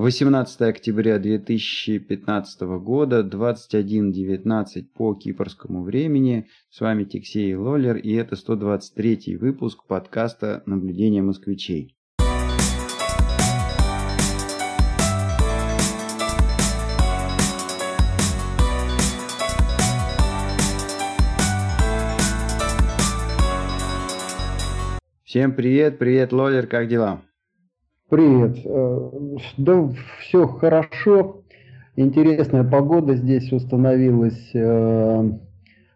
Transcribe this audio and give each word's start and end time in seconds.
18 0.00 0.62
октября 0.62 1.18
2015 1.18 2.60
года, 2.80 3.20
21.19 3.20 4.84
по 4.94 5.14
кипрскому 5.14 5.82
времени. 5.82 6.48
С 6.70 6.80
вами 6.80 7.04
Тиксей 7.04 7.54
Лоллер 7.54 7.98
и 7.98 8.14
это 8.14 8.34
123 8.34 9.36
выпуск 9.36 9.84
подкаста 9.86 10.62
«Наблюдение 10.64 11.20
москвичей». 11.20 11.94
Всем 25.24 25.52
привет, 25.54 25.98
привет, 25.98 26.32
Лоллер, 26.32 26.66
как 26.66 26.88
дела? 26.88 27.20
Привет. 28.10 28.56
Э, 28.64 29.10
да, 29.56 29.88
все 30.18 30.48
хорошо. 30.48 31.42
Интересная 31.94 32.64
погода 32.64 33.14
здесь 33.14 33.52
установилась. 33.52 34.50
Э, 34.52 35.30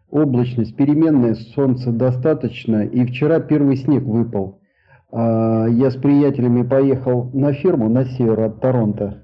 облачность 0.09 0.77
переменная, 0.77 1.35
солнца 1.35 1.91
достаточно. 1.91 2.85
И 2.85 3.05
вчера 3.05 3.41
первый 3.41 3.75
снег 3.75 4.03
выпал. 4.03 4.61
Э, 5.11 5.65
я 5.69 5.91
с 5.91 5.97
приятелями 5.97 6.65
поехал 6.65 7.29
на 7.33 7.51
ферму 7.51 7.89
на 7.89 8.05
север 8.05 8.39
от 8.39 8.61
Торонто. 8.61 9.21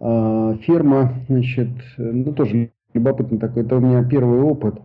Ферма, 0.00 1.12
значит, 1.28 1.68
ну 1.98 2.32
тоже 2.32 2.70
любопытно 2.94 3.38
такой, 3.38 3.64
это 3.64 3.76
у 3.76 3.80
меня 3.80 4.02
первый 4.02 4.40
опыт. 4.40 4.80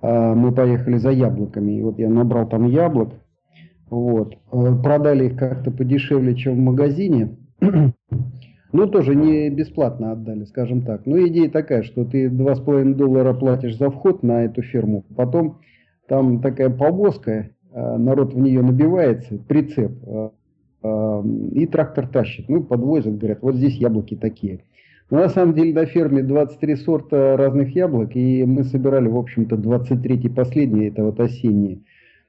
Мы 0.00 0.52
поехали 0.52 0.96
за 0.96 1.10
яблоками. 1.10 1.72
И 1.72 1.82
вот 1.82 1.98
я 1.98 2.08
набрал 2.08 2.48
там 2.48 2.66
яблок 2.66 3.14
вот. 3.90 4.36
Э, 4.52 4.74
продали 4.82 5.26
их 5.26 5.36
как-то 5.36 5.70
подешевле, 5.70 6.34
чем 6.34 6.54
в 6.54 6.60
магазине. 6.60 7.36
Ну, 8.72 8.86
тоже 8.86 9.16
не 9.16 9.50
бесплатно 9.50 10.12
отдали, 10.12 10.44
скажем 10.44 10.82
так. 10.82 11.04
Но 11.04 11.18
идея 11.26 11.50
такая, 11.50 11.82
что 11.82 12.04
ты 12.04 12.28
2,5 12.28 12.94
доллара 12.94 13.34
платишь 13.34 13.76
за 13.76 13.90
вход 13.90 14.22
на 14.22 14.44
эту 14.44 14.62
ферму. 14.62 15.04
Потом 15.16 15.58
там 16.06 16.40
такая 16.40 16.70
повозка, 16.70 17.50
э, 17.72 17.96
народ 17.96 18.32
в 18.32 18.38
нее 18.38 18.62
набивается, 18.62 19.38
прицеп. 19.38 19.90
Э, 20.06 21.22
и 21.50 21.66
трактор 21.66 22.06
тащит. 22.06 22.48
Ну, 22.48 22.62
подвозят, 22.62 23.18
говорят, 23.18 23.42
вот 23.42 23.56
здесь 23.56 23.74
яблоки 23.74 24.14
такие. 24.14 24.60
Но 25.10 25.18
на 25.18 25.30
самом 25.30 25.54
деле 25.54 25.74
на 25.74 25.86
ферме 25.86 26.22
23 26.22 26.76
сорта 26.76 27.36
разных 27.36 27.74
яблок. 27.74 28.14
И 28.14 28.44
мы 28.44 28.62
собирали, 28.62 29.08
в 29.08 29.16
общем-то, 29.16 29.56
23 29.56 30.28
последние, 30.28 30.90
это 30.90 31.02
вот 31.02 31.18
осенние 31.18 31.80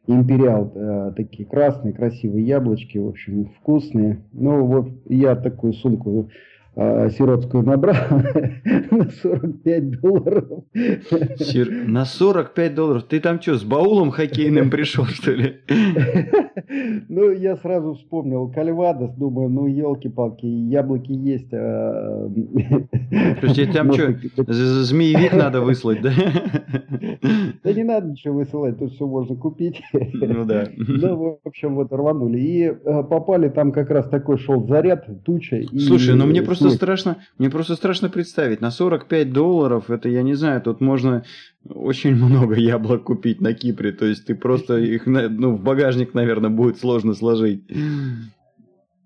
империал, 0.08 0.72
э, 0.74 1.14
такие 1.16 1.48
красные, 1.48 1.94
красивые 1.94 2.46
яблочки, 2.46 2.98
в 2.98 3.08
общем, 3.08 3.46
вкусные. 3.60 4.24
Ну, 4.34 4.66
вот 4.66 4.90
я 5.08 5.36
такую 5.36 5.74
сумку 5.74 6.30
э, 6.76 7.10
сиротскую 7.12 7.64
набрал 7.64 7.96
на 8.92 9.10
45 9.10 10.02
долларов. 10.02 10.64
На 11.88 12.06
45 12.06 12.76
долларов? 12.76 13.04
Ты 13.04 13.20
там 13.20 13.42
что, 13.42 13.56
с 13.56 13.64
баулом 13.64 14.12
хоккейным 14.12 14.70
пришел, 14.70 15.06
что 15.06 15.32
ли? 15.32 15.62
Ну, 17.10 17.32
я 17.32 17.58
сразу 17.58 17.96
вспомнил 17.96 18.50
Кальвадос, 18.50 19.12
думаю, 19.16 19.50
ну, 19.50 19.68
елки-палки, 19.68 20.46
яблоки 20.46 21.12
есть. 21.12 21.54
А... 21.54 22.30
Слушайте, 23.40 23.74
там 23.74 23.92
что, 23.92 24.16
змеевик 24.84 25.34
надо 25.34 25.62
выслать, 25.62 26.02
да? 26.02 26.12
Да 27.64 27.74
не 27.74 27.84
надо 27.84 28.08
ничего 28.08 28.36
высылать, 28.36 28.80
тут 28.80 28.94
все 28.94 29.06
можно 29.06 29.36
купить. 29.36 29.82
Ну 29.94 30.46
да. 30.46 30.68
Ну, 30.78 31.40
в 31.44 31.48
общем, 31.48 31.76
вот 31.76 31.92
рванули. 31.92 32.40
И 32.40 32.64
э, 32.64 33.04
попали, 33.04 33.50
там 33.50 33.72
как 33.72 33.90
раз 33.90 34.08
такой 34.08 34.38
шел 34.38 34.66
заряд, 34.68 35.06
туча. 35.24 35.62
Слушай, 35.78 36.16
ну 36.16 36.26
мне 36.26 36.42
просто 36.42 36.61
страшно, 36.70 37.18
мне 37.38 37.50
просто 37.50 37.76
страшно 37.76 38.10
представить. 38.10 38.62
На 38.62 38.72
45 38.72 39.34
долларов, 39.34 39.90
это 39.90 40.10
я 40.10 40.22
не 40.22 40.36
знаю, 40.36 40.62
тут 40.62 40.82
можно 40.82 41.24
очень 41.70 42.16
много 42.16 42.56
яблок 42.56 43.04
купить 43.04 43.42
на 43.42 43.54
Кипре. 43.54 43.92
То 43.92 44.06
есть 44.06 44.26
ты 44.26 44.36
просто 44.36 44.78
их, 44.78 45.06
ну, 45.06 45.56
в 45.56 45.62
багажник, 45.62 46.14
наверное, 46.14 46.50
будет 46.50 46.78
сложно 46.80 47.14
сложить. 47.14 47.64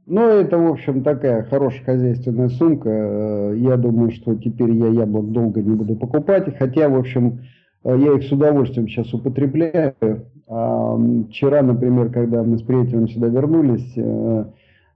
Ну, 0.08 0.22
это, 0.22 0.58
в 0.58 0.68
общем, 0.68 1.02
такая 1.02 1.44
хорошая 1.44 1.84
хозяйственная 1.84 2.50
сумка. 2.50 2.90
Э, 2.90 3.56
я 3.58 3.76
думаю, 3.76 4.12
что 4.12 4.36
теперь 4.36 4.72
я 4.72 4.88
яблок 4.88 5.32
долго 5.32 5.62
не 5.62 5.76
буду 5.76 5.96
покупать. 5.96 6.56
Хотя, 6.60 6.90
в 6.90 6.96
общем, 6.96 7.40
э, 7.84 7.98
я 7.98 8.14
их 8.14 8.24
с 8.24 8.32
удовольствием 8.32 8.88
сейчас 8.88 9.12
употребляю. 9.16 9.96
А 10.48 10.98
вчера, 11.30 11.64
например, 11.64 12.12
когда 12.12 12.44
мы 12.44 12.60
с 12.60 12.62
приятелем 12.62 13.08
сюда 13.08 13.30
вернулись, 13.30 13.94
э, 13.96 14.46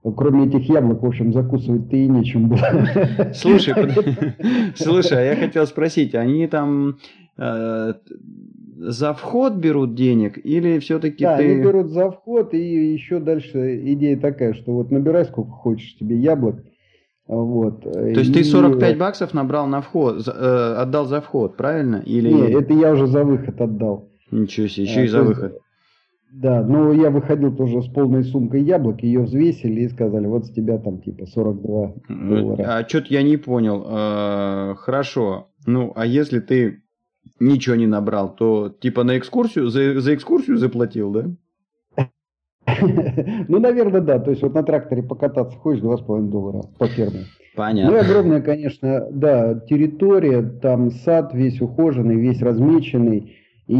кроме 0.02 0.46
этих 0.46 0.68
яблок, 0.68 1.02
в 1.02 1.06
общем, 1.06 1.32
закусывать-то 1.32 1.96
и 1.96 2.08
нечем 2.08 2.48
было. 2.48 3.32
Слушай, 3.34 3.74
слушай, 4.74 5.18
а 5.18 5.34
я 5.34 5.36
хотел 5.36 5.66
спросить, 5.66 6.14
они 6.14 6.46
там 6.46 6.98
э, 7.36 7.92
за 8.78 9.12
вход 9.12 9.54
берут 9.54 9.94
денег 9.94 10.38
или 10.42 10.78
все-таки 10.78 11.24
да, 11.24 11.36
ты... 11.36 11.44
они 11.44 11.62
берут 11.62 11.90
за 11.90 12.10
вход, 12.10 12.54
и 12.54 12.92
еще 12.92 13.20
дальше 13.20 13.80
идея 13.92 14.18
такая, 14.18 14.54
что 14.54 14.72
вот 14.72 14.90
набирай 14.90 15.26
сколько 15.26 15.50
хочешь 15.50 15.96
тебе 15.96 16.16
яблок, 16.16 16.64
вот. 17.26 17.82
То 17.82 18.08
есть 18.08 18.30
и... 18.30 18.34
ты 18.34 18.44
45 18.44 18.98
баксов 18.98 19.34
набрал 19.34 19.66
на 19.66 19.82
вход, 19.82 20.26
э, 20.26 20.74
отдал 20.78 21.06
за 21.06 21.20
вход, 21.20 21.56
правильно? 21.56 22.02
Или... 22.04 22.32
Нет, 22.32 22.62
это 22.62 22.72
я 22.72 22.92
уже 22.92 23.06
за 23.06 23.22
выход 23.22 23.60
отдал. 23.60 24.10
Ничего 24.32 24.66
себе, 24.66 24.86
еще 24.86 25.00
а, 25.00 25.04
и 25.04 25.08
за 25.08 25.22
выход. 25.22 25.58
Да, 26.32 26.62
но 26.62 26.92
я 26.92 27.10
выходил 27.10 27.54
тоже 27.54 27.82
с 27.82 27.88
полной 27.88 28.22
сумкой 28.22 28.62
яблок, 28.62 29.02
ее 29.02 29.22
взвесили 29.22 29.82
и 29.82 29.88
сказали, 29.88 30.26
вот 30.26 30.46
с 30.46 30.50
тебя 30.50 30.78
там 30.78 31.00
типа 31.00 31.26
42 31.26 31.94
доллара. 32.08 32.62
А 32.62 32.88
что-то 32.88 33.06
я 33.10 33.22
не 33.22 33.36
понял. 33.36 33.84
А, 33.86 34.74
хорошо, 34.76 35.48
ну 35.66 35.92
а 35.96 36.06
если 36.06 36.38
ты 36.38 36.82
ничего 37.40 37.74
не 37.74 37.86
набрал, 37.86 38.34
то 38.34 38.68
типа 38.68 39.02
на 39.02 39.18
экскурсию, 39.18 39.68
за, 39.68 40.00
за 40.00 40.14
экскурсию 40.14 40.56
заплатил, 40.56 41.10
да? 41.10 41.24
Ну, 43.48 43.58
наверное, 43.58 44.00
да. 44.00 44.18
То 44.18 44.30
есть 44.30 44.42
вот 44.42 44.54
на 44.54 44.62
тракторе 44.62 45.02
покататься 45.02 45.56
хочешь 45.58 45.82
2,5 45.82 46.28
доллара 46.28 46.62
по 46.78 46.86
ферме. 46.86 47.24
Понятно. 47.56 47.90
Ну 47.90 47.96
и 47.96 48.00
огромная, 48.00 48.40
конечно, 48.40 49.08
да, 49.10 49.54
территория, 49.68 50.42
там 50.42 50.90
сад 50.90 51.34
весь 51.34 51.60
ухоженный, 51.60 52.16
весь 52.16 52.40
размеченный. 52.40 53.36
И 53.70 53.76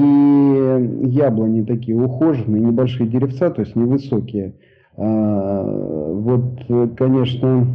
яблони 1.09 1.65
такие 1.65 1.97
ухоженные, 2.01 2.63
небольшие 2.63 3.09
деревца, 3.09 3.51
то 3.51 3.63
есть 3.63 3.75
невысокие. 3.75 4.55
А, 4.97 5.65
вот, 5.65 6.95
конечно, 6.97 7.67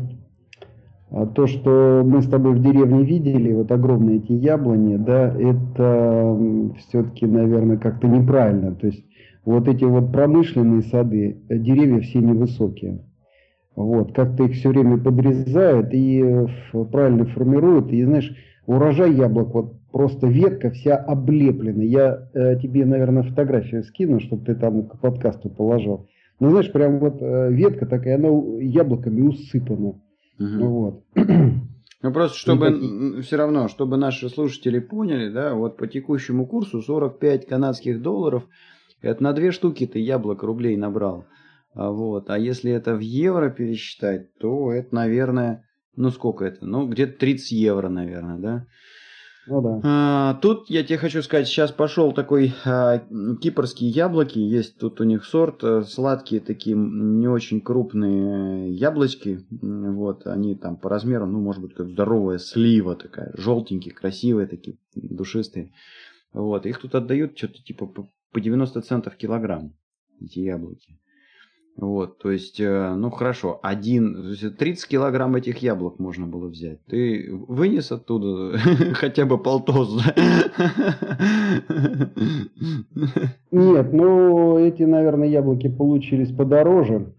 то, 1.33 1.45
что 1.45 2.03
мы 2.05 2.21
с 2.21 2.27
тобой 2.29 2.53
в 2.53 2.63
деревне 2.63 3.03
видели, 3.03 3.51
вот 3.51 3.69
огромные 3.69 4.19
эти 4.19 4.31
яблони, 4.31 4.95
да, 4.95 5.27
это 5.27 6.39
все-таки, 6.77 7.25
наверное, 7.25 7.75
как-то 7.75 8.07
неправильно. 8.07 8.73
То 8.75 8.87
есть 8.87 9.03
вот 9.43 9.67
эти 9.67 9.83
вот 9.83 10.13
промышленные 10.13 10.83
сады, 10.83 11.41
деревья 11.49 11.99
все 11.99 12.19
невысокие. 12.19 13.01
Вот, 13.75 14.13
как-то 14.13 14.45
их 14.45 14.53
все 14.53 14.69
время 14.69 14.99
подрезают 14.99 15.89
и 15.91 16.23
правильно 16.93 17.25
формируют. 17.25 17.91
И 17.91 18.05
знаешь, 18.05 18.33
урожай 18.67 19.13
яблок 19.13 19.53
вот 19.53 19.73
просто 19.95 20.27
ветка 20.27 20.71
вся 20.71 20.97
облеплена. 20.97 21.81
Я 21.81 22.27
э, 22.33 22.59
тебе, 22.59 22.85
наверное, 22.85 23.23
фотографию 23.23 23.81
скину, 23.85 24.19
чтобы 24.19 24.43
ты 24.43 24.53
там 24.53 24.89
к 24.89 24.99
подкасту 24.99 25.49
положил. 25.49 26.09
Ну, 26.41 26.49
знаешь, 26.49 26.69
прям 26.69 26.99
вот 26.99 27.21
э, 27.21 27.53
ветка 27.53 27.85
такая, 27.85 28.15
она 28.15 28.27
яблоками 28.59 29.21
усыпана. 29.21 30.01
Угу. 30.37 30.65
Вот. 30.67 31.03
Ну, 32.01 32.13
просто 32.13 32.37
чтобы 32.37 32.69
ну, 32.69 33.21
все 33.21 33.35
равно, 33.35 33.67
чтобы 33.67 33.97
наши 33.97 34.29
слушатели 34.29 34.77
поняли, 34.77 35.31
да, 35.31 35.55
вот 35.55 35.75
по 35.75 35.87
текущему 35.87 36.45
курсу 36.45 36.81
45 36.81 37.47
канадских 37.47 37.99
долларов, 37.99 38.43
это 39.01 39.23
на 39.23 39.33
две 39.33 39.49
штуки 39.49 39.87
ты 39.87 39.97
яблок 39.97 40.43
рублей 40.43 40.77
набрал. 40.77 41.25
А, 41.73 41.89
вот. 41.89 42.29
а 42.29 42.37
если 42.37 42.71
это 42.71 42.93
в 42.93 42.99
евро 42.99 43.49
пересчитать, 43.49 44.37
то 44.37 44.71
это, 44.71 44.93
наверное, 44.93 45.65
ну 45.95 46.11
сколько 46.11 46.45
это? 46.45 46.63
Ну, 46.63 46.85
где-то 46.87 47.17
30 47.17 47.51
евро, 47.53 47.89
наверное, 47.89 48.37
да? 48.37 48.65
Ну 49.47 49.61
да. 49.61 49.81
А, 49.83 50.33
тут 50.35 50.69
я 50.69 50.83
тебе 50.83 50.97
хочу 50.97 51.21
сказать, 51.21 51.47
сейчас 51.47 51.71
пошел 51.71 52.13
такой 52.13 52.53
а, 52.65 52.99
кипрские 53.41 53.89
яблоки. 53.89 54.39
Есть 54.39 54.79
тут 54.79 54.99
у 55.01 55.03
них 55.03 55.23
сорт 55.25 55.63
а, 55.63 55.83
сладкие 55.83 56.41
такие 56.41 56.75
не 56.75 57.27
очень 57.27 57.61
крупные 57.61 58.71
яблочки. 58.71 59.45
Вот 59.51 60.25
они 60.25 60.55
там 60.55 60.77
по 60.77 60.89
размеру, 60.89 61.27
ну 61.27 61.39
может 61.39 61.61
быть 61.61 61.75
как 61.75 61.89
здоровая 61.89 62.39
слива 62.39 62.95
такая, 62.95 63.31
желтенькие, 63.35 63.93
красивые 63.93 64.47
такие, 64.47 64.77
душистые. 64.95 65.71
Вот 66.33 66.65
их 66.65 66.79
тут 66.79 66.95
отдают 66.95 67.37
что-то 67.37 67.63
типа 67.63 67.85
по 67.85 68.41
90 68.41 68.81
центов 68.81 69.15
килограмм 69.15 69.75
эти 70.19 70.39
яблоки. 70.39 70.99
Вот, 71.77 72.19
то 72.19 72.31
есть, 72.31 72.61
э, 72.61 72.95
ну 72.95 73.09
хорошо, 73.09 73.59
один, 73.61 74.33
30 74.57 74.87
килограмм 74.87 75.35
этих 75.35 75.57
яблок 75.57 75.99
можно 75.99 76.25
было 76.25 76.47
взять. 76.47 76.79
Ты 76.85 77.29
вынес 77.49 77.91
оттуда 77.91 78.57
хотя 78.93 79.25
бы 79.25 79.37
полтос, 79.37 80.01
Нет, 83.51 83.93
ну 83.93 84.57
эти, 84.57 84.83
наверное, 84.83 85.27
яблоки 85.27 85.67
получились 85.67 86.31
подороже. 86.31 87.13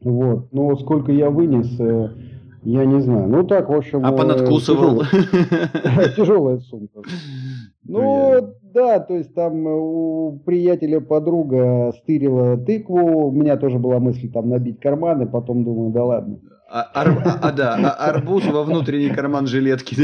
Вот, 0.00 0.52
но 0.52 0.76
сколько 0.76 1.12
я 1.12 1.30
вынес, 1.30 1.78
э, 1.78 2.08
Я 2.62 2.84
не 2.84 3.00
знаю. 3.00 3.28
Ну 3.28 3.44
так, 3.44 3.68
в 3.68 3.72
общем... 3.72 4.04
А 4.04 4.12
понадкусывал? 4.12 5.02
Тяжелая 6.16 6.58
сумка. 6.58 7.02
Ну, 7.82 8.54
да, 8.72 9.00
то 9.00 9.16
есть 9.16 9.34
там 9.34 9.66
у 9.66 10.38
приятеля 10.44 11.00
подруга 11.00 11.92
стырила 11.98 12.56
тыкву, 12.56 13.26
у 13.28 13.32
меня 13.32 13.56
тоже 13.56 13.80
была 13.80 13.98
мысль 13.98 14.30
там 14.30 14.48
набить 14.48 14.78
карманы, 14.78 15.26
потом 15.26 15.64
думаю, 15.64 15.90
да 15.90 16.04
ладно. 16.04 16.38
А, 16.72 16.88
ар, 16.94 17.20
а, 17.24 17.48
а 17.48 17.52
да, 17.52 17.74
а 17.74 18.10
арбуз 18.10 18.46
во 18.46 18.62
внутренний 18.62 19.10
карман 19.10 19.48
жилетки. 19.48 19.96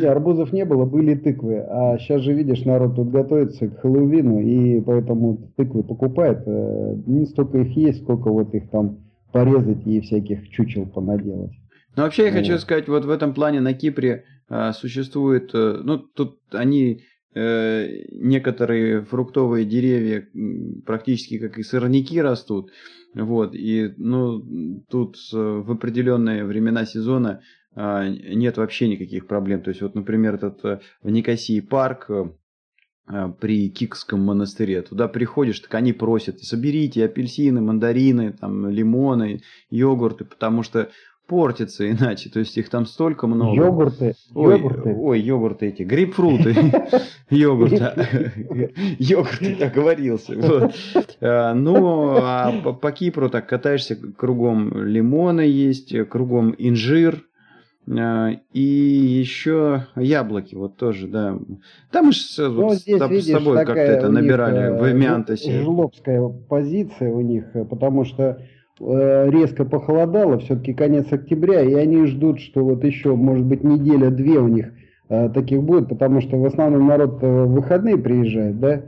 Не, 0.00 0.06
арбузов 0.06 0.52
не 0.52 0.64
было, 0.64 0.84
были 0.84 1.16
тыквы. 1.16 1.64
А 1.68 1.98
сейчас 1.98 2.20
же, 2.20 2.32
видишь, 2.32 2.64
народ 2.64 2.94
тут 2.94 3.10
готовится 3.10 3.66
к 3.66 3.80
Хэллоуину, 3.80 4.38
и 4.38 4.80
поэтому 4.82 5.36
тыквы 5.56 5.82
покупает. 5.82 6.44
Э, 6.46 6.94
не 7.06 7.26
столько 7.26 7.58
их 7.58 7.76
есть, 7.76 8.02
сколько 8.04 8.30
вот 8.30 8.54
их 8.54 8.70
там 8.70 8.98
порезать 9.32 9.86
и 9.86 10.00
всяких 10.00 10.48
чучел 10.50 10.86
понаделать. 10.86 11.52
Ну, 11.96 12.04
вообще, 12.04 12.26
я 12.26 12.32
вот. 12.32 12.38
хочу 12.38 12.58
сказать, 12.58 12.88
вот 12.88 13.04
в 13.04 13.10
этом 13.10 13.34
плане 13.34 13.60
на 13.60 13.74
Кипре 13.74 14.24
а, 14.48 14.72
существует, 14.72 15.50
э, 15.54 15.80
ну, 15.82 15.98
тут 15.98 16.38
они 16.52 17.02
э, 17.34 17.88
некоторые 18.12 19.04
фруктовые 19.04 19.64
деревья 19.64 20.26
практически 20.86 21.38
как 21.38 21.58
и 21.58 21.62
сорняки 21.62 22.20
растут. 22.20 22.70
Вот, 23.14 23.54
и, 23.54 23.92
ну, 23.96 24.84
тут 24.88 25.16
в 25.32 25.72
определенные 25.72 26.44
времена 26.44 26.84
сезона 26.84 27.40
а, 27.74 28.08
нет 28.08 28.56
вообще 28.56 28.88
никаких 28.88 29.26
проблем. 29.26 29.62
То 29.62 29.70
есть, 29.70 29.82
вот, 29.82 29.94
например, 29.94 30.34
этот 30.34 30.64
э, 30.64 30.80
в 31.02 31.10
Никосии 31.10 31.60
парк 31.60 32.06
э, 32.08 32.12
а, 32.12 32.32
при 33.40 33.68
Кикском 33.68 34.20
монастыре. 34.22 34.82
Туда 34.82 35.08
приходишь, 35.08 35.60
так 35.60 35.74
они 35.74 35.92
просят, 35.92 36.40
соберите 36.40 37.04
апельсины, 37.04 37.60
мандарины, 37.60 38.32
там, 38.32 38.68
лимоны, 38.68 39.42
йогурты, 39.70 40.24
потому 40.24 40.62
что 40.62 40.90
портится 41.30 41.88
иначе, 41.88 42.28
то 42.28 42.40
есть 42.40 42.58
их 42.58 42.68
там 42.68 42.86
столько 42.86 43.28
много. 43.28 43.54
Йогурты, 43.54 44.16
ой, 44.34 44.56
йогурты. 44.56 44.94
Ой, 44.98 45.20
йогурты 45.20 45.66
эти, 45.68 45.82
грейпфруты, 45.84 46.56
йогурт, 47.30 47.72
йогурт, 48.98 49.58
договорился. 49.58 50.34
Вот. 50.36 50.74
А, 51.20 51.54
ну, 51.54 52.16
а 52.16 52.72
по 52.72 52.90
Кипру 52.90 53.30
так 53.30 53.48
катаешься, 53.48 53.94
кругом 53.94 54.84
лимоны 54.84 55.42
есть, 55.42 55.94
кругом 56.08 56.52
инжир, 56.58 57.14
а, 57.14 57.29
и 57.92 58.60
еще 58.60 59.86
яблоки, 59.96 60.54
вот 60.54 60.76
тоже, 60.76 61.08
да. 61.08 61.38
Там 61.90 62.06
мы 62.06 62.12
с, 62.12 62.38
ну, 62.38 62.74
здесь, 62.74 63.00
с, 63.00 63.08
видишь, 63.08 63.24
с 63.24 63.32
тобой 63.32 63.56
как-то 63.64 63.80
это 63.80 64.10
набирали 64.10 64.70
них, 64.70 64.80
в 64.80 64.90
Эмиантосе. 64.92 65.62
Жлобская 65.62 66.28
позиция 66.48 67.12
у 67.12 67.20
них, 67.20 67.46
потому 67.68 68.04
что 68.04 68.38
Э, 68.80 69.28
резко 69.28 69.66
похолодало, 69.66 70.38
все-таки 70.38 70.72
конец 70.72 71.12
октября, 71.12 71.60
и 71.60 71.74
они 71.74 72.06
ждут, 72.06 72.40
что 72.40 72.64
вот 72.64 72.82
еще, 72.82 73.14
может 73.14 73.44
быть, 73.44 73.62
неделя-две 73.62 74.38
у 74.38 74.48
них 74.48 74.72
э, 75.10 75.28
таких 75.28 75.62
будет, 75.62 75.90
потому 75.90 76.22
что 76.22 76.38
в 76.38 76.46
основном 76.46 76.86
народ 76.86 77.20
в 77.20 77.46
выходные 77.48 77.98
приезжает, 77.98 78.58
да, 78.58 78.70
э, 78.76 78.84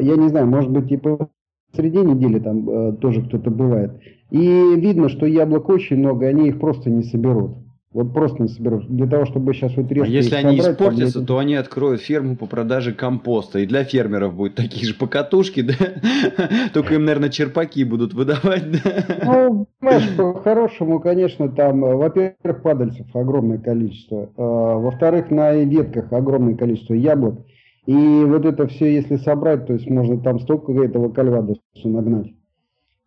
я 0.00 0.16
не 0.16 0.28
знаю, 0.28 0.46
может 0.46 0.70
быть, 0.70 0.90
и 0.90 0.96
по 0.96 1.28
среди 1.74 1.98
недели 1.98 2.38
там 2.38 2.96
тоже 2.98 3.20
кто-то 3.22 3.50
бывает. 3.50 4.00
И 4.30 4.38
видно, 4.76 5.08
что 5.08 5.26
яблок 5.26 5.68
очень 5.68 5.96
много, 5.96 6.26
они 6.26 6.48
их 6.48 6.60
просто 6.60 6.88
не 6.88 7.02
соберут. 7.02 7.56
Вот 7.94 8.12
просто 8.12 8.42
не 8.42 8.48
соберут. 8.48 8.88
Для 8.88 9.06
того, 9.06 9.24
чтобы 9.24 9.54
сейчас 9.54 9.76
вот 9.76 9.88
резко 9.92 10.08
А 10.08 10.10
если 10.10 10.34
они 10.34 10.60
собрать, 10.60 10.74
испортятся, 10.74 11.18
там, 11.20 11.26
то 11.26 11.38
они 11.38 11.54
откроют 11.54 12.00
ферму 12.00 12.34
по 12.34 12.46
продаже 12.46 12.92
компоста. 12.92 13.60
И 13.60 13.66
для 13.66 13.84
фермеров 13.84 14.34
будет 14.34 14.56
такие 14.56 14.84
же 14.84 14.94
покатушки, 14.94 15.62
да? 15.62 15.74
Только 16.74 16.94
им, 16.94 17.04
наверное, 17.04 17.28
черпаки 17.28 17.84
будут 17.84 18.12
выдавать, 18.12 18.64
да? 18.72 19.04
Ну, 19.24 19.68
понимаешь, 19.78 20.16
по-хорошему, 20.16 20.98
конечно, 20.98 21.48
там, 21.48 21.82
во-первых, 21.82 22.62
падальцев 22.62 23.06
огромное 23.14 23.58
количество. 23.58 24.28
А, 24.36 24.76
во-вторых, 24.76 25.30
на 25.30 25.54
ветках 25.54 26.12
огромное 26.12 26.56
количество 26.56 26.94
яблок. 26.94 27.46
И 27.86 28.24
вот 28.24 28.44
это 28.44 28.66
все, 28.66 28.92
если 28.92 29.18
собрать, 29.18 29.68
то 29.68 29.72
есть 29.72 29.88
можно 29.88 30.20
там 30.20 30.40
столько 30.40 30.72
этого 30.72 31.10
кальвадоса 31.10 31.60
нагнать. 31.84 32.34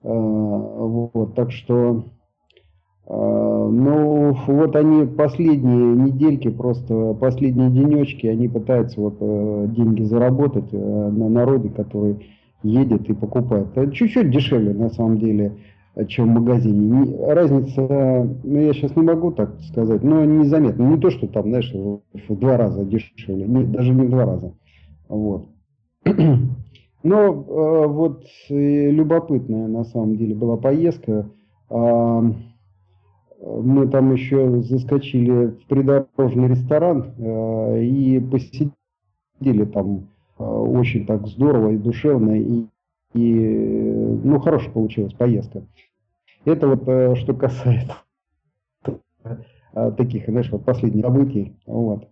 А, 0.02 0.08
вот, 0.14 1.36
так 1.36 1.52
что 1.52 2.06
ну, 3.10 4.38
вот 4.48 4.76
они 4.76 5.06
последние 5.06 5.96
недельки, 5.96 6.50
просто 6.50 7.14
последние 7.14 7.70
денечки, 7.70 8.28
они 8.28 8.50
пытаются 8.50 9.00
вот 9.00 9.16
э, 9.22 9.68
деньги 9.70 10.04
заработать 10.04 10.74
э, 10.74 10.78
на 10.78 11.30
народе, 11.30 11.70
который 11.70 12.28
едет 12.64 13.10
и 13.10 13.14
покупает. 13.14 13.68
Чуть-чуть 13.94 14.30
дешевле 14.30 14.74
на 14.74 14.90
самом 14.90 15.20
деле, 15.20 15.54
чем 16.10 16.28
в 16.28 16.40
магазине. 16.40 17.16
Разница, 17.28 18.30
ну 18.44 18.60
я 18.60 18.74
сейчас 18.74 18.94
не 18.98 19.04
могу 19.04 19.32
так 19.32 19.58
сказать, 19.62 20.04
но 20.04 20.26
незаметно. 20.26 20.84
Не 20.84 20.98
то, 20.98 21.10
что 21.10 21.28
там, 21.28 21.44
знаешь, 21.44 21.74
в 21.74 22.36
два 22.36 22.58
раза 22.58 22.84
дешевле, 22.84 23.48
не, 23.48 23.64
даже 23.64 23.94
не 23.94 24.06
в 24.06 24.10
два 24.10 24.26
раза. 24.26 24.54
Вот. 25.08 25.46
Но 27.04 27.24
э, 27.24 27.88
вот 27.88 28.26
любопытная 28.50 29.68
на 29.68 29.86
самом 29.86 30.18
деле 30.18 30.36
была 30.36 30.58
поездка. 30.58 31.30
Мы 33.40 33.88
там 33.88 34.14
еще 34.14 34.62
заскочили 34.62 35.48
в 35.48 35.66
придорожный 35.68 36.48
ресторан 36.48 37.14
э, 37.18 37.84
и 37.84 38.20
посидели 38.20 39.66
там 39.66 40.08
э, 40.40 40.44
очень 40.44 41.06
так 41.06 41.28
здорово 41.28 41.72
и 41.72 41.78
душевно. 41.78 42.40
И, 42.40 42.66
и 43.14 44.20
ну, 44.24 44.40
хорошая 44.40 44.72
получилась 44.72 45.14
поездка. 45.14 45.62
Это 46.46 46.68
вот 46.68 46.88
э, 46.88 47.16
что 47.16 47.34
касается 47.34 47.98
таких, 49.98 50.26
знаешь, 50.28 50.50
вот 50.52 50.66
последних 50.66 51.06
событий. 51.06 51.54
Вот. 51.68 52.08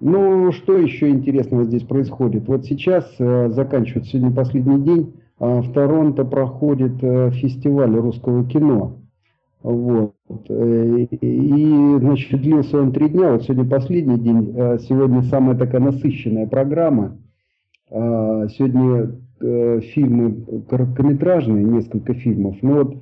Ну, 0.00 0.52
что 0.52 0.78
еще 0.78 1.10
интересного 1.10 1.64
здесь 1.64 1.82
происходит? 1.82 2.48
Вот 2.48 2.64
сейчас 2.64 3.14
заканчивается 3.18 4.12
сегодня 4.12 4.34
последний 4.34 4.80
день. 4.80 5.12
В 5.38 5.72
Торонто 5.72 6.24
проходит 6.24 6.94
фестиваль 7.34 7.94
русского 7.96 8.46
кино. 8.46 9.03
Вот. 9.64 10.12
Э, 10.50 11.06
и, 11.10 11.96
значит, 11.98 12.38
длился 12.42 12.82
он 12.82 12.92
три 12.92 13.08
дня. 13.08 13.32
Вот 13.32 13.44
сегодня 13.44 13.64
последний 13.64 14.18
день. 14.18 14.52
Э, 14.54 14.78
сегодня 14.78 15.22
самая 15.22 15.56
такая 15.56 15.80
насыщенная 15.80 16.46
программа. 16.46 17.16
Э, 17.90 18.46
сегодня 18.50 19.20
фильмы 19.40 20.62
короткометражные, 20.70 21.64
несколько 21.64 22.14
фильмов. 22.14 22.56
Но 22.62 22.84
вот 22.84 22.94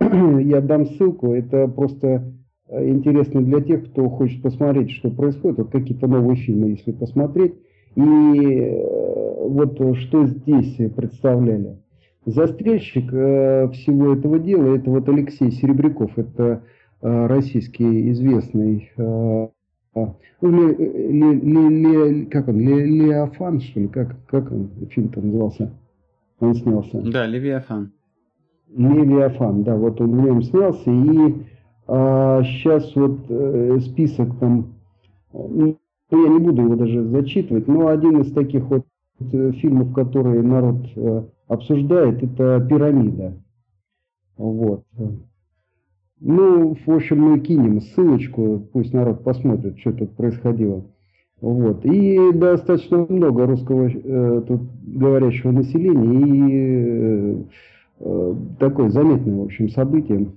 я 0.40 0.60
дам 0.60 0.86
ссылку. 0.86 1.32
Это 1.32 1.66
просто 1.66 2.32
интересно 2.68 3.40
для 3.40 3.60
тех, 3.60 3.90
кто 3.90 4.08
хочет 4.08 4.42
посмотреть, 4.42 4.90
что 4.90 5.10
происходит. 5.10 5.58
Вот 5.58 5.70
какие-то 5.70 6.06
новые 6.08 6.36
фильмы, 6.36 6.70
если 6.70 6.92
посмотреть. 6.92 7.54
И 7.96 8.00
вот 8.00 9.96
что 9.98 10.26
здесь 10.26 10.76
представляли. 10.94 11.78
Застрельщик 12.24 13.12
э, 13.12 13.68
всего 13.72 14.14
этого 14.14 14.38
дела 14.38 14.76
это 14.76 14.90
вот 14.90 15.08
Алексей 15.08 15.50
Серебряков, 15.50 16.16
это 16.16 16.62
э, 17.00 17.26
российский 17.26 18.10
известный, 18.12 18.92
э, 18.96 19.48
ну, 19.94 20.16
ли, 20.40 20.74
ли, 20.74 21.40
ли, 21.40 22.12
ли, 22.12 22.26
как 22.26 22.48
он, 22.48 22.60
ли, 22.60 22.84
Леофан, 22.84 23.60
что 23.60 23.80
ли, 23.80 23.88
как, 23.88 24.16
как 24.26 24.52
он, 24.52 24.70
фильм-то 24.90 25.20
назывался, 25.20 25.70
он 26.38 26.54
снялся. 26.54 27.00
Да, 27.02 27.26
Левиафан. 27.26 27.92
Левиафан, 28.74 29.64
да, 29.64 29.76
вот 29.76 30.00
он 30.00 30.16
в 30.16 30.24
нем 30.24 30.42
снялся, 30.42 30.90
и 30.90 31.34
а, 31.88 32.42
сейчас 32.44 32.94
вот 32.94 33.18
э, 33.28 33.78
список 33.80 34.38
там, 34.38 34.72
ну, 35.32 35.76
я 36.10 36.28
не 36.28 36.38
буду 36.38 36.62
его 36.62 36.76
даже 36.76 37.04
зачитывать, 37.04 37.66
но 37.66 37.88
один 37.88 38.20
из 38.20 38.32
таких 38.32 38.64
вот 38.64 38.86
э, 39.20 39.52
фильмов, 39.52 39.92
которые 39.92 40.42
народ 40.42 40.76
э, 40.94 41.24
обсуждает, 41.52 42.22
это 42.22 42.64
пирамида. 42.68 43.34
Вот. 44.36 44.84
Ну, 46.20 46.76
в 46.86 46.90
общем, 46.90 47.20
мы 47.20 47.40
кинем 47.40 47.80
ссылочку, 47.80 48.66
пусть 48.72 48.92
народ 48.92 49.24
посмотрит, 49.24 49.78
что 49.78 49.92
тут 49.92 50.12
происходило. 50.16 50.84
Вот. 51.40 51.84
И 51.84 52.32
достаточно 52.32 53.04
много 53.08 53.46
русского 53.46 53.88
э, 53.88 54.42
тут 54.46 54.60
говорящего 54.86 55.50
населения 55.50 57.40
и 57.40 57.46
э, 57.98 58.34
такое 58.60 58.90
заметное, 58.90 59.34
в 59.34 59.42
общем, 59.42 59.68
событие. 59.68 60.28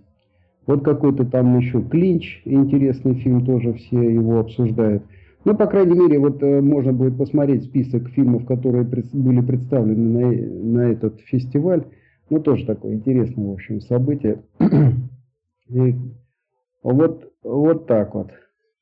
Вот 0.66 0.84
какой-то 0.84 1.26
там 1.26 1.60
еще 1.60 1.84
клинч, 1.84 2.42
интересный 2.46 3.14
фильм, 3.16 3.46
тоже 3.46 3.74
все 3.74 4.02
его 4.02 4.40
обсуждают. 4.40 5.04
Ну, 5.46 5.56
по 5.56 5.68
крайней 5.68 5.96
мере, 5.96 6.18
вот 6.18 6.42
э, 6.42 6.60
можно 6.60 6.92
будет 6.92 7.18
посмотреть 7.18 7.66
список 7.66 8.10
фильмов, 8.10 8.46
которые 8.48 8.84
были 8.84 9.42
представлены 9.42 10.20
на, 10.20 10.80
на 10.82 10.92
этот 10.92 11.22
фестиваль. 11.22 11.86
Ну, 12.32 12.40
тоже 12.40 12.66
такое 12.66 12.96
интересное, 12.96 13.46
в 13.46 13.52
общем, 13.52 13.80
событие. 13.82 14.42
И 15.70 15.96
вот, 16.82 17.32
вот 17.44 17.86
так 17.86 18.16
вот. 18.16 18.32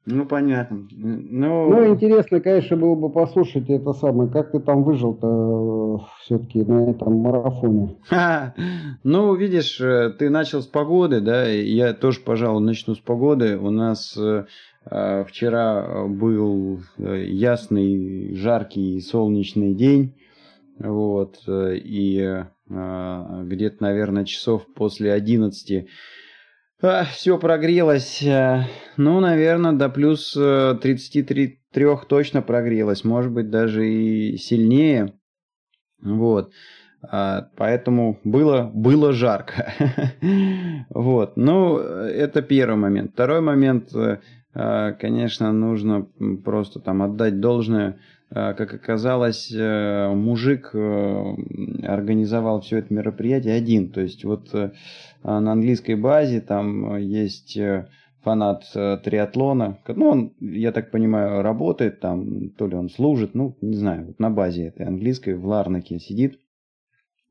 Ну, 0.05 0.25
понятно. 0.25 0.85
Ну, 0.91 1.69
ну, 1.69 1.93
интересно, 1.93 2.41
конечно, 2.41 2.75
было 2.75 2.95
бы 2.95 3.09
послушать 3.09 3.69
это 3.69 3.93
самое, 3.93 4.29
как 4.29 4.51
ты 4.51 4.59
там 4.59 4.83
выжил-то 4.83 5.97
э, 6.01 6.05
все-таки 6.21 6.61
на 6.63 6.89
этом 6.89 7.19
марафоне. 7.19 7.95
Ха, 8.09 8.53
ну, 9.03 9.33
видишь, 9.33 9.79
э, 9.79 10.11
ты 10.19 10.29
начал 10.29 10.61
с 10.61 10.67
погоды, 10.67 11.21
да, 11.21 11.45
я 11.45 11.93
тоже, 11.93 12.19
пожалуй, 12.19 12.61
начну 12.61 12.95
с 12.95 12.99
погоды. 12.99 13.57
У 13.57 13.69
нас 13.69 14.17
э, 14.17 14.45
вчера 14.85 16.07
был 16.07 16.81
ясный, 16.97 18.35
жаркий, 18.35 18.99
солнечный 19.01 19.73
день, 19.73 20.15
вот, 20.79 21.39
и 21.47 22.45
где-то, 22.67 23.77
наверное, 23.79 24.25
часов 24.25 24.65
после 24.73 25.13
11 25.13 25.87
а, 26.85 27.05
все 27.05 27.37
прогрелось. 27.39 28.21
Э, 28.23 28.65
ну, 28.97 29.21
наверное, 29.21 29.71
до 29.71 29.87
плюс 29.87 30.33
33 30.33 31.59
э, 31.75 31.95
точно 32.09 32.41
прогрелось. 32.41 33.05
Может 33.05 33.31
быть, 33.31 33.49
даже 33.49 33.87
и 33.89 34.35
сильнее. 34.35 35.13
Вот. 36.01 36.51
А, 37.01 37.47
поэтому 37.55 38.19
было, 38.25 38.69
было 38.73 39.13
жарко. 39.13 39.73
вот. 40.89 41.37
Ну, 41.37 41.77
это 41.77 42.41
первый 42.41 42.75
момент. 42.75 43.11
Второй 43.13 43.39
момент, 43.39 43.95
э, 43.95 44.19
конечно, 44.53 45.51
нужно 45.51 46.07
просто 46.43 46.79
там 46.79 47.01
отдать 47.01 47.39
должное 47.39 47.97
Э, 48.33 48.53
как 48.53 48.73
оказалось, 48.73 49.51
э, 49.51 50.09
мужик 50.13 50.71
э, 50.73 51.35
организовал 51.83 52.61
все 52.61 52.79
это 52.79 52.93
мероприятие 52.93 53.53
один. 53.53 53.89
То 53.89 54.01
есть 54.01 54.25
вот 54.25 54.51
на 54.53 55.51
английской 55.51 55.95
базе 55.95 56.41
там 56.41 56.97
есть 56.97 57.57
фанат 58.21 58.63
триатлона. 58.73 59.79
Ну, 59.87 60.07
он, 60.09 60.33
я 60.39 60.71
так 60.71 60.91
понимаю, 60.91 61.41
работает 61.41 61.99
там, 61.99 62.49
то 62.51 62.67
ли 62.67 62.75
он 62.75 62.89
служит, 62.89 63.35
ну, 63.35 63.55
не 63.61 63.75
знаю, 63.75 64.07
вот 64.07 64.19
на 64.19 64.29
базе 64.29 64.67
этой 64.67 64.85
английской 64.85 65.35
в 65.35 65.45
Ларнаке 65.45 65.99
сидит. 65.99 66.39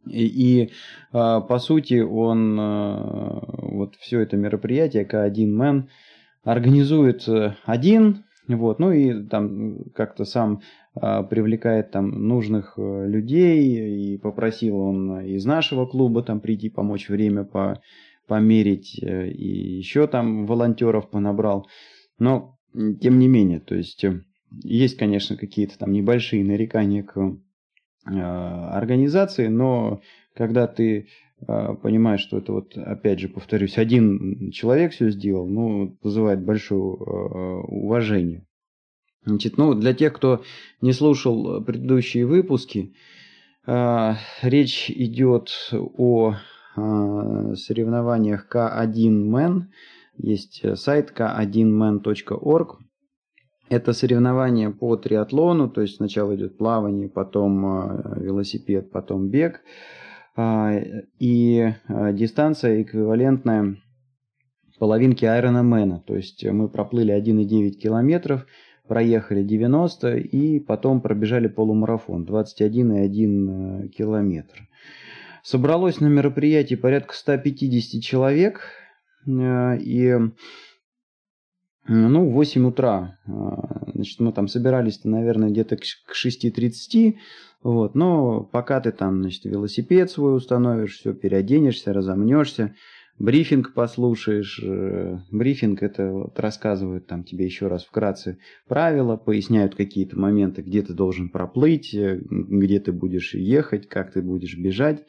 И, 0.06 0.26
и 0.26 0.70
по 1.12 1.58
сути 1.58 2.00
он 2.00 2.56
вот 2.56 3.96
все 3.96 4.20
это 4.20 4.36
мероприятие 4.36 5.04
К1 5.04 5.46
Мэн 5.46 5.88
организует 6.44 7.28
один, 7.64 8.25
вот, 8.49 8.78
ну 8.78 8.92
и 8.92 9.25
там 9.25 9.84
как-то 9.94 10.25
сам 10.25 10.61
а, 10.94 11.22
привлекает 11.22 11.90
там 11.90 12.11
нужных 12.28 12.75
э, 12.76 13.06
людей, 13.06 14.12
и 14.12 14.18
попросил 14.18 14.76
он 14.76 15.20
из 15.20 15.46
нашего 15.46 15.87
клуба 15.87 16.22
там 16.22 16.40
прийти 16.40 16.68
помочь 16.68 17.08
время 17.08 17.44
по, 17.44 17.80
померить, 18.26 19.02
э, 19.02 19.30
и 19.30 19.78
еще 19.78 20.06
там 20.06 20.46
волонтеров 20.46 21.08
понабрал. 21.08 21.66
Но, 22.18 22.58
тем 22.75 23.18
не 23.18 23.26
менее, 23.26 23.61
то 23.61 23.75
есть, 23.75 24.04
э, 24.04 24.20
есть, 24.64 24.99
конечно, 24.99 25.37
какие-то 25.37 25.78
там 25.78 25.92
небольшие 25.92 26.44
нарекания 26.44 27.02
к 27.02 27.38
организации, 28.04 29.46
но 29.46 30.00
когда 30.34 30.66
ты 30.66 31.06
понимаешь, 31.46 32.20
что 32.20 32.38
это 32.38 32.52
вот, 32.52 32.76
опять 32.76 33.20
же, 33.20 33.28
повторюсь, 33.28 33.78
один 33.78 34.50
человек 34.50 34.92
все 34.92 35.11
сделал, 35.11 35.46
ну, 35.46 35.96
вызывает 36.02 36.44
большое 36.44 36.82
уважение. 36.84 38.46
Значит, 39.25 39.56
ну, 39.56 39.75
для 39.75 39.94
тех, 39.94 40.12
кто 40.12 40.42
не 40.80 40.92
слушал 40.92 41.62
предыдущие 41.62 42.26
выпуски, 42.26 42.94
э, 43.66 44.14
речь 44.42 44.90
идет 44.90 45.50
о 45.75 46.37
соревнованиях 46.75 48.46
K1Men. 48.50 49.64
Есть 50.16 50.78
сайт 50.78 51.12
k1men.org. 51.16 52.78
Это 53.68 53.92
соревнования 53.92 54.70
по 54.70 54.96
триатлону, 54.96 55.68
то 55.70 55.80
есть 55.80 55.96
сначала 55.96 56.34
идет 56.34 56.58
плавание, 56.58 57.08
потом 57.08 57.62
велосипед, 58.16 58.90
потом 58.90 59.28
бег. 59.28 59.62
Э, 60.36 61.02
и 61.18 61.74
э, 61.88 62.12
дистанция 62.12 62.82
эквивалентная 62.82 63.76
половинке 64.78 65.26
Ironman. 65.26 66.00
То 66.06 66.16
есть 66.16 66.44
мы 66.44 66.68
проплыли 66.68 67.14
1,9 67.14 67.70
километров– 67.72 68.46
проехали 68.92 69.42
90 69.42 70.16
и 70.18 70.60
потом 70.60 71.00
пробежали 71.00 71.48
полумарафон 71.48 72.24
21,1 72.24 73.84
э, 73.84 73.88
километр. 73.88 74.68
Собралось 75.42 76.00
на 76.00 76.08
мероприятии 76.08 76.74
порядка 76.74 77.14
150 77.14 78.02
человек 78.02 78.60
э, 79.26 79.78
и 79.78 80.14
ну, 81.88 82.28
в 82.28 82.32
8 82.32 82.66
утра. 82.66 83.18
Э, 83.26 83.30
значит, 83.94 84.20
мы 84.20 84.32
там 84.32 84.48
собирались, 84.48 85.02
наверное, 85.04 85.50
где-то 85.50 85.76
к 85.76 85.82
6.30. 86.12 87.14
Вот, 87.62 87.95
но 87.95 88.42
пока 88.42 88.81
ты 88.81 88.90
там, 88.90 89.21
значит, 89.21 89.45
велосипед 89.45 90.11
свой 90.11 90.37
установишь, 90.37 90.99
все, 90.99 91.14
переоденешься, 91.14 91.92
разомнешься, 91.92 92.75
брифинг 93.21 93.73
послушаешь. 93.73 94.61
Э, 94.64 95.19
брифинг 95.31 95.83
это 95.83 96.11
вот 96.11 96.40
рассказывают 96.40 97.07
там 97.07 97.23
тебе 97.23 97.45
еще 97.45 97.69
раз 97.69 97.85
вкратце 97.85 98.38
правила, 98.66 99.16
поясняют 99.16 99.76
какие-то 99.76 100.19
моменты, 100.19 100.62
где 100.62 100.83
ты 100.83 100.92
должен 100.92 101.28
проплыть, 101.28 101.95
э, 101.95 102.21
где 102.28 102.81
ты 102.81 102.90
будешь 102.90 103.35
ехать, 103.35 103.88
как 103.88 104.12
ты 104.12 104.23
будешь 104.23 104.59
бежать. 104.59 105.04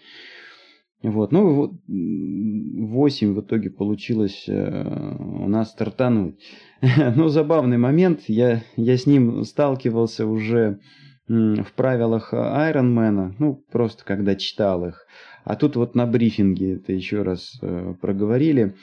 Вот, 1.02 1.34
ну 1.34 1.54
вот 1.54 1.72
8 1.88 3.34
в 3.34 3.42
итоге 3.42 3.72
получилось 3.72 4.46
э, 4.48 5.16
у 5.20 5.50
нас 5.50 5.72
стартануть. 5.72 6.40
ну, 7.16 7.30
забавный 7.30 7.78
момент, 7.78 8.22
я, 8.28 8.64
я 8.78 8.96
с 8.96 9.08
ним 9.08 9.44
сталкивался 9.44 10.28
уже 10.28 10.80
в 11.28 11.72
правилах 11.76 12.34
Айронмена, 12.34 13.36
ну, 13.40 13.64
просто 13.72 14.04
когда 14.04 14.36
читал 14.36 14.86
их. 14.86 15.06
А 15.44 15.56
тут 15.56 15.76
вот 15.76 15.96
на 15.96 16.06
брифинге 16.06 16.76
это 16.76 16.94
еще 16.94 17.22
раз 17.22 17.58
э, 17.62 17.94
проговорили. 18.00 18.76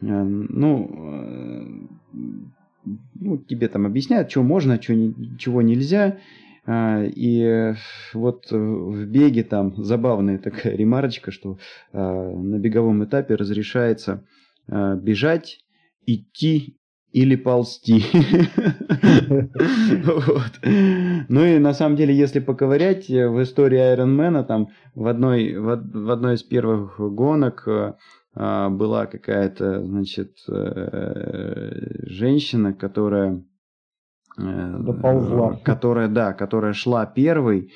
Э, 0.00 0.22
ну, 0.22 0.90
э, 0.92 2.90
ну, 3.14 3.38
тебе 3.38 3.68
там 3.68 3.86
объясняют, 3.86 4.30
что 4.30 4.42
можно, 4.42 4.80
что, 4.80 4.94
чего 5.38 5.62
нельзя. 5.62 6.18
Э, 6.66 7.06
и 7.06 7.74
вот 8.14 8.50
в 8.50 9.06
беге 9.06 9.44
там 9.44 9.74
забавная 9.84 10.38
такая 10.38 10.76
ремарочка, 10.76 11.30
что 11.30 11.58
э, 11.92 11.98
на 11.98 12.58
беговом 12.58 13.04
этапе 13.04 13.34
разрешается 13.34 14.24
э, 14.68 14.96
бежать, 14.96 15.58
идти 16.06 16.76
или 17.12 17.36
ползти. 17.36 18.04
вот. 20.04 20.52
Ну 21.28 21.44
и 21.44 21.58
на 21.58 21.74
самом 21.74 21.96
деле, 21.96 22.14
если 22.14 22.40
поковырять, 22.40 23.10
э, 23.10 23.28
в 23.28 23.42
истории 23.42 23.78
Айронмена 23.78 24.44
там 24.44 24.68
в 24.94 25.06
одной, 25.06 25.54
в, 25.56 25.66
в 25.66 26.10
одной 26.10 26.34
из 26.34 26.42
первых 26.42 26.98
гонок 26.98 27.64
э, 27.66 27.94
а, 28.34 28.70
была 28.70 29.06
какая-то, 29.06 29.84
значит, 29.84 30.38
э, 30.48 32.06
женщина, 32.06 32.72
которая... 32.72 33.44
Доползла. 34.38 35.60
Которая, 35.62 36.08
да, 36.08 36.32
которая 36.32 36.72
шла 36.72 37.04
первой, 37.04 37.70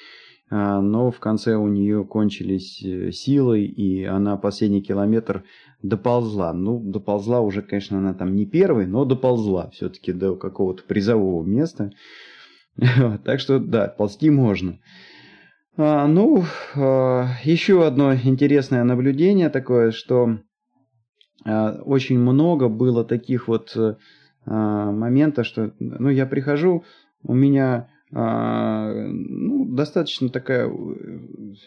но 0.48 1.10
в 1.10 1.18
конце 1.18 1.56
у 1.56 1.66
нее 1.66 2.04
кончились 2.04 2.78
силы, 3.16 3.64
и 3.64 4.04
она 4.04 4.36
последний 4.36 4.80
километр 4.80 5.42
доползла. 5.82 6.52
Ну, 6.52 6.78
доползла 6.78 7.40
уже, 7.40 7.62
конечно, 7.62 7.98
она 7.98 8.14
там 8.14 8.34
не 8.34 8.46
первой, 8.46 8.86
но 8.86 9.04
доползла 9.04 9.70
все-таки 9.70 10.12
до 10.12 10.36
какого-то 10.36 10.82
призового 10.84 11.44
места. 11.44 11.90
Так 13.24 13.40
что, 13.40 13.58
да, 13.58 13.88
ползти 13.88 14.30
можно. 14.30 14.78
А, 15.76 16.06
ну, 16.06 16.44
а, 16.74 17.28
еще 17.44 17.86
одно 17.86 18.14
интересное 18.14 18.84
наблюдение 18.84 19.50
такое, 19.50 19.90
что 19.90 20.38
а, 21.44 21.80
очень 21.84 22.18
много 22.18 22.68
было 22.68 23.04
таких 23.04 23.48
вот 23.48 23.76
а, 23.76 24.92
моментов, 24.92 25.46
что, 25.46 25.72
ну, 25.78 26.08
я 26.08 26.26
прихожу, 26.26 26.84
у 27.22 27.34
меня 27.34 27.74
а, 27.74 27.95
ну, 28.18 29.66
достаточно 29.66 30.30
такая, 30.30 30.72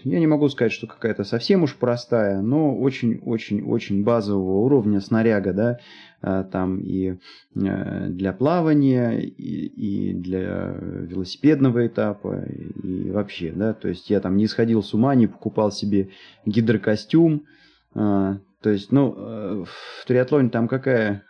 я 0.04 0.20
не 0.20 0.26
могу 0.26 0.50
сказать, 0.50 0.72
что 0.72 0.88
какая-то 0.88 1.24
совсем 1.24 1.62
уж 1.62 1.76
простая, 1.76 2.42
но 2.42 2.76
очень-очень-очень 2.76 4.04
базового 4.04 4.62
уровня 4.66 5.00
снаряга, 5.00 5.54
да, 5.54 5.80
а, 6.22 6.44
там 6.44 6.80
и 6.80 7.12
э, 7.56 8.08
для 8.10 8.34
плавания, 8.34 9.20
и, 9.20 10.14
для 10.14 10.76
велосипедного 10.82 11.86
этапа, 11.86 12.44
и 12.84 13.12
вообще, 13.12 13.52
да, 13.52 13.74
то 13.74 13.88
есть 13.88 14.10
я 14.10 14.20
там 14.20 14.36
не 14.36 14.48
сходил 14.48 14.82
с 14.82 14.94
ума, 14.96 15.14
не 15.14 15.28
покупал 15.28 15.72
себе 15.72 16.10
гидрокостюм, 16.48 17.46
а, 17.94 18.40
то 18.62 18.72
есть, 18.72 18.92
ну, 18.92 19.14
э, 19.16 19.66
в 19.66 20.06
триатлоне 20.08 20.50
там 20.50 20.68
какая 20.68 21.24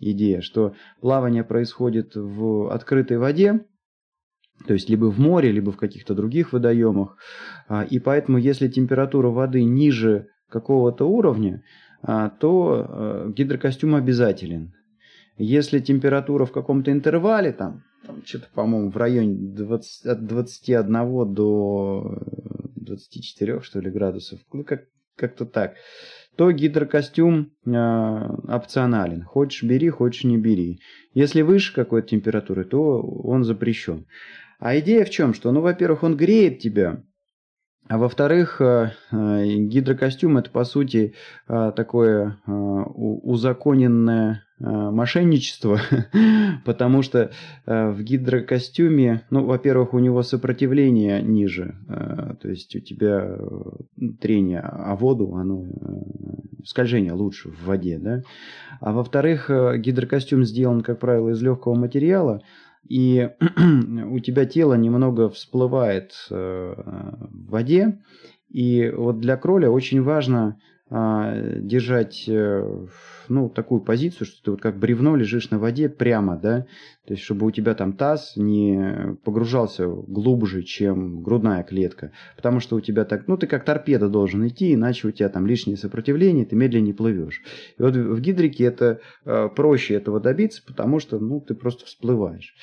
идея, 0.00 0.40
что 0.40 0.74
плавание 1.00 1.44
происходит 1.44 2.16
в 2.16 2.70
открытой 2.72 3.18
воде, 3.18 3.64
то 4.66 4.74
есть 4.74 4.88
либо 4.88 5.06
в 5.06 5.18
море, 5.18 5.52
либо 5.52 5.72
в 5.72 5.76
каких-то 5.76 6.14
других 6.14 6.52
водоемах. 6.52 7.16
А, 7.68 7.84
и 7.84 7.98
поэтому, 7.98 8.38
если 8.38 8.68
температура 8.68 9.28
воды 9.28 9.64
ниже 9.64 10.28
какого-то 10.48 11.06
уровня, 11.08 11.62
а, 12.02 12.30
то 12.30 12.86
э, 12.88 13.32
гидрокостюм 13.34 13.94
обязателен. 13.94 14.72
Если 15.38 15.78
температура 15.78 16.44
в 16.44 16.52
каком-то 16.52 16.90
интервале, 16.90 17.52
там, 17.52 17.84
там 18.06 18.22
что-то, 18.24 18.48
по-моему, 18.54 18.90
в 18.90 18.96
районе 18.96 19.34
20, 19.54 20.06
от 20.06 20.26
21 20.26 21.34
до 21.34 22.18
24, 22.76 23.60
что 23.60 23.80
ли, 23.80 23.90
градусов, 23.90 24.40
ну, 24.52 24.64
как, 24.64 24.84
как-то 25.16 25.46
так, 25.46 25.74
то 26.36 26.50
гидрокостюм 26.50 27.52
э, 27.66 27.70
опционален. 28.48 29.22
Хочешь 29.24 29.62
бери, 29.62 29.90
хочешь 29.90 30.24
не 30.24 30.38
бери. 30.38 30.80
Если 31.14 31.42
выше 31.42 31.74
какой-то 31.74 32.08
температуры, 32.08 32.64
то 32.64 33.00
он 33.00 33.44
запрещен. 33.44 34.06
А 34.62 34.78
идея 34.78 35.04
в 35.04 35.10
чем? 35.10 35.34
Что, 35.34 35.50
ну, 35.50 35.60
во-первых, 35.60 36.04
он 36.04 36.16
греет 36.16 36.60
тебя, 36.60 37.02
а 37.88 37.98
во-вторых, 37.98 38.60
э, 38.60 38.92
э, 39.10 39.44
гидрокостюм 39.44 40.38
это 40.38 40.50
по 40.50 40.62
сути 40.62 41.14
э, 41.48 41.72
такое 41.74 42.38
узаконенное 42.46 44.44
мошенничество, 44.60 45.80
потому 46.64 47.02
что 47.02 47.32
в 47.66 48.00
гидрокостюме, 48.00 49.26
ну, 49.30 49.44
во-первых, 49.44 49.94
у 49.94 49.98
него 49.98 50.22
сопротивление 50.22 51.20
ниже, 51.20 51.74
то 52.40 52.48
есть 52.48 52.76
у 52.76 52.78
тебя 52.78 53.36
трение 54.20 54.60
о 54.60 54.94
воду, 54.94 55.34
оно 55.34 55.66
скольжение 56.64 57.12
лучше 57.12 57.48
в 57.48 57.64
воде, 57.64 57.98
да, 57.98 58.22
а 58.80 58.92
во-вторых, 58.92 59.50
гидрокостюм 59.50 60.44
сделан, 60.44 60.82
как 60.82 61.00
правило, 61.00 61.30
из 61.30 61.42
легкого 61.42 61.74
материала, 61.74 62.40
и 62.88 63.30
у 64.10 64.18
тебя 64.18 64.46
тело 64.46 64.74
немного 64.74 65.28
всплывает 65.28 66.12
э, 66.30 66.74
в 66.76 67.50
воде. 67.50 68.02
И 68.48 68.90
вот 68.90 69.20
для 69.20 69.36
кроля 69.36 69.70
очень 69.70 70.02
важно 70.02 70.60
держать 70.92 72.24
э, 72.28 72.86
ну, 73.28 73.48
такую 73.48 73.80
позицию, 73.80 74.26
что 74.26 74.42
ты 74.42 74.50
вот 74.50 74.60
как 74.60 74.78
бревно 74.78 75.16
лежишь 75.16 75.50
на 75.50 75.58
воде 75.58 75.88
прямо, 75.88 76.36
да, 76.36 76.66
то 77.06 77.14
есть 77.14 77.22
чтобы 77.22 77.46
у 77.46 77.50
тебя 77.50 77.74
там 77.74 77.94
таз 77.94 78.34
не 78.36 79.16
погружался 79.24 79.86
глубже, 79.86 80.62
чем 80.62 81.22
грудная 81.22 81.62
клетка, 81.62 82.12
потому 82.36 82.60
что 82.60 82.76
у 82.76 82.80
тебя 82.80 83.06
так, 83.06 83.26
ну 83.26 83.38
ты 83.38 83.46
как 83.46 83.64
торпеда 83.64 84.10
должен 84.10 84.46
идти, 84.46 84.74
иначе 84.74 85.08
у 85.08 85.12
тебя 85.12 85.30
там 85.30 85.46
лишнее 85.46 85.78
сопротивление, 85.78 86.44
ты 86.44 86.56
медленнее 86.56 86.94
плывешь. 86.94 87.40
И 87.78 87.82
вот 87.82 87.96
в 87.96 88.20
гидрике 88.20 88.64
это 88.64 89.00
э, 89.24 89.48
проще 89.48 89.94
этого 89.94 90.20
добиться, 90.20 90.62
потому 90.66 91.00
что, 91.00 91.18
ну, 91.18 91.40
ты 91.40 91.54
просто 91.54 91.86
всплываешь. 91.86 92.54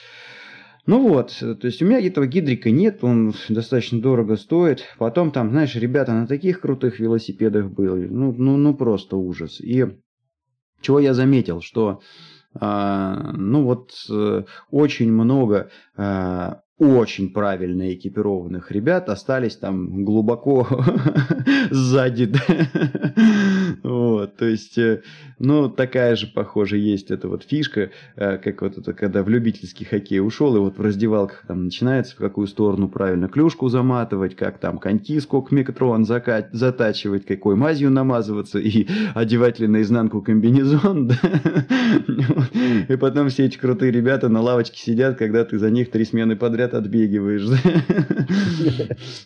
Ну 0.86 1.08
вот, 1.08 1.36
то 1.40 1.68
есть 1.68 1.82
у 1.82 1.86
меня 1.86 2.00
этого 2.00 2.26
гидрика 2.26 2.72
нет, 2.72 3.04
он 3.04 3.34
достаточно 3.48 4.02
дорого 4.02 4.38
стоит. 4.38 4.84
Потом 4.98 5.32
там, 5.32 5.52
знаешь, 5.52 5.76
ребята 5.76 6.14
на 6.14 6.26
таких 6.26 6.62
крутых 6.62 7.00
велосипедах 7.00 7.70
были, 7.70 8.08
ну, 8.08 8.34
ну, 8.36 8.58
ну 8.58 8.74
просто 8.74 9.18
ужас. 9.18 9.62
И 9.62 9.86
чего 10.82 11.00
я 11.00 11.14
заметил, 11.14 11.62
что 11.62 12.02
а, 12.56 13.32
ну 13.34 13.64
вот 13.64 13.92
э, 14.10 14.44
очень 14.72 15.12
много 15.12 15.70
а, 15.96 16.62
очень 16.80 17.32
правильно 17.32 17.94
экипированных 17.94 18.72
ребят 18.72 19.10
остались 19.10 19.58
там 19.58 20.06
глубоко 20.06 20.68
сзади. 21.72 22.34
вот, 23.84 24.36
то 24.38 24.46
есть, 24.46 24.78
э, 24.78 25.02
ну, 25.40 25.70
такая 25.70 26.16
же, 26.16 26.28
похоже, 26.28 26.78
есть 26.78 27.12
эта 27.12 27.28
вот 27.28 27.44
фишка, 27.44 27.92
э, 28.16 28.38
как 28.38 28.62
вот 28.62 28.78
это, 28.78 28.94
когда 28.94 29.24
в 29.24 29.30
любительский 29.30 29.86
хоккей 29.86 30.20
ушел, 30.20 30.56
и 30.56 30.60
вот 30.60 30.78
в 30.78 30.82
раздевалках 30.82 31.44
там 31.48 31.66
начинается, 31.66 32.16
в 32.16 32.20
какую 32.20 32.48
сторону 32.48 32.90
правильно 32.90 33.28
клюшку 33.28 33.70
заматывать, 33.70 34.36
как 34.36 34.60
там 34.60 34.78
коньки, 34.78 35.20
сколько 35.20 35.54
микрон 35.54 36.06
затачивать, 36.06 37.26
какой 37.26 37.56
мазью 37.56 37.92
намазываться, 37.92 38.60
и 38.60 38.88
одевать 39.16 39.60
ли 39.60 39.68
наизнанку 39.68 40.22
комбинезон, 40.22 41.12
и 42.90 42.96
потом 42.96 43.30
все 43.30 43.46
эти 43.46 43.58
крутые 43.58 43.92
ребята 43.92 44.30
на 44.30 44.42
лавочке 44.42 44.80
сидят, 44.80 45.18
когда 45.18 45.46
ты 45.46 45.58
за 45.58 45.70
них 45.70 45.92
три 45.92 46.06
смены 46.06 46.36
подряд 46.36 46.74
отбегиваешь. 46.74 47.46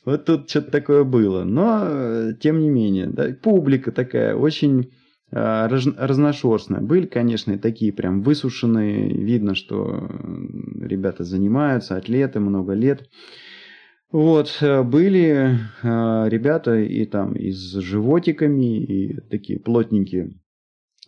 Вот 0.05 0.25
тут 0.25 0.49
что-то 0.49 0.71
такое 0.71 1.03
было. 1.03 1.43
Но, 1.43 2.33
тем 2.33 2.59
не 2.59 2.69
менее, 2.69 3.07
публика 3.41 3.91
такая 3.91 4.32
очень 4.35 4.91
а, 5.31 5.67
разношерстная. 5.67 6.81
Были, 6.81 7.05
конечно, 7.05 7.53
и 7.53 7.57
такие 7.57 7.93
прям 7.93 8.21
высушенные. 8.21 9.13
Видно, 9.13 9.55
что 9.55 10.09
ребята 10.81 11.23
занимаются, 11.23 11.97
атлеты 11.97 12.39
много 12.39 12.73
лет. 12.73 13.09
Вот, 14.11 14.57
э, 14.61 14.83
были 14.83 15.57
э, 15.81 16.29
ребята 16.29 16.79
и 16.79 17.05
там 17.05 17.33
и 17.33 17.49
с 17.49 17.79
животиками, 17.79 18.77
и 18.77 19.19
такие 19.21 19.59
плотненькие 19.59 20.35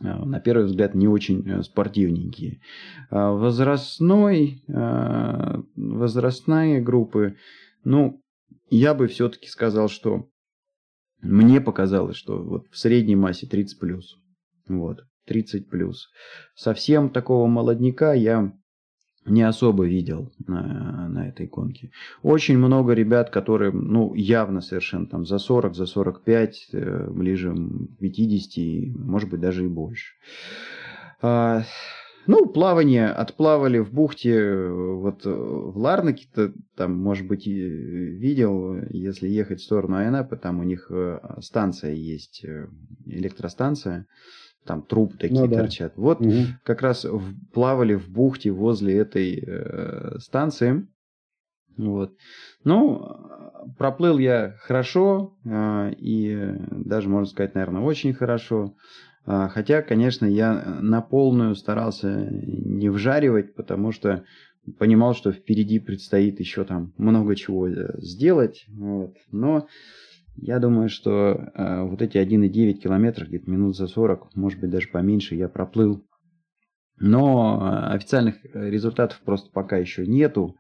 Э, 0.02 0.24
на 0.26 0.40
первый 0.40 0.66
взгляд, 0.66 0.96
не 0.96 1.08
очень 1.08 1.48
э, 1.48 1.64
спортивненькие. 1.64 2.62
А 3.10 3.32
возрастной, 3.32 4.64
э, 4.68 5.58
возрастные 5.76 6.82
группы, 6.82 7.38
ну, 7.84 8.22
я 8.70 8.94
бы 8.94 9.08
все-таки 9.08 9.48
сказал, 9.48 9.88
что 9.88 10.28
мне 11.22 11.62
показалось, 11.62 12.18
что 12.18 12.42
вот 12.42 12.68
в 12.72 12.78
средней 12.78 13.16
массе 13.16 13.48
30 13.48 13.80
плюс. 13.80 14.18
Вот, 14.68 15.06
30 15.26 15.70
плюс. 15.70 16.10
Совсем 16.56 17.10
такого 17.10 17.48
молодняка 17.48 18.14
я 18.14 18.54
не 19.26 19.42
особо 19.42 19.86
видел 19.86 20.32
на, 20.48 21.08
на 21.10 21.28
этой 21.28 21.48
гонке. 21.48 21.92
Очень 22.22 22.58
много 22.58 22.94
ребят, 22.94 23.32
которые, 23.32 23.72
ну, 23.72 24.14
явно 24.14 24.62
совершенно 24.62 25.08
там 25.08 25.26
за 25.26 25.40
40, 25.40 25.76
за 25.76 25.86
45, 25.88 26.68
э, 26.74 27.08
ближе 27.10 27.54
к 27.54 28.00
50, 28.00 28.96
может 28.96 29.30
быть, 29.30 29.42
даже 29.42 29.66
и 29.66 29.68
больше. 29.68 30.14
Ну, 32.28 32.48
плавание 32.48 33.08
отплавали 33.08 33.80
в 33.80 33.94
бухте, 33.94 34.68
вот 34.68 35.26
в 35.26 35.78
Ларнаке, 35.78 36.28
там, 36.76 36.98
может 36.98 37.28
быть, 37.28 37.46
видел, 37.46 38.78
если 38.90 39.28
ехать 39.28 39.60
в 39.60 39.64
сторону 39.64 39.98
Айнапы, 39.98 40.36
там 40.36 40.60
у 40.60 40.64
них 40.64 40.88
э, 40.90 41.20
станция 41.40 41.94
есть, 41.94 42.44
э, 42.44 42.68
электростанция, 43.06 44.08
там 44.66 44.82
трубы 44.82 45.18
такие 45.18 45.42
ну, 45.42 45.48
да. 45.48 45.58
торчат. 45.58 45.94
Вот 45.96 46.22
угу. 46.22 46.34
как 46.64 46.82
раз 46.82 47.06
в, 47.06 47.34
плавали 47.52 47.94
в 47.94 48.10
бухте 48.10 48.52
возле 48.52 48.98
этой 48.98 49.44
э, 49.46 50.18
станции. 50.20 50.88
Вот. 51.78 52.14
Ну, 52.64 53.06
проплыл 53.78 54.18
я 54.18 54.56
хорошо, 54.60 55.38
э, 55.46 55.94
и 55.98 56.56
даже, 56.72 57.10
можно 57.10 57.28
сказать, 57.28 57.54
наверное, 57.54 57.82
очень 57.82 58.14
хорошо. 58.14 58.66
Э, 58.66 59.15
хотя, 59.26 59.82
конечно, 59.82 60.26
я 60.26 60.80
на 60.82 61.02
полную 61.02 61.56
старался 61.56 62.30
не 62.32 62.90
вжаривать, 62.90 63.56
потому 63.56 63.92
что 63.92 64.24
понимал, 64.74 65.14
что 65.14 65.32
впереди 65.32 65.80
предстоит 65.80 66.40
еще 66.40 66.64
там 66.66 66.94
много 66.98 67.36
чего 67.36 67.68
э, 67.68 68.00
сделать. 68.00 68.66
Вот. 68.70 69.16
Но 69.32 69.68
я 70.36 70.60
думаю, 70.60 70.90
что 70.90 71.52
э, 71.54 71.84
вот 71.84 72.02
эти 72.02 72.18
1,9 72.18 72.74
километра, 72.74 73.26
где-то 73.26 73.50
минут 73.50 73.76
за 73.76 73.88
40, 73.88 74.36
может 74.36 74.60
быть 74.60 74.70
даже 74.70 74.90
поменьше, 74.90 75.36
я 75.36 75.48
проплыл. 75.48 76.06
Но 76.98 77.60
э, 77.62 77.94
официальных 77.94 78.36
результатов 78.54 79.22
просто 79.24 79.52
пока 79.52 79.78
еще 79.78 80.06
нету. 80.06 80.56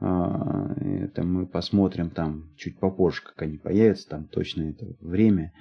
Э, 0.00 0.06
это 1.04 1.24
мы 1.24 1.46
посмотрим 1.46 2.10
там 2.10 2.50
чуть 2.56 2.78
попозже, 2.78 3.22
как 3.24 3.42
они 3.42 3.58
появятся, 3.58 4.08
там 4.08 4.28
точно 4.28 4.70
это 4.70 4.86
время. 5.00 5.52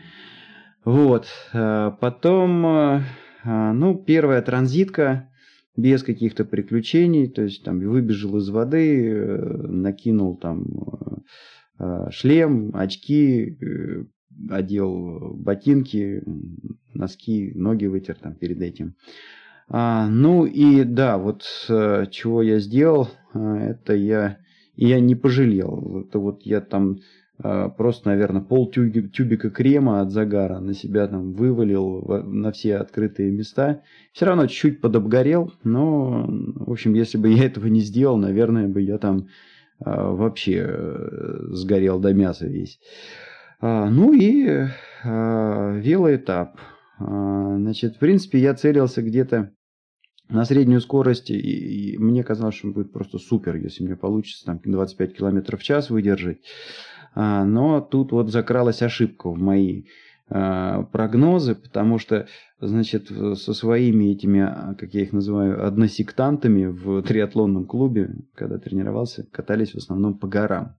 Вот. 0.84 1.28
Э, 1.54 1.92
потом, 2.00 2.66
э, 2.66 3.02
э, 3.44 3.72
ну, 3.72 3.96
первая 3.96 4.42
транзитка 4.42 5.30
без 5.78 6.04
каких-то 6.04 6.44
приключений, 6.44 7.30
то 7.30 7.44
есть 7.44 7.64
там 7.64 7.80
выбежал 7.80 8.38
из 8.38 8.50
воды, 8.50 9.38
накинул 9.68 10.36
там 10.38 10.66
шлем, 12.12 12.72
очки, 12.76 13.58
одел 14.50 15.34
ботинки, 15.34 16.22
носки, 16.94 17.54
ноги 17.56 17.86
вытер 17.86 18.16
там 18.16 18.36
перед 18.36 18.62
этим. 18.62 18.96
А, 19.70 20.08
ну 20.08 20.46
и 20.46 20.84
да, 20.84 21.18
вот 21.18 21.44
чего 22.12 22.42
я 22.42 22.60
сделал, 22.60 23.08
это 23.34 23.96
я, 23.96 24.38
я 24.76 25.00
не 25.00 25.16
пожалел. 25.16 26.06
Это 26.06 26.20
вот 26.20 26.42
я 26.44 26.60
там 26.60 26.98
просто, 27.42 28.10
наверное, 28.10 28.42
пол 28.42 28.70
тюбика 28.70 29.50
крема 29.50 30.02
от 30.02 30.12
загара 30.12 30.60
на 30.60 30.74
себя 30.74 31.08
там 31.08 31.34
вывалил 31.34 32.02
на 32.26 32.52
все 32.52 32.78
открытые 32.78 33.32
места. 33.32 33.82
Все 34.14 34.26
равно 34.26 34.48
чуть-чуть 34.48 34.82
подобгорел, 34.82 35.54
но, 35.64 36.26
в 36.28 36.72
общем, 36.72 36.94
если 36.94 37.18
бы 37.18 37.30
я 37.34 37.46
этого 37.46 37.68
не 37.68 37.80
сделал, 37.80 38.18
наверное, 38.18 38.68
бы 38.68 38.82
я 38.82 38.98
там 38.98 39.28
а, 39.84 40.12
вообще 40.12 40.66
э, 40.68 41.38
сгорел 41.50 42.00
до 42.00 42.14
мяса 42.14 42.48
весь. 42.48 42.80
А, 43.60 43.90
ну 43.90 44.14
и 44.14 44.68
а, 45.04 45.78
велоэтап. 45.78 46.60
Значит, 47.00 47.96
в 47.96 48.00
принципе, 48.00 48.38
я 48.38 48.54
целился 48.54 49.02
где-то 49.02 49.52
на 50.30 50.46
среднюю 50.46 50.82
скорость, 50.82 51.32
и, 51.32 51.96
мне 51.98 52.24
казалось, 52.24 52.56
что 52.56 52.68
будет 52.68 52.94
просто 52.94 53.18
супер, 53.18 53.56
если 53.56 53.84
мне 53.84 53.96
получится 53.96 54.46
там 54.46 54.62
25 54.64 55.18
км 55.18 55.58
в 55.58 55.64
час 55.64 55.90
выдержать. 55.90 56.38
Но 57.16 57.82
тут 57.82 58.12
вот 58.12 58.30
закралась 58.30 58.82
ошибка 58.82 59.30
в 59.30 59.38
мои 59.38 59.84
э, 60.30 60.84
прогнозы, 60.92 61.56
потому 61.56 61.98
что, 61.98 62.28
значит, 62.60 63.08
со 63.08 63.54
своими 63.54 64.12
этими, 64.14 64.42
а, 64.42 64.76
как 64.76 64.94
я 64.94 65.02
их 65.02 65.12
называю, 65.12 65.66
односектантами 65.66 66.66
в 66.66 67.02
триатлонном 67.04 67.66
клубе, 67.66 68.16
когда 68.34 68.58
тренировался, 68.60 69.28
катались 69.32 69.74
в 69.74 69.78
основном 69.78 70.18
по 70.18 70.28
горам. 70.28 70.78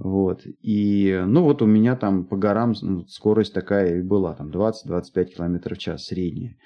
Вот. 0.00 0.46
И, 0.62 1.22
ну, 1.26 1.42
вот 1.42 1.60
у 1.60 1.66
меня 1.66 1.94
там 1.94 2.24
по 2.24 2.36
горам 2.36 2.74
ну, 2.80 3.04
скорость 3.06 3.52
такая 3.52 3.98
и 3.98 4.02
была, 4.02 4.34
там 4.34 4.50
20-25 4.50 5.24
км 5.36 5.74
в 5.74 5.78
час 5.78 6.06
средняя. 6.06 6.56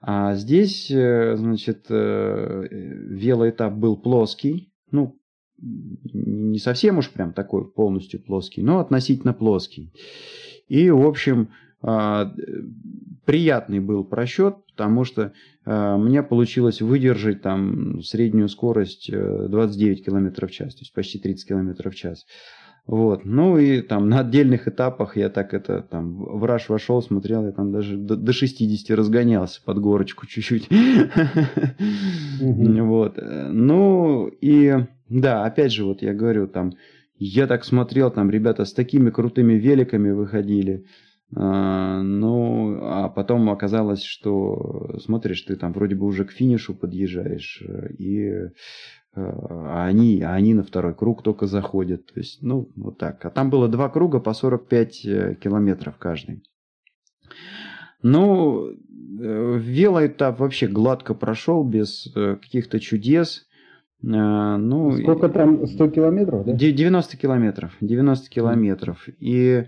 А 0.00 0.34
здесь, 0.34 0.88
э, 0.90 1.34
значит, 1.36 1.86
э, 1.90 2.66
велоэтап 2.70 3.74
был 3.74 3.96
плоский, 3.96 4.72
ну, 4.92 5.18
не 5.58 6.58
совсем 6.58 6.98
уж 6.98 7.10
прям 7.10 7.32
такой 7.32 7.70
полностью 7.70 8.22
плоский, 8.22 8.62
но 8.62 8.78
относительно 8.78 9.32
плоский. 9.32 9.92
И, 10.68 10.90
в 10.90 11.06
общем, 11.06 11.50
а, 11.82 12.32
приятный 13.24 13.80
был 13.80 14.04
просчет, 14.04 14.56
потому 14.70 15.04
что 15.04 15.32
а, 15.64 15.96
мне 15.96 16.22
получилось 16.22 16.80
выдержать 16.80 17.42
там 17.42 18.02
среднюю 18.02 18.48
скорость 18.48 19.10
29 19.10 20.04
км 20.04 20.46
в 20.46 20.50
час, 20.50 20.74
то 20.74 20.80
есть 20.80 20.92
почти 20.92 21.18
30 21.18 21.48
км 21.48 21.90
в 21.90 21.94
час. 21.94 22.26
Вот. 22.86 23.24
Ну 23.24 23.58
и 23.58 23.80
там 23.80 24.08
на 24.08 24.20
отдельных 24.20 24.68
этапах 24.68 25.16
я 25.16 25.28
так 25.28 25.54
это 25.54 25.82
там 25.82 26.16
в 26.16 26.44
раш 26.44 26.68
вошел, 26.68 27.02
смотрел, 27.02 27.44
я 27.44 27.52
там 27.52 27.72
даже 27.72 27.96
до, 27.96 28.16
до 28.16 28.32
60 28.32 28.96
разгонялся 28.96 29.60
под 29.64 29.80
горочку 29.80 30.26
чуть-чуть. 30.28 30.68
Вот. 32.40 33.18
Ну 33.18 34.28
и 34.28 34.86
да, 35.08 35.44
опять 35.44 35.72
же, 35.72 35.84
вот 35.84 36.02
я 36.02 36.14
говорю, 36.14 36.46
там 36.46 36.74
я 37.18 37.46
так 37.46 37.64
смотрел, 37.64 38.10
там 38.10 38.30
ребята 38.30 38.64
с 38.64 38.72
такими 38.72 39.10
крутыми 39.10 39.54
великами 39.54 40.10
выходили. 40.10 40.84
А, 41.34 42.02
ну, 42.02 42.78
а 42.82 43.08
потом 43.08 43.50
оказалось, 43.50 44.04
что 44.04 44.96
смотришь, 45.00 45.42
ты 45.42 45.56
там 45.56 45.72
вроде 45.72 45.96
бы 45.96 46.06
уже 46.06 46.24
к 46.24 46.30
финишу 46.30 46.74
подъезжаешь, 46.74 47.62
и 47.98 48.50
а 49.16 49.86
они, 49.86 50.20
а 50.22 50.34
они 50.34 50.54
на 50.54 50.62
второй 50.62 50.94
круг 50.94 51.22
только 51.22 51.46
заходят. 51.46 52.06
То 52.06 52.20
есть, 52.20 52.42
ну, 52.42 52.70
вот 52.76 52.98
так. 52.98 53.24
А 53.24 53.30
там 53.30 53.48
было 53.48 53.68
два 53.68 53.88
круга 53.88 54.20
по 54.20 54.34
45 54.34 55.04
э, 55.06 55.34
километров 55.40 55.96
каждый. 55.98 56.42
Ну, 58.02 58.68
э, 58.68 59.58
велоэтап 59.58 60.38
вообще 60.38 60.66
гладко 60.66 61.14
прошел, 61.14 61.64
без 61.64 62.12
э, 62.14 62.36
каких-то 62.36 62.78
чудес. 62.78 63.46
Ну, 64.02 64.92
Сколько 64.92 65.30
там? 65.30 65.66
100 65.66 65.88
километров, 65.88 66.44
да? 66.44 66.52
90 66.52 67.16
километров. 67.16 67.72
90 67.80 68.28
километров. 68.28 69.08
И 69.18 69.64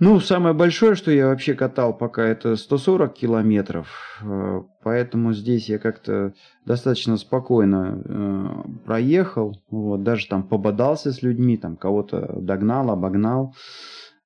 ну, 0.00 0.18
самое 0.18 0.54
большое, 0.54 0.94
что 0.94 1.10
я 1.10 1.26
вообще 1.26 1.52
катал 1.52 1.92
пока, 1.92 2.24
это 2.24 2.56
140 2.56 3.12
километров. 3.12 3.86
Э, 4.22 4.62
поэтому 4.82 5.34
здесь 5.34 5.68
я 5.68 5.78
как-то 5.78 6.32
достаточно 6.64 7.18
спокойно 7.18 8.02
э, 8.02 8.48
проехал. 8.86 9.60
Вот, 9.70 10.02
даже 10.02 10.26
там 10.26 10.42
пободался 10.42 11.12
с 11.12 11.20
людьми, 11.20 11.58
там 11.58 11.76
кого-то 11.76 12.34
догнал, 12.40 12.90
обогнал. 12.90 13.54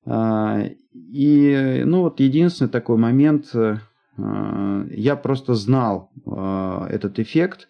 Э, 0.05 0.69
и, 0.93 1.83
ну, 1.85 2.03
вот 2.03 2.21
единственный 2.21 2.69
такой 2.69 2.95
момент, 2.95 3.53
э, 3.53 3.75
я 4.17 5.17
просто 5.17 5.55
знал 5.55 6.09
этот 6.25 7.19
эффект. 7.19 7.67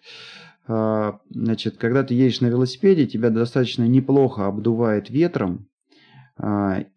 Значит, 0.68 1.76
когда 1.76 2.04
ты 2.04 2.14
едешь 2.14 2.40
на 2.40 2.46
велосипеде, 2.46 3.06
тебя 3.06 3.30
достаточно 3.30 3.82
неплохо 3.82 4.46
обдувает 4.46 5.10
ветром, 5.10 5.66
а, 5.66 5.75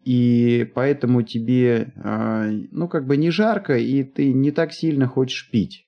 и 0.04 0.70
поэтому 0.74 1.22
тебе, 1.22 1.92
а, 1.96 2.46
ну, 2.70 2.88
как 2.88 3.06
бы 3.06 3.16
не 3.16 3.30
жарко, 3.30 3.76
и 3.78 4.04
ты 4.04 4.32
не 4.32 4.50
так 4.50 4.72
сильно 4.72 5.06
хочешь 5.06 5.50
пить. 5.50 5.86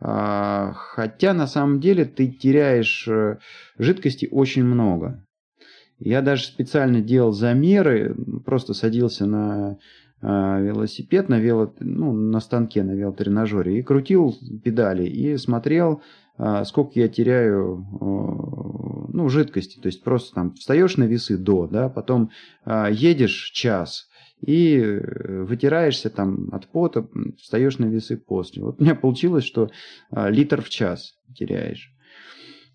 А, 0.00 0.72
хотя 0.74 1.34
на 1.34 1.46
самом 1.46 1.80
деле 1.80 2.04
ты 2.04 2.28
теряешь 2.28 3.06
э, 3.08 3.38
жидкости 3.78 4.28
очень 4.30 4.64
много. 4.64 5.26
Я 5.98 6.22
даже 6.22 6.44
специально 6.44 7.00
делал 7.00 7.32
замеры, 7.32 8.14
просто 8.46 8.72
садился 8.72 9.26
на 9.26 9.78
велосипед, 10.22 11.30
на, 11.30 11.38
вело, 11.38 11.74
ну, 11.80 12.12
на 12.12 12.40
станке, 12.40 12.82
на 12.82 12.92
велотренажере, 12.92 13.78
и 13.78 13.82
крутил 13.82 14.36
педали, 14.62 15.06
и 15.06 15.38
смотрел, 15.38 16.02
сколько 16.64 16.98
я 16.98 17.08
теряю 17.08 17.86
ну, 19.12 19.28
жидкости, 19.28 19.78
то 19.78 19.86
есть 19.86 20.02
просто 20.02 20.34
там 20.34 20.54
встаешь 20.54 20.96
на 20.96 21.04
весы 21.04 21.36
до, 21.36 21.66
да, 21.66 21.88
потом 21.88 22.30
а, 22.64 22.88
едешь 22.90 23.50
час 23.52 24.08
и 24.40 24.76
э, 24.76 25.42
вытираешься 25.42 26.08
там 26.08 26.48
от 26.52 26.66
пота, 26.68 27.06
встаешь 27.38 27.78
на 27.78 27.84
весы 27.84 28.16
после. 28.16 28.62
Вот 28.62 28.80
у 28.80 28.82
меня 28.82 28.94
получилось, 28.94 29.44
что 29.44 29.70
а, 30.10 30.30
литр 30.30 30.62
в 30.62 30.70
час 30.70 31.14
теряешь. 31.34 31.92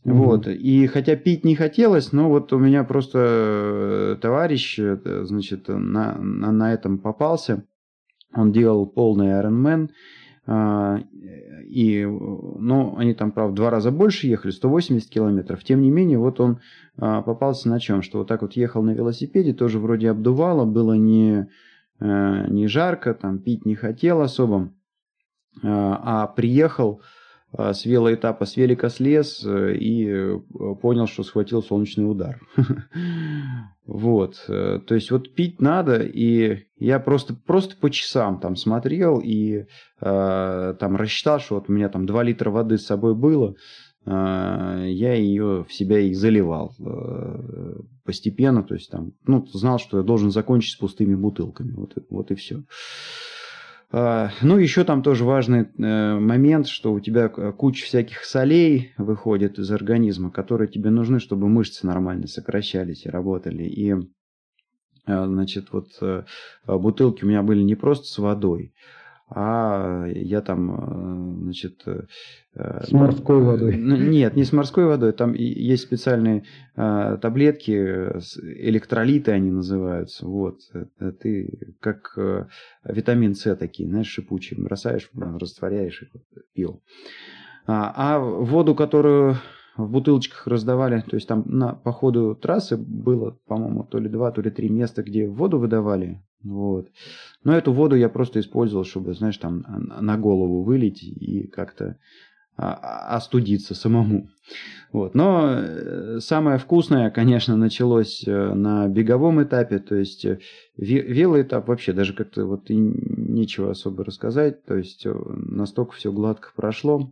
Mm-hmm. 0.06 0.14
Вот. 0.14 0.48
И 0.48 0.86
хотя 0.88 1.16
пить 1.16 1.44
не 1.44 1.56
хотелось, 1.56 2.12
но 2.12 2.30
вот 2.30 2.54
у 2.54 2.60
меня 2.60 2.84
просто 2.84 3.20
э, 3.22 4.18
товарищ, 4.22 4.78
э, 4.78 4.98
значит, 5.24 5.68
на, 5.68 6.16
на, 6.18 6.52
на 6.52 6.74
этом 6.74 7.00
попался. 7.00 7.66
Он 8.36 8.52
делал 8.52 8.86
полный 8.86 9.30
Ironman. 9.30 9.86
А, 9.86 9.92
и, 10.48 12.06
ну, 12.06 12.96
они 12.98 13.14
там, 13.14 13.32
правда, 13.32 13.56
два 13.56 13.70
раза 13.70 13.92
больше 13.92 14.28
ехали, 14.28 14.52
180 14.52 15.10
километров. 15.10 15.64
Тем 15.64 15.82
не 15.82 15.90
менее, 15.90 16.20
вот 16.20 16.40
он 16.40 16.60
а, 16.98 17.22
попался 17.22 17.70
на 17.70 17.80
чем? 17.80 18.02
Что 18.02 18.20
вот 18.20 18.28
так 18.28 18.42
вот 18.44 18.54
ехал 18.54 18.84
на 18.84 18.92
велосипеде, 18.92 19.54
тоже 19.54 19.80
вроде 19.80 20.10
обдувало, 20.10 20.66
было 20.66 20.94
не, 20.94 21.48
э, 22.00 22.46
не 22.50 22.68
жарко, 22.68 23.14
там 23.14 23.40
пить 23.40 23.66
не 23.66 23.76
хотел 23.76 24.22
особо, 24.22 24.72
а, 25.64 26.24
а 26.24 26.28
приехал 26.28 27.02
а, 27.02 27.25
с 27.58 27.86
велоэтапа 27.86 28.46
с 28.46 28.58
велика 28.58 28.90
слез 28.90 29.44
э, 29.46 29.76
и 29.76 30.08
э, 30.10 30.40
понял, 30.82 31.08
что 31.08 31.24
схватил 31.24 31.64
солнечный 31.64 32.10
удар. 32.10 32.40
Вот. 33.88 34.44
Э, 34.48 34.80
то 34.86 34.96
есть 34.96 35.12
вот 35.12 35.36
пить 35.36 35.62
надо, 35.62 35.98
и 35.98 36.66
я 36.78 37.00
просто, 37.00 37.36
просто 37.36 37.76
по 37.78 37.92
часам 37.92 38.40
там 38.40 38.56
смотрел 38.56 39.22
и 39.24 39.68
э, 40.02 40.76
там 40.80 40.96
рассчитал, 40.96 41.40
что 41.40 41.56
вот 41.56 41.70
у 41.70 41.72
меня 41.72 41.90
там 41.90 42.08
2 42.08 42.24
литра 42.24 42.50
воды 42.50 42.80
с 42.80 42.86
собой 42.88 43.14
было, 43.14 43.54
э, 44.08 44.86
я 44.88 45.14
ее 45.14 45.64
в 45.70 45.72
себя 45.72 46.00
и 46.00 46.14
заливал 46.14 46.74
э, 46.80 47.76
постепенно, 48.04 48.64
то 48.64 48.74
есть 48.74 48.90
там, 48.90 49.12
ну, 49.28 49.46
знал, 49.54 49.78
что 49.78 49.98
я 49.98 50.04
должен 50.04 50.32
закончить 50.32 50.74
с 50.74 50.78
пустыми 50.78 51.14
бутылками, 51.14 51.74
вот, 51.74 51.94
вот 52.10 52.32
и 52.32 52.36
все. 52.36 52.64
А, 53.92 54.32
ну, 54.42 54.58
еще 54.58 54.84
там 54.84 55.04
тоже 55.04 55.24
важный 55.24 55.68
э, 55.78 56.20
момент, 56.20 56.68
что 56.68 56.94
у 56.94 57.00
тебя 57.00 57.30
куча 57.30 57.86
всяких 57.86 58.24
солей 58.24 58.94
выходит 58.98 59.60
из 59.60 59.72
организма, 59.72 60.32
которые 60.32 60.68
тебе 60.68 60.90
нужны, 60.90 61.20
чтобы 61.20 61.48
мышцы 61.48 61.86
нормально 61.86 62.28
сокращались 62.28 63.06
и 63.06 63.10
работали. 63.10 63.64
И, 63.64 63.94
э, 63.94 63.96
значит, 65.06 65.72
вот 65.72 65.90
э, 66.02 66.24
бутылки 66.68 67.24
у 67.24 67.28
меня 67.28 67.44
были 67.44 67.62
не 67.62 67.76
просто 67.76 68.06
с 68.06 68.18
водой, 68.18 68.74
а 69.28 70.06
я 70.08 70.42
там, 70.42 70.72
э, 70.72 71.44
значит... 71.44 71.82
Э, 71.88 72.84
с 72.84 72.92
морской 72.92 73.42
водой. 73.42 73.76
Нет, 73.78 74.36
не 74.36 74.44
с 74.44 74.54
морской 74.54 74.86
водой. 74.86 75.14
Там 75.14 75.34
есть 75.34 75.84
специальные 75.84 76.44
таблетки, 76.76 77.72
электролиты 77.72 79.32
они 79.32 79.52
называются. 79.52 80.26
Вот. 80.26 80.60
Ты 81.22 81.76
как 81.82 82.18
витамин 82.86 83.36
С 83.36 83.56
такие, 83.58 83.90
знаешь, 83.90 84.08
шипучие. 84.08 84.62
Бросаешь, 84.62 85.10
растворяешь 85.14 86.04
и 86.04 86.08
пил. 86.54 86.82
А, 87.68 87.94
а 87.96 88.20
воду, 88.20 88.74
которую 88.74 89.38
в 89.78 89.90
бутылочках 89.90 90.48
раздавали, 90.48 91.02
то 91.02 91.16
есть 91.16 91.28
там 91.28 91.44
на, 91.46 91.74
по 91.74 91.92
ходу 91.92 92.36
трассы 92.36 92.78
было, 92.78 93.38
по-моему, 93.48 93.84
то 93.84 94.00
ли 94.00 94.10
два, 94.10 94.32
то 94.32 94.42
ли 94.42 94.50
три 94.50 94.70
места, 94.70 95.04
где 95.04 95.28
воду 95.28 95.60
выдавали, 95.60 96.22
вот. 96.44 96.90
Но 97.44 97.58
эту 97.58 97.74
воду 97.74 97.96
я 97.96 98.08
просто 98.08 98.40
использовал, 98.40 98.86
чтобы, 98.86 99.14
знаешь, 99.14 99.38
там 99.38 99.66
на 99.68 100.18
голову 100.18 100.64
вылить 100.64 101.04
и 101.04 101.48
как-то 101.48 101.98
а, 102.58 102.72
а, 102.74 103.16
остудиться 103.18 103.76
самому. 103.76 104.30
Вот. 104.94 105.14
Но 105.14 105.56
э, 105.58 106.20
самое 106.22 106.58
вкусное, 106.58 107.10
конечно, 107.10 107.58
началось 107.58 108.24
э, 108.26 108.54
на 108.54 108.88
беговом 108.88 109.44
этапе, 109.44 109.80
то 109.80 109.96
есть 109.96 110.24
э, 110.24 110.40
велоэтап 110.78 111.68
вообще 111.68 111.92
даже 111.92 112.14
как-то 112.14 112.46
вот 112.46 112.70
и 112.70 112.76
нечего 112.78 113.72
особо 113.72 114.06
рассказать, 114.06 114.64
то 114.64 114.78
есть 114.78 115.06
настолько 115.06 115.96
все 115.96 116.14
гладко 116.14 116.52
прошло. 116.56 117.12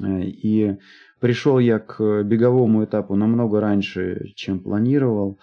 И 0.00 0.76
пришел 1.20 1.58
я 1.58 1.78
к 1.78 2.22
беговому 2.22 2.84
этапу 2.84 3.14
намного 3.14 3.60
раньше, 3.60 4.32
чем 4.34 4.60
планировал. 4.60 5.38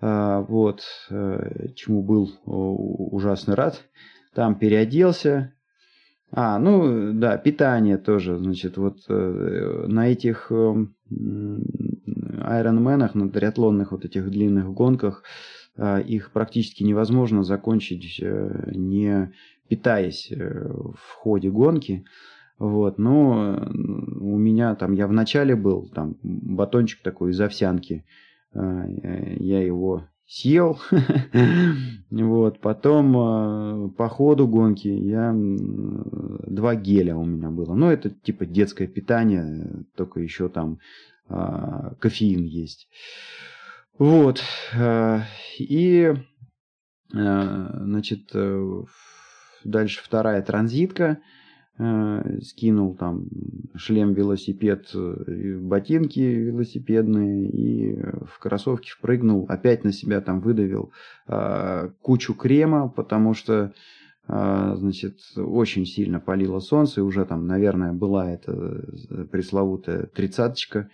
А, 0.00 0.40
вот, 0.42 0.82
э, 1.10 1.68
чему 1.74 2.02
был 2.02 2.30
ужасно 2.44 3.56
рад. 3.56 3.84
Там 4.34 4.58
переоделся. 4.58 5.54
А, 6.30 6.58
ну, 6.58 7.12
да, 7.12 7.36
питание 7.38 7.96
тоже, 7.96 8.36
значит, 8.38 8.76
вот 8.76 8.98
э, 9.08 9.84
на 9.86 10.08
этих 10.10 10.50
айронменах, 12.42 13.14
на 13.14 13.30
триатлонных 13.30 13.92
вот 13.92 14.04
этих 14.04 14.30
длинных 14.30 14.72
гонках 14.72 15.22
их 15.76 16.30
практически 16.32 16.84
невозможно 16.84 17.42
закончить, 17.42 18.20
не 18.20 19.32
питаясь 19.68 20.30
в 20.30 21.12
ходе 21.16 21.50
гонки. 21.50 22.04
Вот, 22.58 22.98
но 22.98 23.68
у 24.20 24.36
меня 24.38 24.74
там, 24.76 24.92
я 24.92 25.06
в 25.06 25.12
начале 25.12 25.56
был, 25.56 25.88
там 25.92 26.16
батончик 26.22 27.02
такой 27.02 27.32
из 27.32 27.40
овсянки, 27.40 28.04
я 28.54 29.60
его 29.62 30.04
съел. 30.26 30.78
вот, 32.10 32.60
потом 32.60 33.90
по 33.90 34.08
ходу 34.08 34.46
гонки 34.46 34.86
я 34.86 35.34
два 35.34 36.76
геля 36.76 37.16
у 37.16 37.24
меня 37.24 37.50
было. 37.50 37.74
Ну, 37.74 37.90
это 37.90 38.10
типа 38.10 38.46
детское 38.46 38.86
питание, 38.86 39.84
только 39.96 40.20
еще 40.20 40.48
там 40.48 40.78
а, 41.28 41.94
кофеин 42.00 42.44
есть. 42.44 42.88
Вот. 43.98 44.42
А, 44.76 45.22
и, 45.58 46.14
а, 47.14 47.80
значит, 47.84 48.30
э, 48.34 48.82
дальше 49.64 50.00
вторая 50.02 50.42
транзитка. 50.42 51.18
Скинул 51.76 52.94
там 52.94 53.26
шлем, 53.74 54.12
велосипед, 54.12 54.90
э, 54.94 55.58
ботинки 55.58 56.20
велосипедные 56.20 57.48
и 57.48 57.96
в 58.26 58.38
кроссовки 58.38 58.90
впрыгнул. 58.90 59.46
Опять 59.48 59.82
на 59.82 59.92
себя 59.92 60.20
там 60.20 60.40
выдавил 60.40 60.92
кучу 62.00 62.34
крема, 62.34 62.88
потому 62.88 63.34
что 63.34 63.72
значит, 64.26 65.18
очень 65.36 65.84
сильно 65.84 66.18
палило 66.18 66.60
солнце, 66.60 67.00
и 67.00 67.04
уже 67.04 67.26
там, 67.26 67.46
наверное, 67.46 67.92
была 67.92 68.30
эта 68.30 68.52
э, 68.52 69.24
пресловутая 69.30 70.06
тридцаточка, 70.06 70.88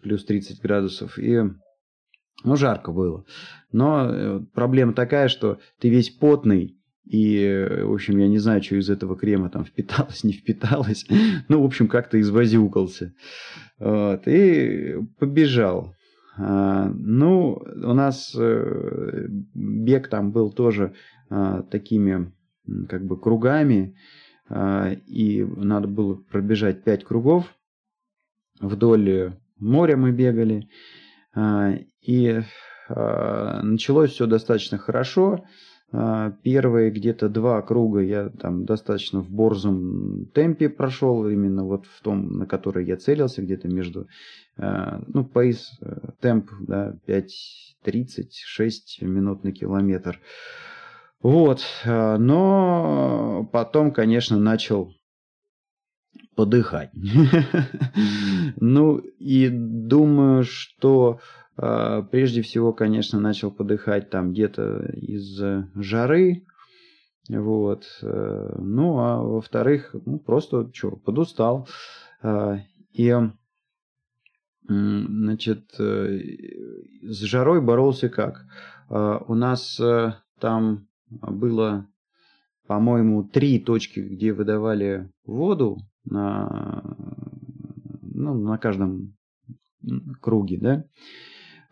плюс 0.00 0.24
30 0.24 0.60
градусов, 0.60 1.18
и 1.18 1.42
ну, 2.44 2.56
жарко 2.56 2.92
было. 2.92 3.24
Но 3.72 4.08
э, 4.08 4.40
проблема 4.54 4.92
такая, 4.92 5.28
что 5.28 5.58
ты 5.78 5.88
весь 5.88 6.10
потный, 6.10 6.79
и, 7.04 7.82
в 7.82 7.92
общем, 7.92 8.18
я 8.18 8.28
не 8.28 8.38
знаю, 8.38 8.62
что 8.62 8.76
из 8.76 8.88
этого 8.88 9.16
крема 9.16 9.50
там 9.50 9.64
впиталось, 9.64 10.24
не 10.24 10.32
впиталось. 10.32 11.06
Ну, 11.48 11.62
в 11.62 11.64
общем, 11.64 11.88
как-то 11.88 12.20
извозюкался. 12.20 13.14
Вот, 13.78 14.26
и 14.26 14.96
побежал. 15.18 15.94
А, 16.36 16.90
ну, 16.94 17.62
у 17.64 17.92
нас 17.92 18.34
э, 18.38 19.26
бег 19.54 20.08
там 20.08 20.32
был 20.32 20.52
тоже 20.52 20.94
а, 21.28 21.62
такими 21.62 22.32
как 22.88 23.04
бы 23.04 23.20
кругами, 23.20 23.96
а, 24.48 24.92
и 25.06 25.42
надо 25.42 25.88
было 25.88 26.14
пробежать 26.14 26.84
5 26.84 27.04
кругов. 27.04 27.54
Вдоль 28.60 29.34
моря 29.58 29.96
мы 29.96 30.12
бегали, 30.12 30.68
и 32.02 32.42
началось 32.88 34.10
все 34.10 34.26
достаточно 34.26 34.76
хорошо. 34.76 35.44
Первые 36.42 36.90
где-то 36.90 37.28
два 37.28 37.62
круга 37.62 38.00
я 38.00 38.28
там 38.28 38.64
достаточно 38.64 39.20
в 39.20 39.30
борзом 39.30 40.26
темпе 40.34 40.68
прошел, 40.68 41.28
именно 41.28 41.64
вот 41.64 41.86
в 41.86 42.00
том, 42.02 42.38
на 42.38 42.46
который 42.46 42.86
я 42.86 42.96
целился, 42.96 43.42
где-то 43.42 43.66
между, 43.68 44.06
ну, 44.56 45.24
пейс, 45.24 45.78
э, 45.80 46.10
темп, 46.20 46.50
да, 46.60 46.96
5.36 47.08 49.02
минут 49.02 49.42
на 49.42 49.50
километр. 49.52 50.20
Вот, 51.22 51.62
э, 51.84 52.16
но 52.16 53.48
потом, 53.52 53.92
конечно, 53.92 54.38
начал 54.38 54.94
подыхать. 56.34 56.90
Ну, 58.56 58.98
и 58.98 59.48
думаю, 59.50 60.44
что 60.44 61.20
прежде 61.56 62.42
всего, 62.42 62.72
конечно, 62.72 63.20
начал 63.20 63.50
подыхать 63.50 64.10
там 64.10 64.32
где-то 64.32 64.92
из 64.94 65.40
жары, 65.74 66.44
вот. 67.28 67.84
Э, 68.02 68.56
ну, 68.58 68.98
а 68.98 69.22
во-вторых, 69.22 69.94
ну, 70.04 70.18
просто 70.18 70.70
что, 70.72 70.96
подустал. 70.96 71.68
И, 72.92 73.16
значит, 74.68 75.72
с 75.78 77.20
жарой 77.20 77.62
боролся 77.62 78.08
как? 78.08 78.44
У 78.90 79.34
нас 79.34 79.80
там 80.38 80.88
было, 81.08 81.86
по-моему, 82.66 83.24
три 83.24 83.58
точки, 83.58 84.00
где 84.00 84.32
выдавали 84.32 85.10
воду 85.24 85.78
на, 86.04 86.82
ну, 88.02 88.34
на 88.34 88.58
каждом 88.58 89.16
круге, 90.20 90.58
да. 90.60 90.84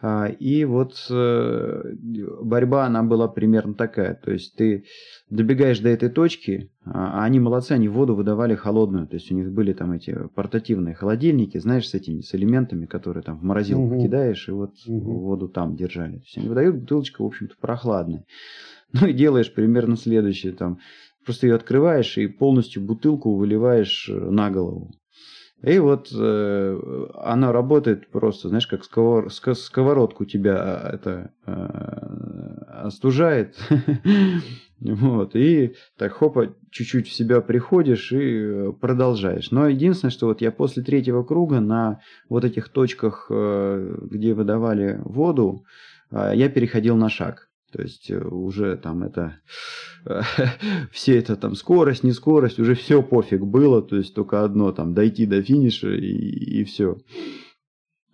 А, 0.01 0.27
и 0.27 0.65
вот 0.65 0.95
э, 1.11 1.95
борьба, 2.43 2.87
она 2.87 3.03
была 3.03 3.27
примерно 3.27 3.75
такая. 3.75 4.15
То 4.15 4.31
есть 4.31 4.55
ты 4.55 4.85
добегаешь 5.29 5.81
до 5.81 5.89
этой 5.89 6.09
точки, 6.09 6.71
а, 6.85 7.21
а 7.21 7.25
они 7.25 7.41
молодцы, 7.41 7.73
они 7.73 7.89
воду 7.89 8.15
выдавали 8.15 8.55
холодную. 8.55 9.09
То 9.09 9.15
есть 9.15 9.33
у 9.33 9.35
них 9.35 9.51
были 9.51 9.73
там 9.73 9.93
эти 9.93 10.17
портативные 10.35 10.95
холодильники, 10.95 11.59
знаешь, 11.59 11.89
с 11.89 11.95
этими, 11.95 12.21
с 12.21 12.33
элементами, 12.35 12.87
которые 12.87 13.25
там 13.25 13.39
в 13.39 13.43
морозилку 13.43 13.95
угу. 13.95 14.03
кидаешь, 14.03 14.49
и 14.49 14.53
вот 14.53 14.75
угу. 14.87 15.19
воду 15.19 15.49
там 15.49 15.75
держали. 15.75 16.19
То 16.19 16.25
есть 16.25 16.39
они 16.39 16.49
выдают 16.49 16.77
бутылочку, 16.77 17.25
в 17.25 17.27
общем-то, 17.27 17.55
прохладная. 17.61 18.25
Ну 18.93 19.07
и 19.07 19.13
делаешь 19.13 19.53
примерно 19.53 19.99
следующее. 19.99 20.55
Там, 20.55 20.79
просто 21.23 21.47
ее 21.47 21.57
открываешь 21.57 22.17
и 22.17 22.27
полностью 22.27 22.83
бутылку 22.83 23.35
выливаешь 23.35 24.09
э, 24.09 24.15
на 24.15 24.51
голову. 24.51 24.93
И 25.63 25.79
вот 25.81 26.09
э, 26.15 27.09
она 27.15 27.51
работает 27.51 28.09
просто, 28.11 28.49
знаешь, 28.49 28.69
как 28.69 28.85
сковород, 28.85 29.33
сковородку 29.33 30.25
тебя 30.25 30.57
а, 30.57 30.91
это 30.95 31.33
э, 31.47 31.53
остужает. 32.85 33.57
вот, 34.81 35.35
и 35.35 35.75
так 35.97 36.13
хопа, 36.13 36.55
чуть-чуть 36.71 37.09
в 37.09 37.13
себя 37.13 37.41
приходишь 37.41 38.13
и 38.13 38.19
э, 38.19 38.73
продолжаешь. 38.81 39.51
Но 39.51 39.67
единственное, 39.67 40.13
что 40.13 40.27
вот 40.27 40.41
я 40.43 40.53
после 40.53 40.85
третьего 40.85 41.25
круга 41.25 41.59
на 41.59 42.01
вот 42.29 42.45
этих 42.45 42.69
точках, 42.69 43.27
э, 43.29 43.97
где 44.03 44.35
выдавали 44.35 45.01
воду, 45.03 45.65
э, 46.13 46.33
я 46.35 46.49
переходил 46.49 46.95
на 46.95 47.09
шаг. 47.09 47.48
То 47.73 47.83
есть 47.83 48.11
э, 48.11 48.19
уже 48.19 48.77
там 48.77 49.03
это, 49.03 49.41
все 50.91 51.19
это 51.19 51.37
там 51.37 51.55
скорость, 51.55 52.03
не 52.03 52.13
скорость, 52.13 52.59
уже 52.59 52.75
все 52.75 53.03
пофиг 53.03 53.45
было, 53.45 53.83
то 53.83 53.97
есть 53.97 54.15
только 54.15 54.43
одно 54.43 54.73
там 54.73 54.95
дойти 54.95 55.27
до 55.27 55.43
финиша 55.43 55.91
и, 55.91 56.61
и 56.61 56.65
все. 56.65 56.99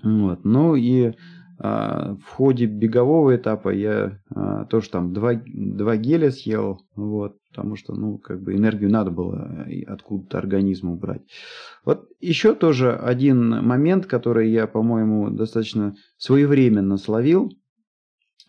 Вот. 0.03 0.45
Ну 0.45 0.75
и 0.75 1.13
а, 1.59 2.17
в 2.17 2.29
ходе 2.31 2.67
бегового 2.67 3.37
этапа 3.37 3.69
я 3.69 4.21
а, 4.35 4.65
тоже 4.65 4.91
там 4.91 5.13
два, 5.13 5.41
два 5.47 5.97
геля 5.97 6.33
съел, 6.33 6.83
вот, 6.97 7.37
потому 7.51 7.77
что, 7.77 7.95
ну, 7.95 8.19
как 8.19 8.43
бы 8.43 8.55
энергию 8.55 8.91
надо 8.91 9.13
было 9.13 9.67
откуда-то 9.87 10.39
организму 10.39 10.97
брать. 10.97 11.23
Вот 11.85 12.09
еще 12.21 12.55
тоже 12.55 12.93
один 12.93 13.65
момент, 13.65 14.07
который 14.07 14.51
я, 14.51 14.67
по-моему, 14.67 15.31
достаточно 15.31 15.95
своевременно 16.19 16.97
словил– 16.97 17.53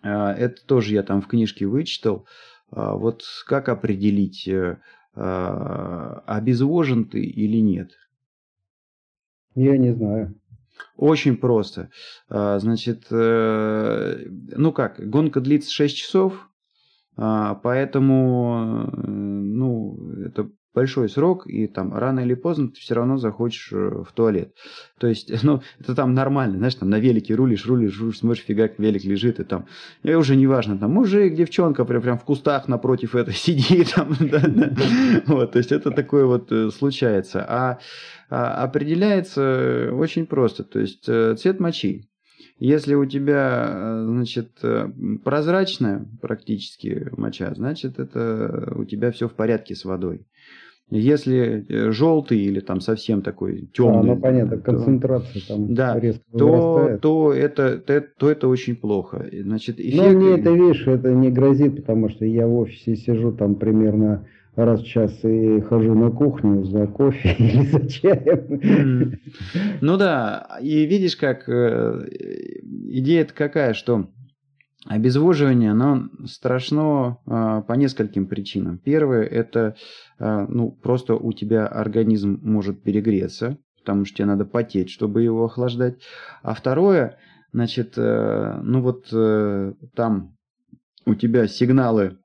это 0.06 0.66
тоже 0.66 0.94
я 0.94 1.04
там 1.04 1.22
в 1.22 1.28
книжке 1.28 1.66
вычитал. 1.66 2.28
А, 2.72 2.96
вот 2.96 3.24
как 3.46 3.70
определить, 3.70 4.48
э, 4.48 4.78
а, 5.16 6.24
обезвожен 6.26 7.06
ты 7.06 7.22
или 7.24 7.58
нет? 7.58 7.92
Я 9.56 9.78
не 9.78 9.94
знаю. 9.94 10.36
Очень 10.98 11.38
просто. 11.38 11.90
Значит, 12.28 13.06
э, 13.10 14.26
ну 14.28 14.74
как, 14.74 15.00
гонка 15.10 15.40
длится 15.40 15.72
6 15.72 15.96
часов, 15.96 16.50
поэтому, 17.16 18.90
э, 18.92 19.08
ну, 19.08 19.98
это 20.26 20.50
большой 20.76 21.10
срок, 21.10 21.48
и 21.48 21.68
там 21.68 21.96
рано 21.96 22.20
или 22.20 22.36
поздно 22.36 22.68
ты 22.68 22.80
все 22.80 22.94
равно 22.94 23.18
захочешь 23.18 23.70
э, 23.72 24.04
в 24.08 24.12
туалет. 24.14 24.54
То 25.00 25.08
есть, 25.08 25.32
ну, 25.44 25.62
это 25.80 25.96
там 25.96 26.14
нормально, 26.14 26.58
знаешь, 26.58 26.76
там 26.76 26.90
на 26.90 27.00
велике 27.00 27.34
рулишь, 27.34 27.66
рулишь, 27.66 28.00
рулишь, 28.00 28.20
смотришь, 28.20 28.44
фигак, 28.44 28.78
велик 28.78 29.04
лежит, 29.06 29.40
и 29.40 29.44
там, 29.44 29.66
и 30.04 30.14
уже 30.14 30.36
не 30.36 30.46
важно, 30.46 30.78
там 30.78 30.92
мужик, 30.92 31.34
девчонка 31.34 31.86
прям, 31.86 32.02
прям 32.02 32.20
в 32.20 32.26
кустах 32.26 32.68
напротив 32.68 33.16
это 33.16 33.32
сидит, 33.46 33.94
там. 33.96 34.16
Вот, 35.28 35.54
то 35.54 35.58
есть, 35.58 35.72
это 35.72 35.92
такое 35.92 36.26
вот 36.26 36.52
э, 36.52 36.70
случается. 36.70 37.46
А, 37.48 37.80
а 38.30 38.64
определяется 38.64 39.90
очень 39.94 40.26
просто, 40.26 40.64
то 40.64 40.80
есть, 40.80 41.06
э, 41.08 41.36
цвет 41.40 41.60
мочи. 41.60 42.10
Если 42.58 42.96
у 42.96 43.06
тебя, 43.06 44.06
значит, 44.06 44.62
прозрачная 45.26 46.08
практически 46.22 47.10
моча, 47.12 47.54
значит, 47.54 48.00
это 48.00 48.72
у 48.78 48.86
тебя 48.86 49.12
все 49.12 49.28
в 49.28 49.34
порядке 49.34 49.76
с 49.76 49.84
водой. 49.84 50.26
Если 50.92 51.66
э, 51.68 51.92
желтый 51.92 52.40
или 52.40 52.60
там 52.60 52.80
совсем 52.80 53.24
такой 53.24 53.70
темный, 53.74 54.12
а, 54.12 54.16
ну 54.16 54.20
понятно, 54.20 54.58
концентрация 54.58 55.42
то, 55.42 55.48
там 55.48 55.74
да, 55.74 56.00
резко 56.00 56.24
то, 56.38 57.00
то 57.02 57.34
это 57.34 57.80
то, 57.80 58.02
то 58.02 58.30
это 58.30 58.48
очень 58.48 58.76
плохо. 58.76 59.26
Значит, 59.32 59.80
эффект... 59.80 59.96
Ну 59.96 60.20
мне 60.20 60.40
это 60.40 60.52
видишь, 60.52 60.86
это 60.86 61.12
не 61.12 61.32
грозит, 61.32 61.78
потому 61.78 62.10
что 62.10 62.26
я 62.26 62.46
в 62.46 62.56
офисе 62.56 62.96
сижу 62.96 63.32
там 63.32 63.56
примерно 63.56 64.28
раз 64.56 64.82
в 64.82 64.86
час 64.86 65.12
и 65.24 65.60
хожу 65.62 65.96
на 65.96 66.12
кухню 66.12 66.64
за 66.66 66.86
кофе 66.86 67.36
или 67.40 67.66
за 67.66 67.90
чаем. 67.90 69.20
Ну 69.82 69.98
да, 69.98 70.48
и 70.62 70.86
видишь, 70.86 71.18
как 71.18 71.50
э, 71.50 72.08
идея 72.62 73.26
какая, 73.26 73.74
что 73.74 74.08
Обезвоживание, 74.86 75.72
оно 75.72 76.10
страшно 76.26 77.18
а, 77.26 77.62
по 77.62 77.74
нескольким 77.74 78.28
причинам. 78.28 78.78
Первое, 78.78 79.24
это 79.24 79.76
а, 80.20 80.46
ну, 80.48 80.72
просто 80.72 81.16
у 81.16 81.34
тебя 81.34 81.66
организм 81.66 82.40
может 82.44 82.84
перегреться, 82.84 83.58
потому 83.80 84.06
что 84.06 84.18
тебе 84.18 84.28
надо 84.28 84.46
потеть, 84.46 84.92
чтобы 84.92 85.24
его 85.24 85.46
охлаждать. 85.46 86.02
А 86.44 86.54
второе, 86.54 87.18
значит, 87.52 87.94
э, 87.98 88.60
ну 88.62 88.82
вот 88.82 89.08
э, 89.12 89.74
там 89.96 90.36
у 91.08 91.16
тебя 91.16 91.48
сигналы 91.48 92.20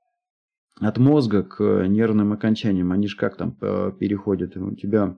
от 0.79 0.97
мозга 0.99 1.43
к 1.43 1.87
нервным 1.87 2.31
окончаниям, 2.33 2.91
они 2.91 3.07
же 3.07 3.17
как 3.17 3.37
там 3.37 3.57
э, 3.61 3.91
переходят, 3.99 4.55
у 4.57 4.75
тебя 4.75 5.17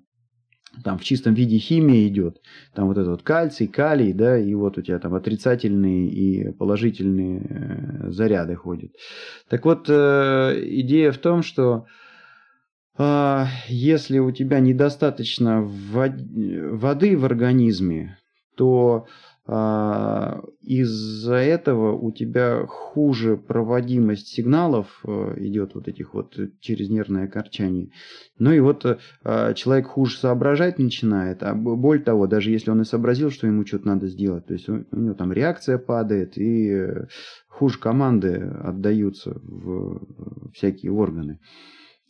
там 0.84 0.98
в 0.98 1.04
чистом 1.04 1.34
виде 1.34 1.58
химия 1.58 2.08
идет, 2.08 2.42
там 2.74 2.88
вот 2.88 2.98
этот 2.98 3.10
вот 3.10 3.24
кальций, 3.24 3.68
калий, 3.68 4.14
да, 4.14 4.38
и 4.38 4.54
вот 4.54 4.78
у 4.78 4.82
тебя 4.82 5.00
там 5.00 5.14
отрицательные 5.14 6.08
и 6.08 6.52
положительные 6.52 7.42
э, 7.42 8.12
заряды 8.12 8.56
ходят. 8.56 8.92
Так 9.50 9.66
вот, 9.66 9.86
э, 9.90 10.64
идея 10.66 11.12
в 11.12 11.18
том, 11.18 11.44
что 11.44 11.86
э, 12.98 13.46
если 13.68 14.20
у 14.20 14.32
тебя 14.32 14.60
недостаточно 14.60 15.62
воды 15.62 17.18
в 17.18 17.26
организме, 17.26 18.18
то 18.56 19.06
а, 19.06 19.33
из-за 19.46 21.36
этого 21.36 21.98
у 21.98 22.12
тебя 22.12 22.66
хуже 22.66 23.36
проводимость 23.36 24.28
сигналов 24.28 25.02
э, 25.06 25.34
идет 25.40 25.76
вот 25.76 25.90
этих 25.90 26.14
вот 26.14 26.38
через 26.62 26.90
нервное 26.90 27.28
корчание. 27.28 27.90
Ну 28.40 28.54
и 28.54 28.62
вот 28.62 28.86
э, 28.86 29.54
человек 29.56 29.88
хуже 29.88 30.18
соображать 30.18 30.80
начинает, 30.80 31.44
а 31.44 31.54
более 31.56 32.06
того, 32.06 32.26
даже 32.26 32.52
если 32.52 32.72
он 32.72 32.82
и 32.82 32.86
сообразил, 32.86 33.32
что 33.32 33.46
ему 33.46 33.66
что-то 33.66 33.88
надо 33.88 34.08
сделать, 34.08 34.46
то 34.46 34.54
есть 34.54 34.70
у 34.70 34.86
него 34.92 35.14
там 35.14 35.34
реакция 35.34 35.78
падает 35.78 36.38
и 36.38 36.70
э, 36.70 37.08
хуже 37.50 37.80
команды 37.80 38.50
отдаются 38.64 39.34
в 39.44 40.52
всякие 40.54 40.94
органы. 40.94 41.40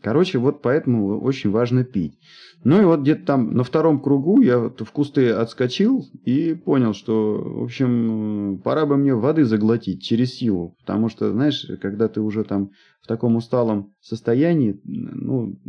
Короче, 0.04 0.38
вот 0.38 0.62
поэтому 0.62 1.22
очень 1.22 1.50
важно 1.50 1.86
пить. 1.86 2.20
Ну 2.66 2.82
и 2.82 2.86
вот 2.86 3.02
где-то 3.02 3.26
там 3.26 3.54
на 3.56 3.64
втором 3.64 4.02
кругу 4.02 4.42
я 4.42 4.60
вот 4.60 4.82
в 4.82 4.92
кусты 4.92 5.30
отскочил 5.30 6.06
и 6.26 6.54
понял, 6.54 6.94
что, 6.94 7.42
в 7.42 7.64
общем, 7.64 8.60
пора 8.64 8.86
бы 8.86 8.98
мне 8.98 9.16
воды 9.16 9.46
заглотить 9.46 10.04
через 10.04 10.34
силу. 10.34 10.76
Потому 10.82 11.08
что, 11.08 11.32
знаешь, 11.32 11.66
когда 11.82 12.10
ты 12.10 12.20
уже 12.20 12.44
там 12.44 12.72
в 13.04 13.08
таком 13.08 13.36
усталом 13.36 13.94
состоянии, 14.00 14.80
ну, 14.86 15.60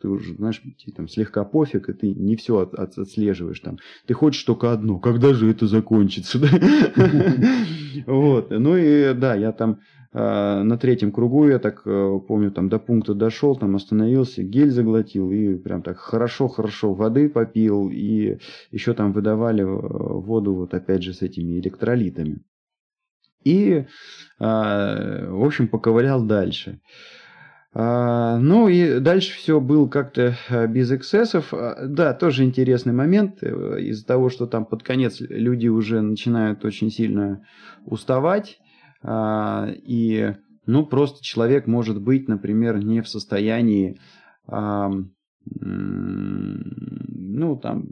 ты 0.00 0.08
уже, 0.08 0.34
знаешь, 0.34 0.60
тебе 0.76 0.92
там 0.92 1.08
слегка 1.08 1.44
пофиг, 1.44 1.88
и 1.88 1.92
ты 1.92 2.12
не 2.12 2.34
все 2.34 2.58
от, 2.58 2.74
от, 2.74 2.98
отслеживаешь 2.98 3.60
там. 3.60 3.78
Ты 4.06 4.14
хочешь 4.14 4.42
только 4.42 4.72
одно, 4.72 4.98
когда 4.98 5.32
же 5.32 5.48
это 5.48 5.68
закончится, 5.68 6.38
Вот, 8.06 8.50
ну 8.50 8.76
и 8.76 9.14
да, 9.14 9.36
я 9.36 9.52
там 9.52 9.78
а, 10.12 10.64
на 10.64 10.76
третьем 10.76 11.12
кругу, 11.12 11.48
я 11.48 11.60
так 11.60 11.82
э, 11.86 12.20
помню, 12.26 12.50
там 12.50 12.68
до 12.68 12.78
пункта 12.80 13.14
дошел, 13.14 13.56
там 13.56 13.76
остановился, 13.76 14.42
гель 14.42 14.70
заглотил 14.70 15.30
и 15.30 15.54
прям 15.56 15.82
так 15.82 15.98
хорошо-хорошо 15.98 16.94
воды 16.94 17.28
попил 17.28 17.88
и 17.90 18.38
еще 18.70 18.94
там 18.94 19.12
выдавали 19.12 19.62
э, 19.62 19.66
воду 19.66 20.54
вот 20.54 20.74
опять 20.74 21.02
же 21.02 21.14
с 21.14 21.22
этими 21.22 21.58
электролитами. 21.58 22.42
И, 23.44 23.86
а, 24.38 25.28
в 25.30 25.44
общем, 25.44 25.68
поковырял 25.68 26.24
дальше. 26.24 26.80
А, 27.76 28.38
ну 28.38 28.68
и 28.68 29.00
дальше 29.00 29.36
все 29.36 29.60
было 29.60 29.88
как-то 29.88 30.36
э, 30.48 30.66
без 30.68 30.92
эксцессов. 30.92 31.52
Да, 31.86 32.14
тоже 32.14 32.44
интересный 32.44 32.92
момент. 32.92 33.42
Из-за 33.42 34.06
того, 34.06 34.30
что 34.30 34.46
там 34.46 34.64
под 34.64 34.82
конец 34.82 35.20
люди 35.20 35.66
уже 35.68 36.00
начинают 36.00 36.64
очень 36.64 36.90
сильно 36.90 37.44
уставать, 37.84 38.58
а, 39.02 39.68
и, 39.70 40.34
ну, 40.66 40.86
просто 40.86 41.22
человек 41.22 41.66
может 41.66 42.00
быть, 42.00 42.28
например, 42.28 42.78
не 42.78 43.02
в 43.02 43.08
состоянии, 43.08 44.00
ну, 44.46 45.06
там, 47.56 47.86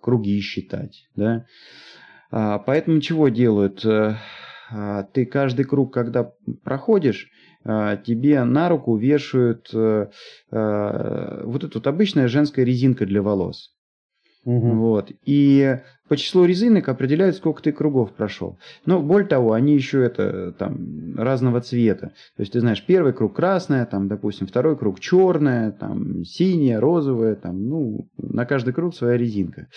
круги 0.00 0.40
считать, 0.40 1.08
да. 1.16 1.46
А, 2.30 2.58
поэтому 2.58 3.00
чего 3.00 3.28
делают? 3.28 3.84
А, 4.72 5.02
ты 5.04 5.26
каждый 5.26 5.64
круг, 5.64 5.92
когда 5.92 6.32
проходишь, 6.64 7.30
тебе 7.64 8.42
на 8.42 8.68
руку 8.68 8.96
вешают 8.96 9.70
э, 9.72 10.08
э, 10.50 11.42
вот 11.44 11.62
эту 11.62 11.78
вот 11.78 11.86
обычная 11.86 12.26
женская 12.26 12.64
резинка 12.64 13.06
для 13.06 13.22
волос. 13.22 13.70
Угу. 14.44 14.70
Вот. 14.74 15.12
И 15.24 15.78
по 16.08 16.16
числу 16.16 16.44
резинок 16.44 16.88
определяют, 16.88 17.36
сколько 17.36 17.62
ты 17.62 17.72
кругов 17.72 18.12
прошел. 18.12 18.58
Но 18.84 19.00
более 19.00 19.28
того, 19.28 19.52
они 19.52 19.74
еще 19.74 20.02
это 20.04 20.52
там 20.52 21.14
разного 21.16 21.60
цвета. 21.60 22.08
То 22.36 22.40
есть 22.40 22.52
ты 22.52 22.60
знаешь, 22.60 22.84
первый 22.84 23.12
круг 23.12 23.34
красная, 23.34 23.86
там, 23.86 24.08
допустим, 24.08 24.46
второй 24.46 24.76
круг 24.76 25.00
черная, 25.00 25.70
там, 25.70 26.24
синяя, 26.24 26.80
розовая, 26.80 27.34
там, 27.34 27.66
ну, 27.66 28.08
на 28.18 28.44
каждый 28.44 28.74
круг 28.74 28.94
своя 28.94 29.16
резинка. 29.16 29.68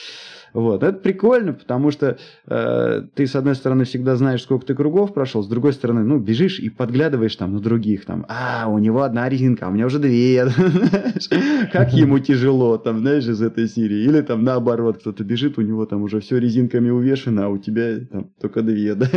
Вот. 0.54 0.84
Это 0.84 0.98
прикольно, 1.00 1.54
потому 1.54 1.92
что 1.92 2.18
э, 2.48 3.02
ты, 3.14 3.28
с 3.28 3.36
одной 3.36 3.56
стороны, 3.56 3.84
всегда 3.84 4.16
знаешь, 4.16 4.42
сколько 4.42 4.66
ты 4.66 4.74
кругов 4.74 5.14
прошел, 5.14 5.44
с 5.44 5.48
другой 5.48 5.74
стороны, 5.74 6.04
ну, 6.04 6.18
бежишь 6.18 6.60
и 6.60 6.70
подглядываешь 6.70 7.36
там 7.36 7.54
на 7.54 7.60
других, 7.60 8.06
там, 8.06 8.26
а, 8.30 8.68
у 8.68 8.80
него 8.80 9.04
одна 9.04 9.28
резинка, 9.28 9.66
а 9.66 9.70
у 9.70 9.72
меня 9.74 9.86
уже 9.86 10.00
две. 10.00 10.46
Как 11.74 11.94
ему 11.94 12.20
тяжело, 12.20 12.78
там, 12.78 13.00
знаешь, 13.00 13.26
из 13.26 13.42
этой 13.42 13.68
серии. 13.68 14.06
Или 14.06 14.22
там 14.22 14.44
наоборот, 14.44 15.00
кто-то 15.00 15.24
бежит, 15.24 15.58
у 15.58 15.62
него 15.62 15.86
там 15.86 16.04
уже 16.04 16.15
все 16.20 16.40
резинками 16.40 16.90
увешано, 16.90 17.46
а 17.46 17.50
у 17.50 17.58
тебя 17.58 18.00
там 18.12 18.32
только 18.40 18.62
две, 18.62 18.96
да? 18.96 19.08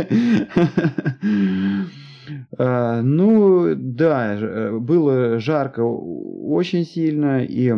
А, 2.57 3.01
ну, 3.01 3.73
да, 3.75 4.35
э, 4.35 4.77
было 4.77 5.39
жарко 5.39 5.81
очень 5.81 6.85
сильно, 6.85 7.43
и, 7.43 7.73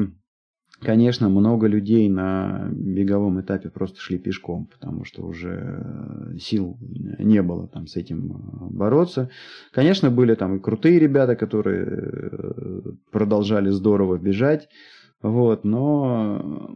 конечно, 0.82 1.30
много 1.30 1.68
людей 1.68 2.10
на 2.10 2.68
беговом 2.72 3.40
этапе 3.40 3.70
просто 3.70 4.00
шли 4.00 4.18
пешком, 4.18 4.68
потому 4.68 5.06
что 5.06 5.24
уже 5.24 6.36
сил 6.40 6.78
не 6.82 7.42
было 7.42 7.68
там 7.68 7.88
с 7.88 7.96
этим 7.96 8.28
бороться. 8.72 9.30
Конечно, 9.72 10.10
были 10.10 10.36
там 10.36 10.58
и 10.58 10.60
крутые 10.60 11.00
ребята, 11.00 11.36
которые 11.36 11.86
э, 11.86 12.82
продолжали 13.12 13.70
здорово 13.70 14.18
бежать, 14.18 14.68
вот, 15.22 15.64
но 15.64 16.72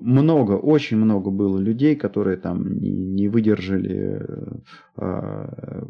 много, 0.00 0.52
очень 0.52 0.96
много 0.96 1.30
было 1.30 1.58
людей, 1.58 1.96
которые 1.96 2.36
там 2.36 2.78
не, 2.78 2.90
не 2.90 3.28
выдержали 3.28 4.20
э, 4.96 5.82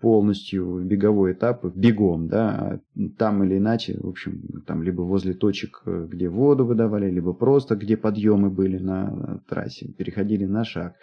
полностью 0.00 0.82
беговой 0.84 1.32
этап 1.32 1.64
бегом, 1.64 2.28
да, 2.28 2.80
там 3.18 3.42
или 3.44 3.56
иначе, 3.58 3.98
в 3.98 4.08
общем, 4.08 4.62
там 4.66 4.82
либо 4.82 5.02
возле 5.02 5.34
точек, 5.34 5.82
где 5.84 6.28
воду 6.28 6.64
выдавали, 6.66 7.10
либо 7.10 7.32
просто 7.32 7.74
где 7.74 7.96
подъемы 7.96 8.50
были 8.50 8.78
на 8.78 9.40
трассе, 9.48 9.88
переходили 9.92 10.44
на 10.44 10.64
шаг. 10.64 10.94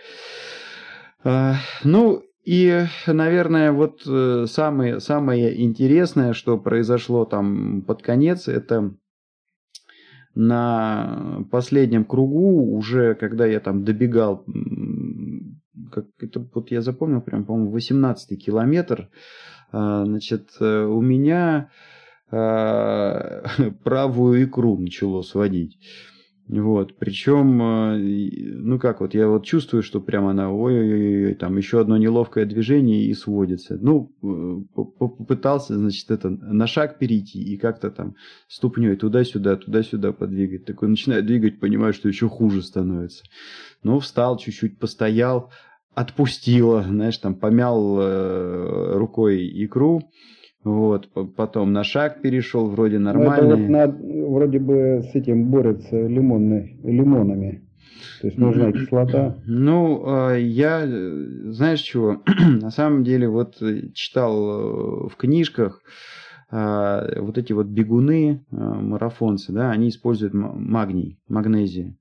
Э, 1.24 1.54
ну, 1.84 2.22
и, 2.46 2.86
наверное, 3.08 3.72
вот 3.72 4.02
э, 4.06 4.46
самое, 4.48 5.00
самое 5.00 5.63
интересное, 5.63 6.34
что 6.34 6.58
произошло 6.58 7.26
там 7.26 7.82
под 7.82 8.02
конец, 8.02 8.48
это 8.48 8.94
на 10.36 11.46
последнем 11.52 12.06
кругу, 12.06 12.76
уже 12.76 13.15
когда 13.15 13.46
я 13.46 13.60
там 13.60 13.84
добегал, 13.84 14.46
как 15.91 16.06
это 16.19 16.46
вот 16.54 16.72
я 16.72 16.82
запомнил, 16.82 17.22
прям, 17.22 17.46
по-моему, 17.46 17.72
18 17.72 18.43
километр, 18.43 19.10
а, 19.72 20.06
значит, 20.06 20.50
э, 20.60 20.84
у 20.84 21.02
меня 21.02 21.69
а, 22.32 23.43
правую 23.84 24.43
икру 24.43 24.78
начало 24.78 25.22
сводить. 25.22 25.80
Вот, 26.45 26.97
причем, 26.97 27.62
э, 27.62 27.97
ну 27.97 28.77
как 28.77 28.99
вот, 28.99 29.13
я 29.13 29.29
вот 29.29 29.45
чувствую, 29.45 29.82
что 29.82 30.01
прямо 30.01 30.32
она, 30.32 30.51
ой-ой-ой, 30.51 31.36
там 31.36 31.56
еще 31.56 31.79
одно 31.79 31.95
неловкое 31.95 32.45
движение 32.45 33.06
и 33.06 33.13
сводится. 33.13 33.77
Ну, 33.82 34.12
э, 34.21 34.82
попытался, 35.08 35.77
значит, 35.77 36.12
это 36.12 36.29
на 36.29 36.67
шаг 36.67 36.99
перейти 36.99 37.41
и 37.41 37.58
как-то 37.58 37.91
там 37.91 38.15
ступней 38.49 38.97
туда-сюда, 38.97 39.56
туда-сюда 39.56 40.12
подвигать. 40.12 40.65
Такой 40.65 40.89
начинаю 40.89 41.23
двигать, 41.23 41.62
понимаю, 41.62 41.93
что 41.93 42.10
еще 42.10 42.27
хуже 42.27 42.62
становится. 42.62 43.23
Ну, 43.82 43.99
встал, 43.99 44.38
чуть-чуть 44.38 44.79
постоял, 44.79 45.49
отпустила, 45.95 46.84
знаешь, 46.84 47.17
там 47.19 47.36
помял 47.36 47.99
э, 48.01 48.97
рукой 48.97 49.47
икру, 49.63 50.11
вот, 50.64 51.09
потом 51.36 51.74
на 51.74 51.84
шаг 51.84 52.22
перешел, 52.22 52.70
вроде 52.70 52.99
нормально. 52.99 53.36
Ну, 53.36 53.53
это 53.53 53.55
вот 53.57 53.70
на, 53.70 54.28
вроде 54.28 54.59
бы 54.59 55.03
с 55.11 55.16
этим 55.16 55.49
борется 55.49 56.07
лимонный, 56.07 56.78
лимонами. 56.84 57.64
То 58.22 58.28
есть 58.28 58.38
нужна 58.38 58.72
кислота. 58.72 59.38
Ну, 59.45 60.03
а, 60.05 60.36
я, 60.36 60.88
знаешь 60.88 61.82
чего, 61.82 62.22
на 62.61 62.72
самом 62.72 63.03
деле 63.03 63.28
вот 63.28 63.61
читал 63.93 65.05
э, 65.05 65.09
в 65.09 65.16
книжках, 65.18 65.82
а, 66.49 67.20
вот 67.20 67.38
эти 67.38 67.51
вот 67.51 67.68
бегуны, 67.68 68.45
а, 68.51 68.55
марафонцы, 68.55 69.51
да, 69.51 69.72
они 69.72 69.89
используют 69.89 70.34
магний, 70.34 71.20
магнезию. 71.28 71.97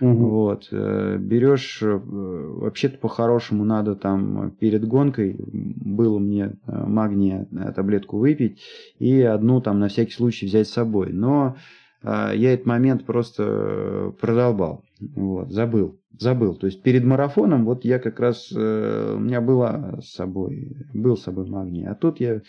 Угу. 0.00 0.28
Вот. 0.28 0.68
Э, 0.70 1.16
берешь, 1.18 1.78
э, 1.82 1.96
вообще-то 1.96 2.98
по-хорошему 2.98 3.64
надо 3.64 3.94
там 3.94 4.50
перед 4.52 4.86
гонкой, 4.86 5.36
было 5.38 6.18
мне 6.18 6.56
э, 6.66 6.86
магния 6.86 7.46
таблетку 7.74 8.18
выпить 8.18 8.60
и 8.98 9.20
одну 9.22 9.60
там 9.60 9.78
на 9.78 9.88
всякий 9.88 10.12
случай 10.12 10.46
взять 10.46 10.68
с 10.68 10.72
собой. 10.72 11.12
Но 11.12 11.56
я 12.06 12.52
этот 12.52 12.66
момент 12.66 13.06
просто 13.06 14.12
продолбал. 14.20 14.84
Вот, 15.00 15.50
забыл. 15.50 15.98
Забыл. 16.18 16.54
То 16.54 16.66
есть 16.66 16.82
перед 16.82 17.02
марафоном 17.02 17.64
вот 17.64 17.86
я 17.86 17.98
как 17.98 18.20
раз, 18.20 18.52
у 18.52 18.58
меня 18.58 19.40
была 19.40 20.00
с 20.02 20.12
собой, 20.12 20.76
был 20.92 21.16
с 21.16 21.22
собой 21.22 21.48
магний. 21.48 21.86
А 21.86 21.94
тут 21.94 22.20
я 22.20 22.42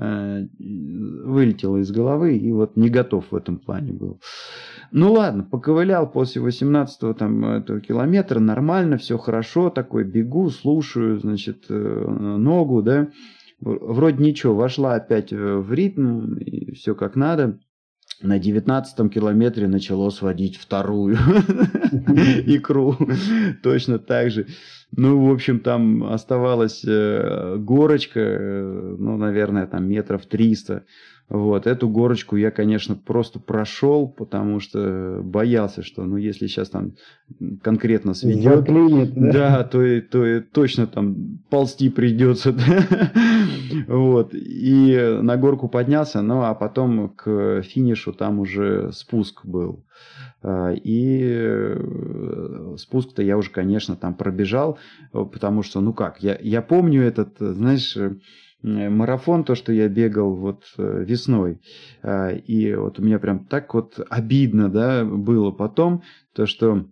вылетело 0.00 1.76
из 1.76 1.90
головы 1.90 2.36
и 2.36 2.52
вот 2.52 2.76
не 2.76 2.88
готов 2.88 3.26
в 3.30 3.36
этом 3.36 3.58
плане 3.58 3.92
был. 3.92 4.20
Ну 4.92 5.12
ладно, 5.12 5.44
поковылял 5.44 6.10
после 6.10 6.40
18 6.40 7.16
там 7.16 7.44
этого 7.44 7.80
километра, 7.80 8.40
нормально, 8.40 8.96
все 8.96 9.18
хорошо, 9.18 9.70
такой 9.70 10.04
бегу, 10.04 10.50
слушаю, 10.50 11.20
значит, 11.20 11.66
э, 11.68 11.74
ногу, 11.74 12.82
да, 12.82 13.08
вроде 13.60 14.22
ничего, 14.22 14.54
вошла 14.54 14.94
опять 14.94 15.32
в 15.32 15.72
ритм, 15.72 16.34
и 16.36 16.72
все 16.72 16.94
как 16.94 17.14
надо. 17.14 17.60
На 18.22 18.38
девятнадцатом 18.38 19.08
километре 19.08 19.66
начало 19.66 20.10
сводить 20.10 20.56
вторую 20.56 21.16
икру. 22.46 22.96
Точно 23.62 23.98
так 23.98 24.30
же. 24.30 24.46
Ну, 24.92 25.26
в 25.26 25.32
общем, 25.32 25.60
там 25.60 26.04
оставалась 26.04 26.84
э, 26.86 27.56
горочка, 27.58 28.20
э, 28.20 28.96
ну, 28.98 29.16
наверное, 29.16 29.66
там 29.66 29.88
метров 29.88 30.26
триста. 30.26 30.84
Вот, 31.30 31.68
эту 31.68 31.88
горочку 31.88 32.34
я, 32.34 32.50
конечно, 32.50 32.96
просто 32.96 33.38
прошел, 33.38 34.08
потому 34.08 34.58
что 34.58 35.20
боялся, 35.22 35.84
что, 35.84 36.02
ну, 36.02 36.16
если 36.16 36.48
сейчас 36.48 36.70
там 36.70 36.94
конкретно 37.62 38.14
сведет, 38.14 38.42
да? 39.14 39.32
да, 39.32 39.64
то, 39.64 40.00
то 40.00 40.42
точно 40.52 40.88
там 40.88 41.38
ползти 41.48 41.88
придется. 41.88 42.54
Вот, 43.86 44.34
и 44.34 45.18
на 45.22 45.36
горку 45.36 45.68
поднялся, 45.68 46.22
ну, 46.22 46.42
а 46.42 46.54
потом 46.54 47.08
к 47.10 47.62
финишу 47.62 48.12
там 48.12 48.40
уже 48.40 48.90
спуск 48.92 49.44
был. 49.44 49.84
А, 50.42 50.72
и 50.72 51.20
э, 51.22 52.74
спуск-то 52.78 53.22
я 53.22 53.36
уже, 53.36 53.50
конечно, 53.50 53.94
там 53.96 54.14
пробежал, 54.14 54.78
потому 55.12 55.62
что, 55.62 55.80
ну 55.80 55.92
как, 55.92 56.22
я, 56.22 56.36
я 56.40 56.62
помню 56.62 57.02
этот, 57.02 57.36
знаешь, 57.38 57.96
Э, 57.96 58.14
марафон, 58.62 59.44
то, 59.44 59.54
что 59.54 59.72
я 59.72 59.88
бегал 59.88 60.34
вот 60.34 60.64
э, 60.76 61.04
весной. 61.04 61.60
А, 62.02 62.30
и 62.30 62.74
вот 62.74 62.98
у 62.98 63.02
меня 63.02 63.18
прям 63.18 63.46
так 63.46 63.72
вот 63.74 63.98
обидно, 64.10 64.68
да, 64.68 65.04
было 65.04 65.50
потом, 65.50 66.02
то, 66.34 66.46
что 66.46 66.86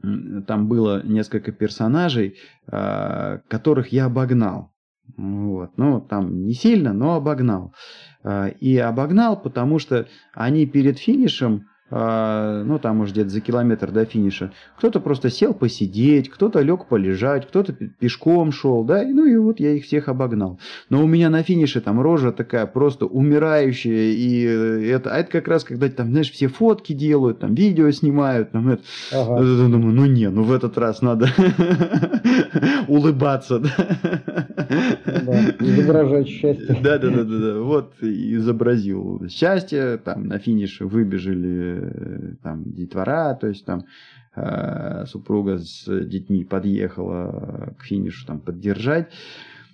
там 0.00 0.68
было 0.68 1.04
несколько 1.04 1.52
персонажей, 1.52 2.36
а, 2.66 3.40
которых 3.48 3.88
я 3.88 4.06
обогнал. 4.06 4.72
Вот. 5.16 5.76
Ну, 5.76 6.00
там 6.00 6.44
не 6.44 6.52
сильно, 6.52 6.92
но 6.92 7.14
обогнал. 7.14 7.74
А, 8.22 8.48
и 8.48 8.76
обогнал, 8.76 9.40
потому 9.40 9.78
что 9.78 10.06
они 10.34 10.66
перед 10.66 10.98
финишем 10.98 11.66
ну 11.90 12.78
там 12.78 13.00
уже 13.00 13.12
где-то 13.12 13.30
за 13.30 13.40
километр 13.40 13.90
до 13.90 14.04
финиша, 14.04 14.52
кто-то 14.76 15.00
просто 15.00 15.30
сел 15.30 15.54
посидеть, 15.54 16.28
кто-то 16.28 16.60
лег 16.60 16.84
полежать, 16.86 17.48
кто-то 17.48 17.72
пешком 17.72 18.52
шел, 18.52 18.84
да, 18.84 19.02
ну 19.04 19.24
и 19.24 19.36
вот 19.36 19.58
я 19.58 19.72
их 19.72 19.84
всех 19.84 20.08
обогнал. 20.08 20.58
Но 20.90 21.02
у 21.02 21.06
меня 21.06 21.30
на 21.30 21.42
финише 21.42 21.80
там 21.80 22.00
рожа 22.00 22.30
такая 22.32 22.66
просто 22.66 23.06
умирающая, 23.06 24.12
и 24.12 24.42
это, 24.90 25.14
а 25.14 25.18
это 25.18 25.30
как 25.30 25.48
раз 25.48 25.64
когда 25.64 25.88
там, 25.88 26.10
знаешь, 26.10 26.30
все 26.30 26.48
фотки 26.48 26.92
делают, 26.92 27.38
там 27.38 27.54
видео 27.54 27.90
снимают, 27.90 28.50
там 28.50 28.68
это, 28.68 28.82
ага. 29.12 29.40
думаю, 29.40 29.94
ну 29.94 30.04
не, 30.04 30.28
ну 30.28 30.42
в 30.42 30.52
этот 30.52 30.76
раз 30.76 31.00
надо 31.00 31.30
улыбаться, 32.88 33.60
да. 33.60 33.70
изображать 35.58 36.28
счастье. 36.28 36.78
Да, 36.82 36.98
да, 36.98 37.08
да, 37.08 37.24
да, 37.24 37.38
да, 37.38 37.60
вот 37.60 37.94
изобразил 38.02 39.26
счастье, 39.30 39.96
там 39.96 40.26
на 40.26 40.38
финише 40.38 40.84
выбежали 40.84 41.77
Э, 41.77 41.77
там 42.42 42.64
детвора, 42.64 43.34
то 43.34 43.46
есть 43.48 43.64
там 43.64 43.84
э, 44.34 45.04
супруга 45.06 45.58
с 45.58 45.84
детьми 46.04 46.44
подъехала 46.44 47.74
к 47.78 47.84
финишу 47.84 48.26
там 48.26 48.40
поддержать. 48.40 49.10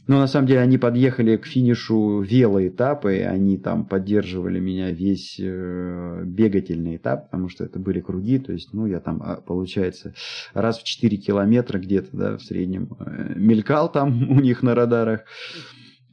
Но 0.07 0.19
на 0.19 0.27
самом 0.27 0.47
деле 0.47 0.61
они 0.61 0.77
подъехали 0.77 1.37
к 1.37 1.47
финишу 1.47 2.21
велоэтапа, 2.21 3.13
и 3.13 3.21
они 3.21 3.57
там 3.57 3.87
поддерживали 3.87 4.61
меня 4.61 4.91
весь 4.91 5.37
э, 5.41 6.23
бегательный 6.27 6.97
этап, 6.97 7.31
потому 7.31 7.49
что 7.49 7.65
это 7.65 7.79
были 7.79 8.01
круги, 8.01 8.39
то 8.39 8.53
есть, 8.53 8.75
ну, 8.75 8.87
я 8.87 9.01
там, 9.01 9.23
а, 9.25 9.37
получается, 9.37 10.15
раз 10.53 10.79
в 10.79 10.85
4 10.85 11.17
километра 11.17 11.79
где-то, 11.79 12.09
да, 12.13 12.37
в 12.37 12.43
среднем 12.43 12.95
э, 13.01 13.33
мелькал 13.35 13.91
там 13.91 14.31
у 14.31 14.41
них 14.41 14.63
на 14.63 14.75
радарах. 14.75 15.21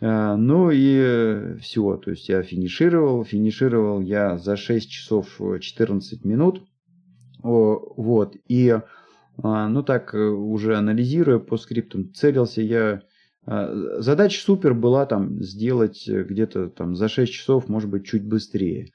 А, 0.01 0.35
ну 0.35 0.71
и 0.71 1.57
все, 1.59 1.95
то 1.97 2.11
есть 2.11 2.27
я 2.27 2.41
финишировал, 2.41 3.23
финишировал 3.23 4.01
я 4.01 4.37
за 4.37 4.57
6 4.57 4.89
часов 4.89 5.39
14 5.59 6.25
минут, 6.25 6.63
вот, 7.43 8.35
и, 8.47 8.79
а, 9.43 9.67
ну 9.67 9.83
так, 9.83 10.13
э, 10.13 10.19
уже 10.19 10.75
анализируя 10.75 11.39
по 11.39 11.57
скриптам, 11.57 12.13
целился 12.13 12.61
я, 12.61 13.01
а, 13.45 13.99
задача 13.99 14.41
супер 14.43 14.73
была 14.73 15.05
там 15.05 15.41
сделать 15.41 16.07
где-то 16.07 16.69
там 16.69 16.95
за 16.95 17.07
6 17.07 17.31
часов, 17.31 17.69
может 17.69 17.89
быть, 17.89 18.05
чуть 18.05 18.27
быстрее, 18.27 18.91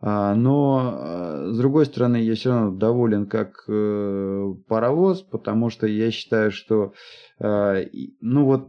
но, 0.00 1.48
с 1.50 1.58
другой 1.58 1.84
стороны, 1.86 2.18
я 2.18 2.36
все 2.36 2.50
равно 2.50 2.70
доволен 2.70 3.26
как 3.26 3.64
э, 3.66 4.54
паровоз, 4.68 5.22
потому 5.22 5.70
что 5.70 5.88
я 5.88 6.12
считаю, 6.12 6.52
что, 6.52 6.92
ну 7.40 8.44
вот, 8.44 8.68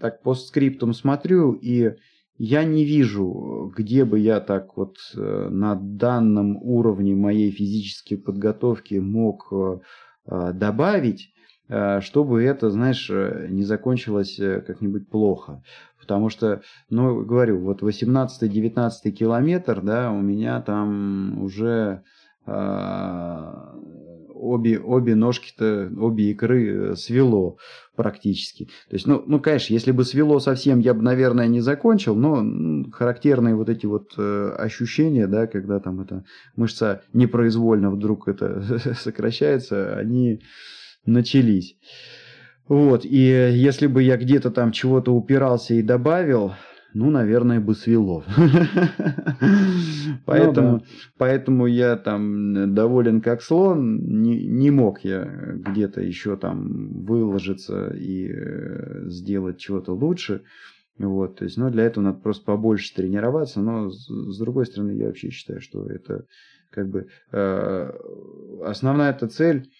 так 0.00 0.22
по 0.22 0.34
скриптам 0.34 0.92
смотрю, 0.94 1.52
и 1.52 1.94
я 2.38 2.62
не 2.62 2.84
вижу, 2.84 3.72
где 3.76 4.04
бы 4.04 4.20
я 4.20 4.38
так 4.40 4.76
вот 4.76 4.96
э, 5.16 5.48
на 5.50 5.74
данном 5.74 6.56
уровне 6.62 7.16
моей 7.16 7.50
физической 7.50 8.14
подготовки 8.14 8.94
мог 8.94 9.48
э, 9.50 9.80
э, 10.26 10.52
добавить, 10.54 11.32
чтобы 12.00 12.42
это, 12.44 12.70
знаешь, 12.70 13.10
не 13.10 13.62
закончилось 13.62 14.40
как-нибудь 14.66 15.10
плохо. 15.10 15.62
Потому 16.00 16.30
что, 16.30 16.62
ну, 16.88 17.22
говорю, 17.26 17.60
вот 17.60 17.82
18-19 17.82 19.10
километр, 19.10 19.82
да, 19.82 20.10
у 20.10 20.22
меня 20.22 20.62
там 20.62 21.42
уже 21.42 22.04
обе, 24.38 24.78
обе 24.78 25.14
ножки-то, 25.14 25.90
обе 25.98 26.30
икры 26.30 26.96
свело 26.96 27.58
практически. 27.96 28.66
То 28.88 28.94
есть, 28.94 29.06
ну, 29.06 29.22
ну, 29.26 29.40
конечно, 29.40 29.74
если 29.74 29.90
бы 29.90 30.04
свело 30.04 30.38
совсем, 30.38 30.78
я 30.78 30.94
бы, 30.94 31.02
наверное, 31.02 31.48
не 31.48 31.60
закончил, 31.60 32.14
но 32.14 32.90
характерные 32.92 33.56
вот 33.56 33.68
эти 33.68 33.86
вот 33.86 34.14
э, 34.16 34.54
ощущения, 34.56 35.26
да, 35.26 35.46
когда 35.46 35.80
там 35.80 36.00
эта 36.00 36.24
мышца 36.54 37.02
непроизвольно 37.12 37.90
вдруг 37.90 38.28
это 38.28 38.94
сокращается, 38.94 39.96
они 39.96 40.40
начались. 41.04 41.76
Вот, 42.68 43.04
и 43.04 43.16
если 43.16 43.86
бы 43.86 44.02
я 44.02 44.16
где-то 44.16 44.50
там 44.50 44.72
чего-то 44.72 45.14
упирался 45.14 45.74
и 45.74 45.82
добавил, 45.82 46.52
ну, 46.98 47.10
наверное, 47.10 47.60
бы 47.60 47.76
свело. 47.76 48.24
поэтому, 50.26 50.72
ну, 50.72 50.78
да. 50.78 50.84
поэтому 51.16 51.66
я 51.66 51.96
там 51.96 52.74
доволен 52.74 53.20
как 53.20 53.40
слон, 53.40 54.20
не, 54.20 54.44
не 54.44 54.72
мог 54.72 55.04
я 55.04 55.24
где-то 55.24 56.00
еще 56.00 56.36
там 56.36 57.04
выложиться 57.04 57.94
и 57.94 58.28
э, 58.28 59.04
сделать 59.06 59.58
чего-то 59.58 59.92
лучше. 59.92 60.42
Вот, 60.98 61.36
то 61.36 61.44
есть, 61.44 61.56
ну, 61.56 61.70
для 61.70 61.84
этого 61.84 62.02
надо 62.02 62.18
просто 62.18 62.44
побольше 62.44 62.92
тренироваться, 62.92 63.60
но 63.60 63.90
с, 63.90 64.08
с 64.08 64.38
другой 64.40 64.66
стороны, 64.66 64.90
я 64.90 65.06
вообще 65.06 65.30
считаю, 65.30 65.60
что 65.60 65.86
это 65.86 66.24
как 66.70 66.88
бы 66.88 67.06
э, 67.30 67.92
основная 68.64 69.12
эта 69.12 69.28
цель 69.28 69.70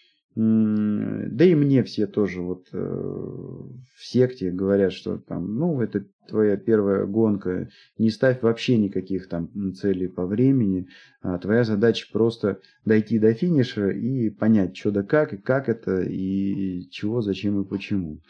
да 0.40 1.44
и 1.44 1.54
мне 1.56 1.82
все 1.82 2.06
тоже 2.06 2.42
вот 2.42 2.68
э, 2.72 2.78
в 2.78 4.06
секте 4.06 4.52
говорят, 4.52 4.92
что 4.92 5.18
там, 5.18 5.56
ну, 5.58 5.80
это 5.80 6.06
твоя 6.28 6.56
первая 6.56 7.06
гонка, 7.06 7.70
не 7.98 8.10
ставь 8.10 8.40
вообще 8.42 8.78
никаких 8.78 9.28
там 9.28 9.50
целей 9.74 10.06
по 10.06 10.26
времени, 10.26 10.86
а 11.22 11.38
твоя 11.38 11.64
задача 11.64 12.06
просто 12.12 12.60
дойти 12.84 13.18
до 13.18 13.34
финиша 13.34 13.88
и 13.88 14.30
понять, 14.30 14.76
что 14.76 14.92
да 14.92 15.02
как, 15.02 15.32
и 15.32 15.38
как 15.38 15.68
это, 15.68 16.02
и 16.02 16.88
чего, 16.90 17.20
зачем 17.20 17.60
и 17.60 17.66
почему. 17.66 18.20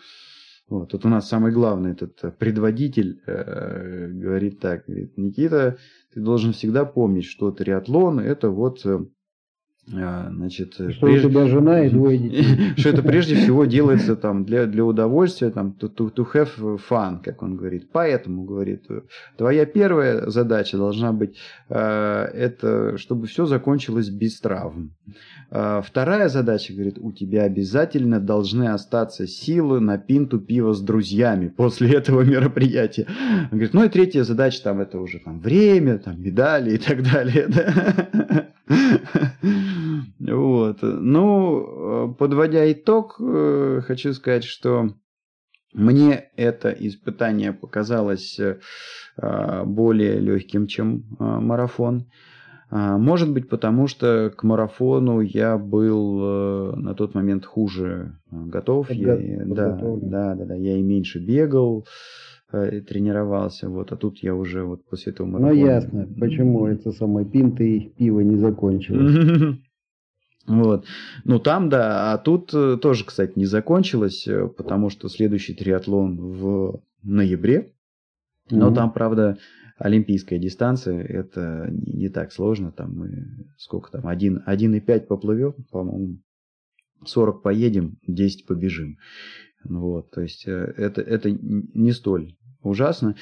Вот, 0.70 0.90
тут 0.90 1.04
у 1.04 1.10
нас 1.10 1.28
самый 1.28 1.52
главный 1.52 1.92
этот 1.92 2.38
предводитель 2.38 3.20
э, 3.26 4.08
говорит 4.12 4.60
так, 4.60 4.86
говорит, 4.86 5.18
Никита, 5.18 5.76
ты 6.14 6.20
должен 6.22 6.54
всегда 6.54 6.86
помнить, 6.86 7.26
что 7.26 7.52
триатлон 7.52 8.18
это 8.18 8.48
вот 8.48 8.86
э, 8.86 8.98
значит, 9.90 10.74
что 10.74 11.06
прежде... 11.06 11.26
у 11.26 11.30
тебя 11.30 11.46
жена 11.46 11.84
и 11.86 11.90
двое 11.90 12.18
детей. 12.18 12.72
что 12.76 12.88
это 12.90 13.02
прежде 13.02 13.36
всего 13.36 13.64
делается 13.64 14.16
там 14.16 14.44
для, 14.44 14.66
для 14.66 14.84
удовольствия, 14.84 15.50
там, 15.50 15.74
to, 15.78 15.92
to, 15.94 16.12
to 16.14 16.26
have 16.34 16.80
fun, 16.88 17.20
как 17.22 17.42
он 17.42 17.56
говорит. 17.56 17.88
Поэтому, 17.92 18.44
говорит, 18.44 18.86
твоя 19.36 19.66
первая 19.66 20.28
задача 20.28 20.76
должна 20.76 21.12
быть, 21.12 21.36
э, 21.68 21.74
это 22.34 22.98
чтобы 22.98 23.26
все 23.26 23.46
закончилось 23.46 24.08
без 24.08 24.40
травм. 24.40 24.92
Э, 25.50 25.80
вторая 25.84 26.28
задача, 26.28 26.72
говорит, 26.74 26.98
у 26.98 27.12
тебя 27.12 27.44
обязательно 27.44 28.20
должны 28.20 28.68
остаться 28.68 29.26
силы 29.26 29.80
на 29.80 29.98
пинту 29.98 30.38
пива 30.38 30.72
с 30.72 30.80
друзьями 30.80 31.48
после 31.48 31.96
этого 31.96 32.22
мероприятия. 32.22 33.06
Он 33.08 33.58
говорит, 33.58 33.74
ну 33.74 33.84
и 33.84 33.88
третья 33.88 34.24
задача, 34.24 34.62
там, 34.62 34.80
это 34.80 34.98
уже 34.98 35.18
там 35.18 35.40
время, 35.40 35.98
там, 35.98 36.20
медали 36.20 36.74
и 36.74 36.78
так 36.78 37.02
далее. 37.02 37.46
Да? 37.48 38.48
Вот. 40.18 40.78
Ну, 40.82 42.14
подводя 42.18 42.70
итог, 42.72 43.16
э, 43.20 43.80
хочу 43.84 44.12
сказать, 44.12 44.44
что 44.44 44.90
мне 45.72 46.30
это 46.36 46.70
испытание 46.70 47.52
показалось 47.52 48.38
э, 48.38 49.64
более 49.64 50.18
легким, 50.18 50.66
чем 50.66 51.04
э, 51.18 51.24
марафон. 51.24 52.06
А, 52.70 52.98
может 52.98 53.32
быть, 53.32 53.48
потому 53.48 53.86
что 53.86 54.30
к 54.36 54.42
марафону 54.42 55.20
я 55.20 55.56
был 55.56 56.76
на 56.76 56.94
тот 56.94 57.14
момент 57.14 57.46
хуже 57.46 58.18
готов. 58.30 58.90
Я, 58.90 59.16
да, 59.46 59.70
да, 59.72 60.34
да, 60.34 60.44
да, 60.44 60.54
я 60.54 60.76
и 60.76 60.82
меньше 60.82 61.18
бегал. 61.18 61.86
Э, 62.50 62.80
тренировался, 62.80 63.68
вот, 63.68 63.92
а 63.92 63.96
тут 63.96 64.22
я 64.22 64.34
уже 64.34 64.64
вот 64.64 64.82
после 64.86 65.12
этого 65.12 65.26
марафона... 65.26 65.52
Ну, 65.52 65.66
ясно, 65.66 66.08
почему 66.18 66.66
это 66.66 66.92
самое 66.92 67.26
пинты 67.26 67.92
пиво 67.98 68.20
не 68.20 68.36
закончилось. 68.36 69.58
Вот. 70.48 70.86
Ну, 71.24 71.38
там, 71.38 71.68
да, 71.68 72.12
а 72.12 72.18
тут 72.18 72.52
э, 72.54 72.78
тоже, 72.80 73.04
кстати, 73.04 73.32
не 73.36 73.44
закончилось, 73.44 74.26
э, 74.26 74.48
потому 74.48 74.90
что 74.90 75.08
следующий 75.08 75.54
триатлон 75.54 76.16
в 76.16 76.82
ноябре. 77.02 77.72
Но 78.50 78.70
mm-hmm. 78.70 78.74
там, 78.74 78.92
правда, 78.92 79.38
олимпийская 79.76 80.38
дистанция, 80.38 81.02
это 81.02 81.68
не, 81.70 81.92
не 81.92 82.08
так 82.08 82.32
сложно. 82.32 82.72
Там 82.72 82.96
мы, 82.96 83.46
сколько 83.58 83.90
там, 83.90 84.08
1,5 84.08 85.00
поплывем, 85.00 85.54
по-моему, 85.70 86.18
40 87.04 87.42
поедем, 87.42 87.98
10 88.06 88.46
побежим. 88.46 88.96
Вот, 89.64 90.10
то 90.12 90.20
есть 90.22 90.46
это, 90.46 91.02
это 91.02 91.30
не 91.30 91.92
столь 91.92 92.36
ужасно. 92.62 93.14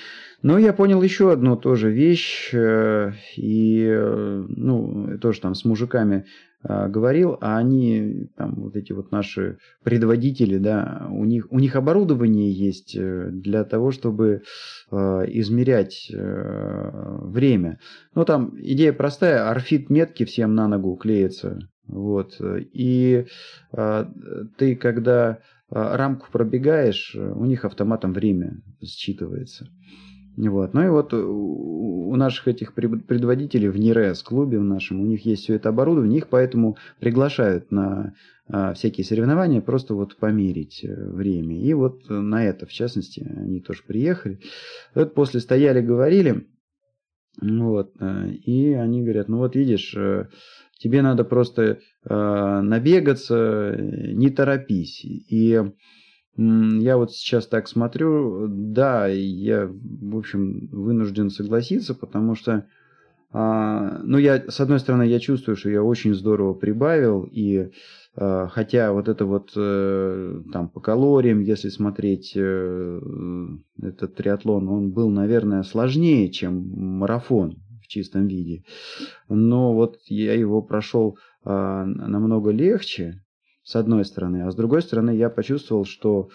Но 0.43 0.59
я 0.59 0.73
понял 0.73 1.03
еще 1.03 1.33
одну 1.33 1.57
тоже 1.57 1.91
вещь, 1.91 2.51
э, 2.53 3.13
и, 3.37 3.87
э, 3.89 4.45
ну, 4.49 5.19
тоже 5.19 5.41
там 5.41 5.55
с 5.55 5.65
мужиками 5.65 6.27
э, 6.63 6.89
говорил, 6.89 7.37
а 7.41 7.59
они, 7.59 8.29
там, 8.37 8.55
вот 8.57 8.77
эти 8.77 8.93
вот 8.93 9.13
наши 9.13 9.59
предводители, 9.83 10.59
да, 10.59 11.07
у 11.11 11.25
них, 11.25 11.47
у 11.51 11.59
них 11.59 11.77
оборудование 11.77 12.51
есть 12.51 12.99
для 12.99 13.65
того, 13.65 13.91
чтобы 13.93 14.43
измерять 14.91 16.11
время. 16.11 17.79
Ну, 18.15 18.25
там 18.25 18.55
идея 18.59 18.93
простая, 18.93 19.51
орфит 19.51 19.91
метки 19.91 20.25
всем 20.25 20.55
на 20.55 20.69
ногу 20.69 20.97
клеится, 20.97 21.59
вот, 21.87 22.41
и 22.41 23.27
ты, 23.73 24.77
когда 24.77 25.39
рамку 25.71 26.27
пробегаешь, 26.31 27.15
у 27.15 27.45
них 27.45 27.65
автоматом 27.65 28.13
время 28.13 28.63
считывается. 28.83 29.67
Вот. 30.37 30.75
Ну 30.75 30.85
и 30.85 30.89
вот 30.89 31.15
у 31.15 32.15
наших 32.15 32.49
этих 32.49 32.75
предводителей 32.75 33.69
в 33.69 33.79
НИРЭС 33.79 34.23
клубе 34.23 34.59
в 34.59 34.65
нашем, 34.65 35.01
у 35.01 35.07
них 35.07 35.25
есть 35.25 35.45
все 35.45 35.55
это 35.55 35.71
оборудование, 35.71 36.19
их 36.19 36.29
поэтому 36.29 36.77
приглашают 37.01 37.71
на 37.71 38.15
а, 38.49 38.75
всякие 38.75 39.05
соревнования, 39.05 39.61
просто 39.61 39.95
вот 39.95 40.17
померить 40.17 40.85
э, 40.85 40.95
время. 40.95 41.59
И 41.59 41.73
вот 41.75 42.09
на 42.09 42.45
это, 42.45 42.67
в 42.67 42.73
частности, 42.73 43.27
они 43.37 43.61
тоже 43.61 43.83
приехали. 43.85 44.41
Вот 44.95 45.15
после 45.15 45.41
стояли, 45.41 45.81
говорили, 45.81 46.47
вот, 47.41 47.93
э, 47.99 48.29
и 48.29 48.73
они 48.73 49.03
говорят, 49.03 49.29
ну 49.29 49.39
вот 49.39 49.57
видишь, 49.57 49.95
э, 49.97 50.29
тебе 50.79 51.03
надо 51.03 51.25
просто 51.25 51.63
э, 51.63 52.61
набегаться, 52.61 53.77
не 53.79 54.31
торопись. 54.31 55.05
И 55.05 55.63
я 56.39 56.97
вот 56.99 57.13
сейчас 57.13 57.47
так 57.47 57.67
смотрю, 57.67 58.47
да, 58.49 59.07
я, 59.07 59.67
в 59.67 60.17
общем, 60.17 60.69
вынужден 60.71 61.31
согласиться, 61.31 61.95
потому 61.95 62.35
что, 62.35 62.67
э, 63.33 64.01
ну, 64.03 64.19
я, 64.19 64.45
с 64.49 64.61
одной 64.61 64.79
стороны, 64.81 65.05
я 65.05 65.19
чувствую, 65.19 65.57
что 65.57 65.71
я 65.71 65.83
очень 65.83 66.15
здорово 66.15 66.53
прибавил, 66.53 67.23
и 67.23 67.71
э, 68.17 68.49
хотя 68.51 68.93
вот 68.93 69.09
это 69.09 69.25
вот, 69.25 69.53
э, 69.57 70.43
там, 70.53 70.69
по 70.69 70.81
калориям, 70.81 71.41
если 71.41 71.71
смотреть 71.71 72.33
э, 72.37 73.01
этот 73.81 74.17
триатлон, 74.17 74.69
он 74.69 74.91
был, 74.91 75.09
наверное, 75.09 75.63
сложнее, 75.63 76.31
чем 76.31 76.69
марафон, 76.99 77.63
в 77.87 77.89
чистом 77.89 78.27
виде. 78.27 78.65
Но 79.29 79.75
вот 79.75 79.99
я 80.07 80.35
его 80.35 80.61
прошел 80.61 81.19
а, 81.45 81.85
намного 81.85 82.51
легче, 82.51 83.23
с 83.63 83.77
одной 83.77 84.05
стороны, 84.05 84.43
а 84.43 84.51
с 84.51 84.55
другой 84.55 84.83
стороны 84.83 85.11
я 85.11 85.31
почувствовал, 85.31 85.85
что 85.85 86.29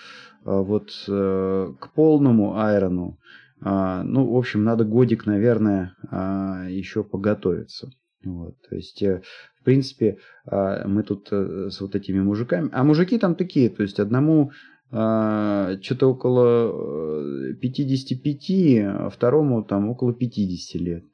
а, 0.46 0.62
вот 0.62 0.92
а, 1.10 1.74
к 1.80 1.94
полному 1.94 2.58
айрону, 2.58 3.18
а, 3.62 4.04
ну, 4.04 4.32
в 4.32 4.38
общем, 4.38 4.64
надо 4.64 4.86
годик, 4.86 5.26
наверное, 5.26 5.96
а, 6.10 6.66
еще 6.68 7.04
поготовиться. 7.04 7.92
Вот, 8.24 8.56
то 8.70 8.76
есть, 8.76 9.02
э, 9.02 9.24
в 9.60 9.64
принципе, 9.64 10.20
а, 10.46 10.88
мы 10.88 11.02
тут 11.02 11.30
э, 11.32 11.70
с 11.72 11.82
вот 11.82 11.96
этими 11.96 12.20
мужиками, 12.20 12.70
а 12.72 12.84
мужики 12.84 13.18
там 13.18 13.34
такие, 13.34 13.70
то 13.70 13.82
есть 13.82 14.00
одному 14.00 14.52
что-то 14.92 16.08
около 16.08 17.54
55, 17.62 18.50
э, 18.50 18.88
а 18.88 19.10
второму 19.10 19.64
там 19.64 19.90
около 19.90 20.14
50 20.14 20.82
лет. 20.82 21.06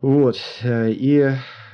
Вот. 0.00 0.36
Э, 0.62 0.90
и 0.90 1.20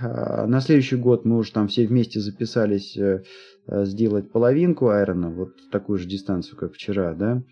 а, 0.01 0.47
на 0.47 0.61
следующий 0.61 0.97
год 0.97 1.25
мы 1.25 1.39
уже 1.39 1.53
там 1.53 1.67
все 1.67 1.87
вместе 1.87 2.21
записались 2.21 2.97
э, 2.97 3.25
сделать 3.67 4.31
половинку 4.31 4.91
айрона, 4.91 5.31
вот 5.31 5.55
такую 5.73 5.99
же 5.99 6.07
дистанцию, 6.07 6.57
как 6.57 6.75
вчера, 6.75 7.15
да. 7.15 7.43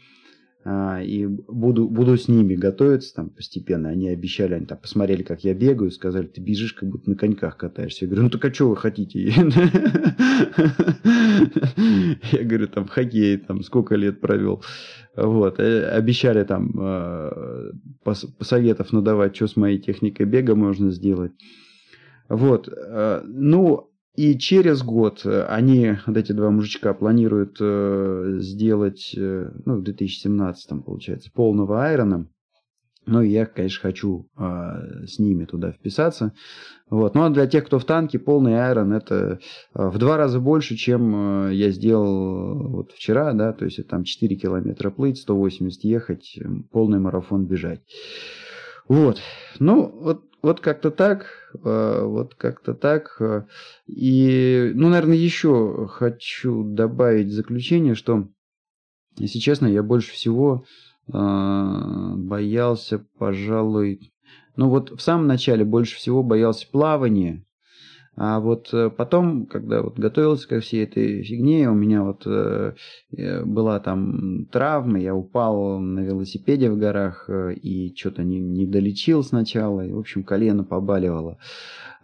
А, 0.69 1.01
и 1.01 1.27
буду, 1.27 1.89
буду 1.89 2.17
с 2.17 2.27
ними 2.27 2.57
готовиться 2.57 3.14
там 3.14 3.31
постепенно. 3.31 3.89
Они 3.89 4.09
обещали, 4.09 4.55
они 4.55 4.67
там 4.67 4.79
посмотрели, 4.79 5.23
как 5.23 5.45
я 5.45 5.55
бегаю, 5.55 5.93
сказали, 5.93 6.27
ты 6.27 6.41
бежишь, 6.41 6.73
как 6.73 6.89
будто 6.89 7.09
на 7.09 7.14
коньках 7.14 7.57
катаешься. 7.57 8.05
Я 8.05 8.09
говорю, 8.09 8.25
ну 8.25 8.31
так 8.31 8.45
а 8.47 8.53
что 8.53 8.71
вы 8.71 8.77
хотите? 8.77 9.21
Я 12.33 12.43
говорю, 12.43 12.67
там, 12.67 12.89
хоккей, 12.89 13.37
там, 13.37 13.62
сколько 13.62 13.95
лет 13.95 14.21
провел. 14.21 14.61
Вот, 15.14 15.61
э, 15.61 15.89
обещали 15.89 16.43
там 16.43 16.73
э, 16.77 17.71
посоветов 18.03 18.93
надавать, 18.93 19.37
что 19.37 19.47
с 19.47 19.55
моей 19.55 19.79
техникой 19.79 20.27
бега 20.27 20.57
можно 20.57 20.91
сделать. 20.91 21.31
Вот, 22.29 22.69
э, 22.69 23.23
ну, 23.25 23.93
и 24.17 24.39
через 24.39 24.83
год 24.83 25.23
э, 25.25 25.45
они, 25.45 25.97
вот 26.07 26.17
эти 26.17 26.33
два 26.33 26.51
мужичка, 26.51 26.95
планируют 26.95 27.59
э, 27.61 28.39
сделать, 28.41 29.14
э, 29.17 29.51
ну, 29.64 29.77
в 29.77 29.83
2017, 29.83 30.85
получается, 30.85 31.31
полного 31.33 31.85
айрона. 31.85 32.27
Ну, 33.09 33.23
я, 33.23 33.47
конечно, 33.47 33.83
хочу 33.83 34.29
э, 34.37 35.07
с 35.07 35.21
ними 35.21 35.45
туда 35.45 35.71
вписаться. 35.71 36.33
Вот. 36.91 37.14
Ну, 37.14 37.23
а 37.23 37.31
для 37.31 37.47
тех, 37.47 37.67
кто 37.67 37.79
в 37.79 37.85
танке, 37.85 38.19
полный 38.19 38.61
айрон 38.61 38.93
это 38.93 39.39
э, 39.75 39.89
в 39.89 39.99
два 39.99 40.17
раза 40.17 40.41
больше, 40.41 40.77
чем 40.77 41.49
э, 41.49 41.55
я 41.55 41.71
сделал 41.71 42.69
вот 42.69 42.93
вчера, 42.93 43.33
да, 43.33 43.53
то 43.53 43.64
есть 43.64 43.87
там 43.87 44.03
4 44.03 44.35
километра 44.37 44.91
плыть, 44.91 45.19
180 45.19 45.85
ехать, 45.85 46.39
полный 46.73 46.99
марафон 46.99 47.47
бежать. 47.47 47.83
Вот. 48.89 49.20
Ну, 49.59 49.89
вот 49.89 50.22
вот 50.43 50.61
как-то 50.61 50.93
так, 50.93 51.26
э, 51.64 52.03
вот 52.05 52.34
как-то 52.37 52.74
так. 52.74 53.20
И, 53.87 54.70
ну, 54.74 54.89
наверное, 54.89 55.16
еще 55.16 55.89
хочу 55.89 56.62
добавить 56.62 57.32
заключение, 57.32 57.95
что, 57.97 58.28
если 59.16 59.41
честно, 59.41 59.66
я 59.66 59.82
больше 59.82 60.12
всего 60.12 60.64
э, 61.12 61.12
боялся, 62.16 63.05
пожалуй, 63.18 64.12
ну 64.57 64.68
вот 64.68 64.91
в 64.91 65.01
самом 65.01 65.26
начале 65.26 65.64
больше 65.64 65.97
всего 65.97 66.22
боялся 66.22 66.66
плавания, 66.70 67.45
а 68.17 68.41
вот 68.41 68.73
э, 68.73 68.89
потом, 68.89 69.45
когда 69.47 69.83
вот 69.83 69.99
готовился 69.99 70.49
ко 70.49 70.61
всей 70.61 70.85
этой 70.85 71.23
фигне, 71.23 71.69
у 71.69 71.75
меня 71.75 72.03
вот 72.03 72.23
э, 72.27 72.73
э, 73.14 73.45
была 73.45 73.79
там 73.79 74.47
травма, 74.47 74.99
я 74.99 75.14
упал 75.14 75.79
на 75.79 76.01
велосипеде 76.01 76.71
в 76.71 76.79
горах 76.79 77.27
э, 77.29 77.53
и 77.55 77.95
что-то 77.95 78.25
не, 78.25 78.41
не 78.41 78.67
долечил 78.67 79.23
сначала, 79.23 79.87
и, 79.87 79.93
в 79.93 79.99
общем, 79.99 80.25
колено 80.25 80.64
побаливало. 80.64 81.39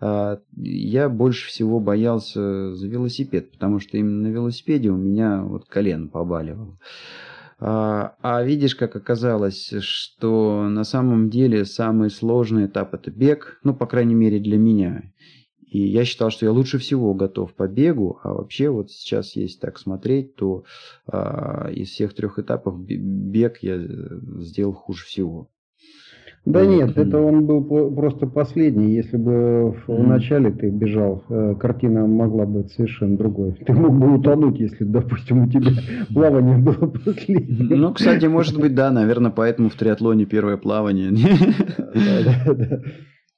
А, 0.00 0.40
я 0.56 1.08
больше 1.08 1.48
всего 1.48 1.78
боялся 1.78 2.74
за 2.74 2.88
велосипед, 2.88 3.52
потому 3.52 3.78
что 3.78 3.96
именно 3.96 4.28
на 4.28 4.32
велосипеде 4.32 4.90
у 4.90 4.96
меня 4.96 5.42
вот 5.42 5.66
колено 5.66 6.08
побаливало. 6.08 6.76
А, 7.60 8.16
а 8.20 8.42
видишь, 8.42 8.74
как 8.74 8.96
оказалось, 8.96 9.72
что 9.78 10.68
на 10.68 10.82
самом 10.82 11.30
деле 11.30 11.64
самый 11.64 12.10
сложный 12.10 12.66
этап 12.66 12.92
это 12.94 13.12
бег, 13.12 13.60
ну, 13.62 13.74
по 13.74 13.86
крайней 13.86 14.16
мере, 14.16 14.40
для 14.40 14.58
меня. 14.58 15.04
И 15.72 15.78
я 15.86 16.04
считал, 16.04 16.28
что 16.28 16.44
я 16.44 16.52
лучше 16.52 16.76
всего 16.76 17.14
готов 17.14 17.54
по 17.54 17.66
бегу, 17.66 18.18
а 18.22 18.34
вообще 18.34 18.68
вот 18.68 18.90
сейчас, 18.90 19.36
если 19.36 19.58
так 19.58 19.78
смотреть, 19.78 20.36
то 20.36 20.64
э, 21.10 21.72
из 21.72 21.88
всех 21.88 22.12
трех 22.14 22.38
этапов 22.38 22.78
бег 22.78 23.58
я 23.62 23.78
сделал 23.78 24.74
хуже 24.74 25.06
всего. 25.06 25.48
Да 26.44 26.66
нет, 26.66 26.98
это 26.98 27.20
он 27.20 27.46
был 27.46 27.62
просто 27.94 28.26
последний. 28.26 28.94
Если 28.94 29.16
бы 29.16 29.76
в 29.86 30.06
начале 30.06 30.50
ты 30.50 30.68
бежал, 30.68 31.22
э, 31.30 31.54
картина 31.58 32.06
могла 32.06 32.44
быть 32.44 32.70
совершенно 32.72 33.16
другой. 33.16 33.52
Ты 33.66 33.72
мог 33.72 33.96
бы 33.96 34.14
утонуть, 34.16 34.58
если, 34.58 34.84
допустим, 34.84 35.44
у 35.44 35.48
тебя 35.48 35.70
плавание 36.12 36.58
было 36.58 36.88
последнее. 36.88 37.76
Ну, 37.76 37.94
кстати, 37.94 38.26
может 38.26 38.60
быть, 38.60 38.74
да, 38.74 38.90
наверное, 38.90 39.30
поэтому 39.30 39.70
в 39.70 39.74
триатлоне 39.74 40.26
первое 40.26 40.58
плавание. 40.58 41.12
Да, 41.94 42.44
да, 42.46 42.54
да. 42.54 42.82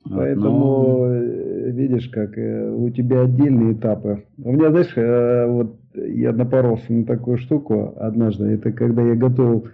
Поэтому 0.08 1.04
э, 1.06 1.70
видишь, 1.70 2.08
как 2.08 2.36
э, 2.36 2.70
у 2.70 2.90
тебя 2.90 3.22
отдельные 3.22 3.72
этапы. 3.72 4.24
У 4.42 4.52
меня, 4.52 4.70
знаешь, 4.70 5.48
вот 5.50 5.76
я 5.94 6.32
напоролся 6.32 6.92
на 6.92 7.04
такую 7.04 7.38
штуку 7.38 7.94
однажды. 7.96 8.46
Это 8.46 8.72
когда 8.72 9.02
я 9.02 9.14
готовил 9.14 9.66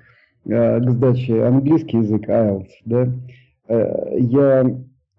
Э, 0.47 0.81
к 0.81 0.91
сдаче 0.91 1.45
английский 1.45 1.99
язык 1.99 2.27
IELTS, 2.27 2.69
да, 2.87 3.13
э, 3.69 4.17
я, 4.21 4.65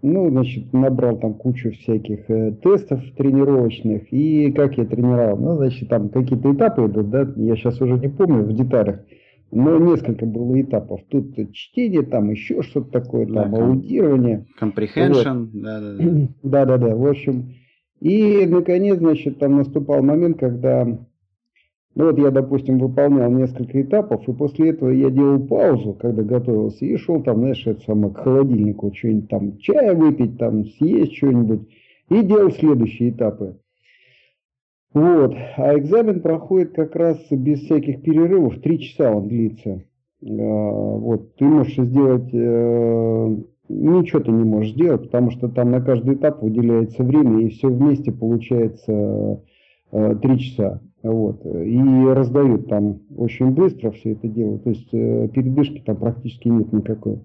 ну, 0.02 0.30
значит, 0.32 0.74
набрал 0.74 1.18
там 1.18 1.36
кучу 1.36 1.72
всяких 1.72 2.28
э, 2.28 2.54
тестов 2.64 3.02
тренировочных, 3.18 4.12
и 4.12 4.52
как 4.52 4.78
я 4.80 4.86
тренировал, 4.86 5.38
ну, 5.38 5.58
значит, 5.58 5.90
там 5.90 6.10
какие-то 6.10 6.52
этапы 6.52 6.88
идут, 6.88 7.12
да, 7.12 7.28
я 7.36 7.56
сейчас 7.56 7.80
уже 7.82 8.00
не 8.00 8.08
помню 8.08 8.44
в 8.44 8.54
деталях, 8.54 9.02
но 9.52 9.78
несколько 9.78 10.26
было 10.26 10.62
этапов. 10.62 11.02
Тут 11.10 11.36
чтение, 11.52 12.04
там 12.04 12.32
еще 12.32 12.62
что-то 12.62 12.92
такое, 12.92 13.26
там 13.26 13.52
да, 13.52 13.64
аудирование. 13.66 14.46
Comprehension, 14.60 15.50
да-да-да. 15.54 16.28
Да-да-да, 16.44 16.96
в 16.96 17.06
общем. 17.06 17.54
И, 18.00 18.46
наконец, 18.48 18.98
значит, 18.98 19.40
там 19.40 19.58
наступал 19.58 20.02
момент, 20.02 20.40
когда 20.40 20.88
ну 21.94 22.06
вот 22.06 22.18
я, 22.18 22.32
допустим, 22.32 22.80
выполнял 22.80 23.30
несколько 23.30 23.82
этапов, 23.82 24.28
и 24.28 24.34
после 24.34 24.70
этого 24.70 24.92
я 24.92 25.10
делал 25.10 25.46
паузу, 25.46 25.94
когда 25.94 26.24
готовился, 26.24 26.86
и 26.86 26.96
шел 26.96 27.22
там, 27.22 27.40
знаешь, 27.40 27.68
это 27.68 27.82
самое, 27.82 28.14
к 28.14 28.18
холодильнику, 28.18 28.94
что-нибудь 28.96 29.30
там, 29.30 29.58
чая 29.58 29.94
выпить, 29.94 30.38
там, 30.38 30.66
съесть 30.66 31.18
что-нибудь, 31.18 31.68
и 32.10 32.22
делал 32.22 32.52
следующие 32.52 33.10
этапы. 33.10 33.58
Вот, 34.94 35.34
а 35.58 35.78
экзамен 35.78 36.22
проходит 36.22 36.74
как 36.74 36.96
раз 36.96 37.18
без 37.32 37.62
всяких 37.62 38.02
перерывов, 38.02 38.60
три 38.60 38.80
часа 38.80 39.12
он 39.12 39.30
длится. 39.30 39.84
А, 40.22 40.28
вот, 40.28 41.36
ты 41.36 41.46
можешь 41.46 41.76
сделать, 41.76 42.30
э, 42.34 43.38
ничего 43.70 44.20
ты 44.20 44.32
не 44.32 44.44
можешь 44.44 44.74
сделать, 44.74 45.04
потому 45.04 45.32
что 45.32 45.48
там 45.48 45.72
на 45.72 45.82
каждый 45.82 46.16
этап 46.16 46.42
выделяется 46.42 47.04
время, 47.04 47.42
и 47.42 47.50
все 47.50 47.70
вместе 47.70 48.12
получается 48.12 49.42
э, 49.92 50.16
три 50.22 50.40
часа. 50.40 50.82
Вот. 51.04 51.46
И 51.46 51.80
раздают 52.08 52.68
там 52.68 53.00
очень 53.18 53.52
быстро 53.52 53.92
все 53.92 54.12
это 54.12 54.28
дело. 54.28 54.60
То 54.60 54.70
есть 54.70 54.94
э, 54.94 55.30
передышки 55.34 55.82
там 55.86 55.96
практически 55.96 56.50
нет 56.50 56.72
никакой. 56.74 57.20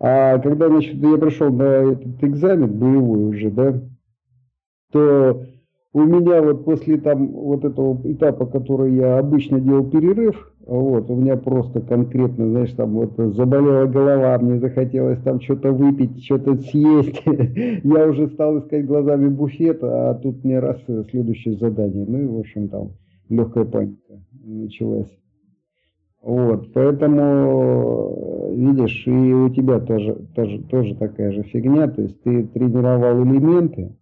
А 0.00 0.38
когда 0.38 0.68
значит, 0.68 0.94
я 0.94 1.16
пришел 1.18 1.52
на 1.52 1.62
этот 1.62 2.24
экзамен 2.24 2.72
боевой 2.72 3.28
уже, 3.28 3.50
да, 3.50 3.80
то 4.90 5.44
у 5.94 6.02
меня 6.02 6.42
вот 6.42 6.64
после 6.64 6.98
там 6.98 7.28
вот 7.28 7.64
этого 7.64 7.96
этапа, 8.04 8.46
который 8.46 8.94
я 8.94 9.16
обычно 9.18 9.60
делал 9.60 9.88
перерыв, 9.88 10.52
вот, 10.66 11.08
у 11.08 11.14
меня 11.14 11.36
просто 11.36 11.80
конкретно, 11.80 12.48
знаешь, 12.48 12.72
там 12.72 12.94
вот 12.94 13.12
заболела 13.16 13.86
голова, 13.86 14.36
мне 14.38 14.58
захотелось 14.58 15.20
там 15.22 15.40
что-то 15.40 15.70
выпить, 15.72 16.24
что-то 16.24 16.56
съесть. 16.56 17.22
Я 17.84 18.08
уже 18.08 18.28
стал 18.28 18.58
искать 18.58 18.86
глазами 18.86 19.28
буфет, 19.28 19.78
а 19.82 20.14
тут 20.14 20.42
мне 20.42 20.58
раз 20.58 20.78
э, 20.88 21.04
следующее 21.10 21.56
задание. 21.58 22.06
Ну 22.08 22.18
и, 22.18 22.26
в 22.26 22.38
общем, 22.38 22.68
там 22.68 22.92
легкая 23.28 23.64
паника 23.64 24.20
началась. 24.42 25.14
Вот, 26.22 26.72
поэтому, 26.72 28.48
видишь, 28.52 29.06
и 29.06 29.10
у 29.10 29.50
тебя 29.50 29.78
тоже, 29.78 30.16
тоже, 30.34 30.62
тоже 30.70 30.96
такая 30.96 31.32
же 31.32 31.42
фигня, 31.42 31.86
то 31.86 32.02
есть 32.02 32.20
ты 32.22 32.44
тренировал 32.44 33.22
элементы 33.22 33.92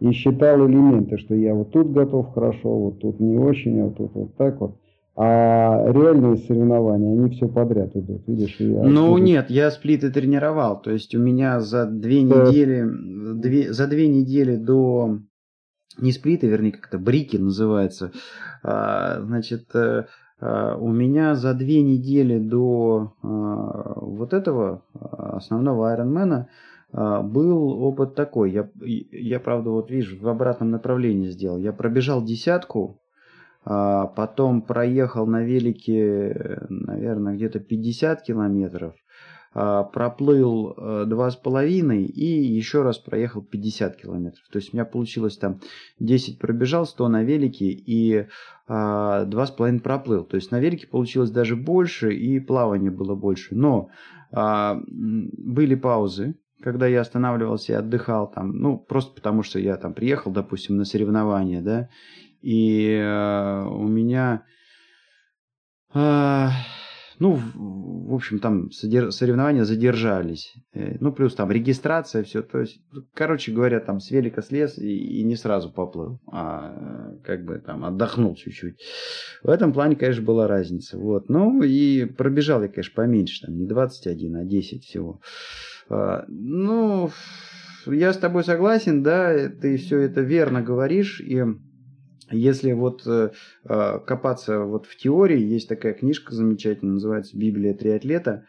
и 0.00 0.12
считал 0.12 0.66
элементы, 0.66 1.18
что 1.18 1.34
я 1.34 1.54
вот 1.54 1.72
тут 1.72 1.92
готов 1.92 2.32
хорошо, 2.34 2.78
вот 2.78 3.00
тут 3.00 3.20
не 3.20 3.38
очень, 3.38 3.80
а 3.80 3.84
вот 3.84 3.96
тут 3.96 4.14
вот 4.14 4.36
так 4.36 4.60
вот. 4.60 4.76
А 5.18 5.90
реальные 5.90 6.36
соревнования, 6.36 7.12
они 7.12 7.30
все 7.30 7.48
подряд 7.48 7.96
идут, 7.96 8.26
видишь? 8.26 8.56
Я 8.58 8.82
ну 8.82 9.12
буду... 9.12 9.22
нет, 9.22 9.48
я 9.48 9.70
сплиты 9.70 10.10
тренировал, 10.10 10.78
то 10.80 10.90
есть 10.90 11.14
у 11.14 11.18
меня 11.18 11.60
за 11.60 11.86
две 11.86 12.26
да. 12.26 12.44
недели, 12.44 12.84
две, 13.34 13.72
за 13.72 13.86
две 13.86 14.08
недели 14.08 14.56
до 14.56 15.20
не 15.98 16.12
сплиты, 16.12 16.46
вернее, 16.46 16.72
как-то 16.72 16.98
брики 16.98 17.38
называется. 17.38 18.12
А, 18.62 19.20
значит, 19.22 19.74
э, 19.74 20.04
а, 20.40 20.76
у 20.76 20.92
меня 20.92 21.34
за 21.34 21.54
две 21.54 21.82
недели 21.82 22.38
до 22.38 23.14
а, 23.22 23.94
вот 24.00 24.34
этого 24.34 24.82
основного 24.92 25.90
Айронмена 25.90 26.48
был 26.96 27.82
опыт 27.82 28.14
такой. 28.14 28.52
Я, 28.52 28.70
я, 28.80 29.38
правда, 29.38 29.70
вот 29.70 29.90
вижу, 29.90 30.18
в 30.18 30.26
обратном 30.28 30.70
направлении 30.70 31.28
сделал. 31.28 31.58
Я 31.58 31.72
пробежал 31.72 32.24
десятку, 32.24 33.02
потом 33.64 34.62
проехал 34.62 35.26
на 35.26 35.42
велике, 35.42 36.62
наверное, 36.70 37.34
где-то 37.34 37.60
50 37.60 38.22
километров, 38.22 38.94
а, 39.58 39.84
проплыл 39.84 40.74
э, 40.76 41.04
два 41.06 41.30
с 41.30 41.36
половиной 41.36 42.04
и 42.04 42.26
еще 42.26 42.82
раз 42.82 42.98
проехал 42.98 43.40
50 43.40 43.96
километров. 43.96 44.44
То 44.52 44.58
есть 44.58 44.74
у 44.74 44.76
меня 44.76 44.84
получилось 44.84 45.38
там 45.38 45.60
10 45.98 46.38
пробежал, 46.38 46.84
100 46.84 47.08
на 47.08 47.22
велике 47.22 47.70
и 47.70 48.26
а, 48.68 49.24
два 49.24 49.46
с 49.46 49.50
половиной 49.50 49.80
проплыл. 49.80 50.24
То 50.24 50.34
есть 50.34 50.50
на 50.50 50.60
велике 50.60 50.86
получилось 50.86 51.30
даже 51.30 51.56
больше 51.56 52.12
и 52.12 52.38
плавание 52.38 52.90
было 52.90 53.14
больше. 53.14 53.54
Но 53.54 53.88
а, 54.30 54.78
были 54.86 55.74
паузы, 55.74 56.34
когда 56.62 56.86
я 56.86 57.00
останавливался 57.00 57.72
и 57.72 57.76
отдыхал 57.76 58.30
там, 58.30 58.56
ну, 58.56 58.78
просто 58.78 59.14
потому 59.14 59.42
что 59.42 59.58
я 59.58 59.76
там 59.76 59.94
приехал, 59.94 60.30
допустим, 60.30 60.76
на 60.76 60.84
соревнования, 60.84 61.62
да, 61.62 61.88
и 62.40 62.92
э, 62.92 63.64
у 63.64 63.86
меня 63.88 64.44
э, 65.94 66.48
ну, 67.18 67.40
в 67.54 68.14
общем, 68.14 68.40
там 68.40 68.70
соревнования 68.70 69.64
задержались. 69.64 70.54
Э, 70.74 70.96
ну, 71.00 71.12
плюс 71.12 71.34
там 71.34 71.50
регистрация, 71.50 72.22
все. 72.24 72.42
То 72.42 72.60
есть, 72.60 72.80
короче 73.14 73.52
говоря, 73.52 73.80
там 73.80 74.00
с 74.00 74.10
велика 74.10 74.42
слез 74.42 74.78
и, 74.78 75.20
и 75.20 75.24
не 75.24 75.36
сразу 75.36 75.72
поплыл, 75.72 76.20
а 76.30 77.14
как 77.24 77.44
бы 77.44 77.58
там 77.58 77.84
отдохнул 77.84 78.34
чуть-чуть. 78.34 78.80
В 79.42 79.48
этом 79.48 79.72
плане, 79.72 79.96
конечно, 79.96 80.22
была 80.22 80.46
разница. 80.46 80.98
Вот. 80.98 81.28
Ну, 81.28 81.62
и 81.62 82.04
пробежал 82.04 82.62
я, 82.62 82.68
конечно, 82.68 82.94
поменьше, 82.94 83.46
там 83.46 83.56
не 83.56 83.66
21, 83.66 84.36
а 84.36 84.44
10 84.44 84.84
всего. 84.84 85.20
Ну, 85.88 87.10
я 87.86 88.12
с 88.12 88.18
тобой 88.18 88.44
согласен, 88.44 89.02
да, 89.02 89.48
ты 89.48 89.76
все 89.76 90.00
это 90.00 90.20
верно 90.20 90.62
говоришь, 90.62 91.20
и 91.20 91.44
если 92.30 92.72
вот 92.72 93.02
э, 93.06 93.30
э, 93.64 93.98
копаться 94.04 94.60
вот 94.60 94.86
в 94.86 94.96
теории, 94.96 95.38
есть 95.38 95.68
такая 95.68 95.94
книжка 95.94 96.34
замечательная, 96.34 96.94
называется 96.94 97.38
«Библия 97.38 97.72
триатлета», 97.72 98.46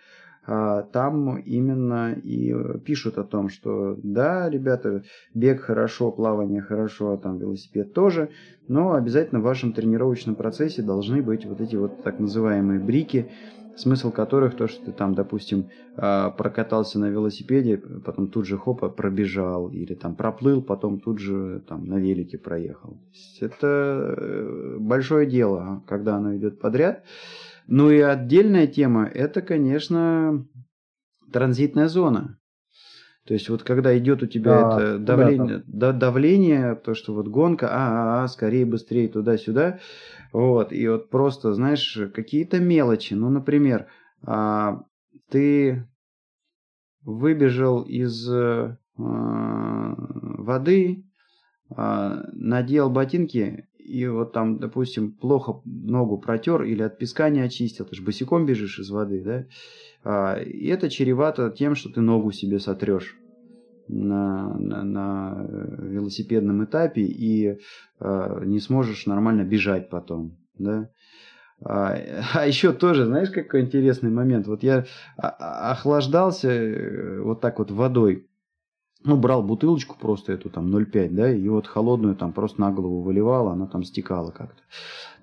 э, 0.48 0.84
там 0.92 1.38
именно 1.38 2.14
и 2.14 2.56
пишут 2.80 3.20
о 3.20 3.24
том, 3.24 3.50
что 3.50 3.96
да, 4.02 4.50
ребята, 4.50 5.04
бег 5.36 5.62
хорошо, 5.62 6.12
плавание 6.12 6.62
хорошо, 6.62 7.18
там 7.18 7.38
велосипед 7.38 7.94
тоже, 7.94 8.32
но 8.68 8.94
обязательно 8.94 9.42
в 9.42 9.44
вашем 9.44 9.74
тренировочном 9.74 10.36
процессе 10.36 10.82
должны 10.82 11.22
быть 11.22 11.46
вот 11.46 11.62
эти 11.62 11.76
вот 11.76 12.02
так 12.02 12.20
называемые 12.20 12.80
брики, 12.80 13.30
смысл 13.78 14.12
которых 14.12 14.56
то, 14.56 14.68
что 14.68 14.86
ты 14.86 14.92
там, 14.92 15.14
допустим, 15.14 15.70
а, 15.96 16.32
прокатался 16.32 17.00
на 17.00 17.10
велосипеде, 17.10 17.78
потом 17.78 18.28
тут 18.30 18.46
же 18.46 18.58
хопа 18.58 18.90
пробежал, 18.90 19.70
или 19.70 19.94
там 19.94 20.16
проплыл, 20.16 20.62
потом 20.62 21.00
тут 21.00 21.20
же 21.20 21.64
там 21.68 21.86
на 21.86 21.96
велике 21.96 22.38
проехал. 22.38 23.00
Это 23.40 24.16
э, 24.18 24.78
большое 24.80 25.28
дело, 25.28 25.84
когда 25.88 26.16
оно 26.16 26.36
идет 26.36 26.60
подряд. 26.60 27.04
Ну 27.68 27.92
и 27.92 28.00
отдельная 28.00 28.68
тема, 28.68 29.06
это, 29.06 29.42
конечно, 29.42 30.46
транзитная 31.32 31.88
зона. 31.88 32.40
То 33.28 33.34
есть 33.34 33.50
вот 33.50 33.64
когда 33.64 33.98
идет 33.98 34.24
у 34.24 34.26
тебя 34.26 34.62
да, 34.62 34.78
это 34.78 35.00
давление, 35.00 35.64
да, 35.68 35.92
давление, 35.92 36.76
то 36.76 36.94
что 36.94 37.14
вот 37.14 37.28
гонка, 37.28 37.68
а, 37.70 37.74
а, 37.74 38.24
а 38.24 38.28
скорее, 38.30 38.66
быстрее 38.66 39.10
туда-сюда, 39.10 39.80
вот 40.32 40.72
и 40.72 40.88
вот 40.88 41.10
просто, 41.10 41.54
знаешь, 41.54 42.00
какие-то 42.14 42.60
мелочи, 42.60 43.16
ну, 43.16 43.30
например, 43.30 43.88
а, 44.24 44.84
ты 45.30 45.86
выбежал 47.04 47.82
из 47.82 48.30
а, 48.30 48.78
воды, 48.96 51.04
а, 51.70 52.30
надел 52.32 52.90
ботинки 52.90 53.68
и 53.78 54.08
вот 54.08 54.32
там, 54.32 54.58
допустим, 54.58 55.12
плохо 55.12 55.62
ногу 55.66 56.18
протер 56.18 56.64
или 56.64 56.82
от 56.82 56.98
песка 56.98 57.30
не 57.30 57.42
очистил, 57.42 57.86
ты 57.86 57.96
же 57.96 58.04
босиком 58.04 58.46
бежишь 58.46 58.80
из 58.80 58.90
воды, 58.90 59.22
да, 59.22 59.34
а, 59.34 59.46
и 60.04 60.68
это 60.68 60.90
чревато 60.90 61.50
тем, 61.50 61.76
что 61.76 61.90
ты 61.90 62.02
ногу 62.02 62.32
себе 62.32 62.60
сотрешь. 62.60 63.18
на, 63.88 64.58
на, 64.58 64.84
на 64.84 65.48
велосипедном 65.80 66.66
этапе 66.66 67.02
и 67.02 67.60
э, 68.00 68.42
не 68.46 68.60
сможешь 68.60 69.06
нормально 69.06 69.44
бежать 69.44 69.90
потом, 69.90 70.38
да. 70.58 70.90
А, 71.64 71.96
а 72.34 72.48
еще 72.48 72.74
тоже, 72.74 73.06
знаешь, 73.06 73.30
какой 73.30 73.62
интересный 73.62 74.12
момент. 74.12 74.48
Вот 74.48 74.64
я 74.64 74.86
охлаждался 75.18 76.50
э, 76.52 77.22
вот 77.22 77.42
так 77.42 77.60
вот 77.60 77.72
водой. 77.72 78.28
Ну, 79.04 79.16
брал 79.16 79.44
бутылочку 79.44 79.96
просто 80.00 80.34
эту 80.34 80.50
там 80.50 80.76
0,5, 80.76 81.10
да, 81.12 81.32
и 81.32 81.48
вот 81.48 81.68
холодную 81.68 82.16
там 82.16 82.34
просто 82.34 82.60
на 82.60 82.72
голову 82.72 83.02
выливал, 83.04 83.48
она 83.50 83.68
там 83.68 83.84
стекала 83.84 84.32
как-то. 84.32 84.62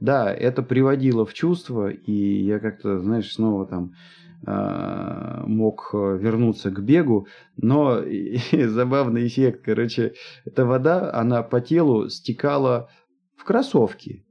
Да, 0.01 0.33
это 0.33 0.62
приводило 0.62 1.27
в 1.27 1.35
чувство, 1.35 1.91
и 1.91 2.12
я 2.12 2.61
как-то, 2.61 3.01
знаешь, 3.01 3.33
снова 3.35 3.66
там 3.66 3.93
э, 3.93 3.95
мог 4.47 5.90
вернуться 5.92 6.70
к 6.70 6.82
бегу, 6.82 7.26
но 7.57 8.01
и, 8.03 8.38
и 8.53 8.64
забавный 8.64 9.26
эффект, 9.26 9.62
короче, 9.64 10.14
эта 10.45 10.64
вода, 10.64 11.12
она 11.14 11.42
по 11.42 11.61
телу 11.61 12.09
стекала 12.09 12.88
в 13.36 13.45
кроссовки. 13.45 14.24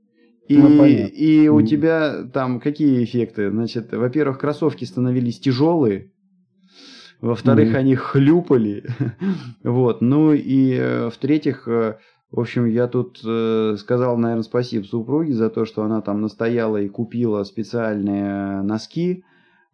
И, 0.47 0.57
ну, 0.57 0.85
и 0.85 1.47
у 1.47 1.61
тебя 1.61 2.23
там 2.33 2.59
какие 2.59 3.03
эффекты? 3.03 3.49
Значит, 3.49 3.93
во-первых, 3.93 4.39
кроссовки 4.39 4.83
становились 4.83 5.39
тяжелые, 5.39 6.11
во-вторых, 7.23 7.69
mm-hmm. 7.69 7.77
они 7.77 7.95
хлюпали, 7.95 8.83
вот, 9.63 10.01
ну 10.01 10.33
и 10.33 10.73
э, 10.73 11.09
в-третьих, 11.09 11.69
э, 11.69 11.95
в 12.31 12.39
общем, 12.41 12.65
я 12.65 12.87
тут 12.87 13.21
э, 13.25 13.77
сказал, 13.79 14.17
наверное, 14.17 14.43
спасибо 14.43 14.83
супруге 14.83 15.31
за 15.31 15.49
то, 15.49 15.63
что 15.63 15.83
она 15.83 16.01
там 16.01 16.19
настояла 16.19 16.81
и 16.81 16.89
купила 16.89 17.41
специальные 17.45 18.61
носки, 18.63 19.23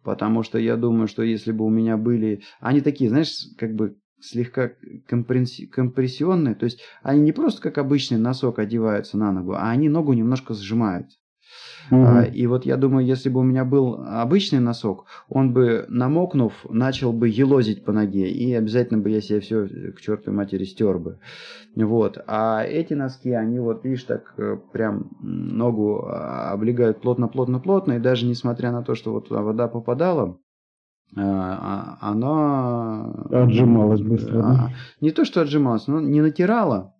потому 0.02 0.42
что 0.42 0.58
я 0.58 0.76
думаю, 0.76 1.08
что 1.08 1.22
если 1.22 1.52
бы 1.52 1.64
у 1.64 1.70
меня 1.70 1.96
были... 1.96 2.42
Они 2.60 2.80
такие, 2.80 3.10
знаешь, 3.10 3.48
как 3.58 3.74
бы 3.74 3.96
слегка 4.20 4.72
компресси... 5.06 5.66
компрессионные, 5.66 6.54
то 6.54 6.64
есть 6.64 6.80
они 7.02 7.20
не 7.22 7.32
просто 7.32 7.62
как 7.62 7.78
обычный 7.78 8.18
носок 8.18 8.58
одеваются 8.58 9.16
на 9.18 9.32
ногу, 9.32 9.54
а 9.54 9.70
они 9.70 9.88
ногу 9.88 10.12
немножко 10.12 10.54
сжимают. 10.54 11.10
Угу. 11.90 12.04
А, 12.04 12.22
и 12.22 12.46
вот 12.46 12.66
я 12.66 12.76
думаю, 12.76 13.04
если 13.04 13.28
бы 13.28 13.40
у 13.40 13.42
меня 13.42 13.64
был 13.64 14.00
обычный 14.06 14.60
носок, 14.60 15.06
он 15.28 15.52
бы, 15.52 15.86
намокнув, 15.88 16.52
начал 16.68 17.12
бы 17.12 17.28
елозить 17.28 17.84
по 17.84 17.92
ноге, 17.92 18.30
и 18.30 18.52
обязательно 18.54 19.00
бы 19.00 19.10
я 19.10 19.20
себе 19.20 19.40
все 19.40 19.66
к 19.66 20.00
чертовой 20.00 20.36
матери 20.36 20.64
стер 20.64 20.98
бы. 20.98 21.18
Вот. 21.74 22.22
А 22.26 22.62
эти 22.62 22.94
носки, 22.94 23.32
они 23.32 23.58
вот, 23.58 23.84
видишь, 23.84 24.04
так 24.04 24.34
э, 24.36 24.56
прям 24.72 25.10
ногу 25.20 26.06
а, 26.06 26.52
облегают 26.52 27.00
плотно-плотно-плотно, 27.00 27.94
и 27.94 28.00
даже 28.00 28.26
несмотря 28.26 28.70
на 28.70 28.82
то, 28.82 28.94
что 28.94 29.12
вот 29.12 29.28
туда 29.28 29.42
вода 29.42 29.66
попадала, 29.68 30.38
а, 31.16 31.98
а, 32.00 32.10
она... 32.10 33.10
Отжималась 33.30 34.00
быстро, 34.00 34.42
да? 34.42 34.70
Не 35.00 35.10
то, 35.10 35.24
что 35.24 35.40
отжималась, 35.40 35.88
но 35.88 36.00
не 36.00 36.20
натирала. 36.20 36.94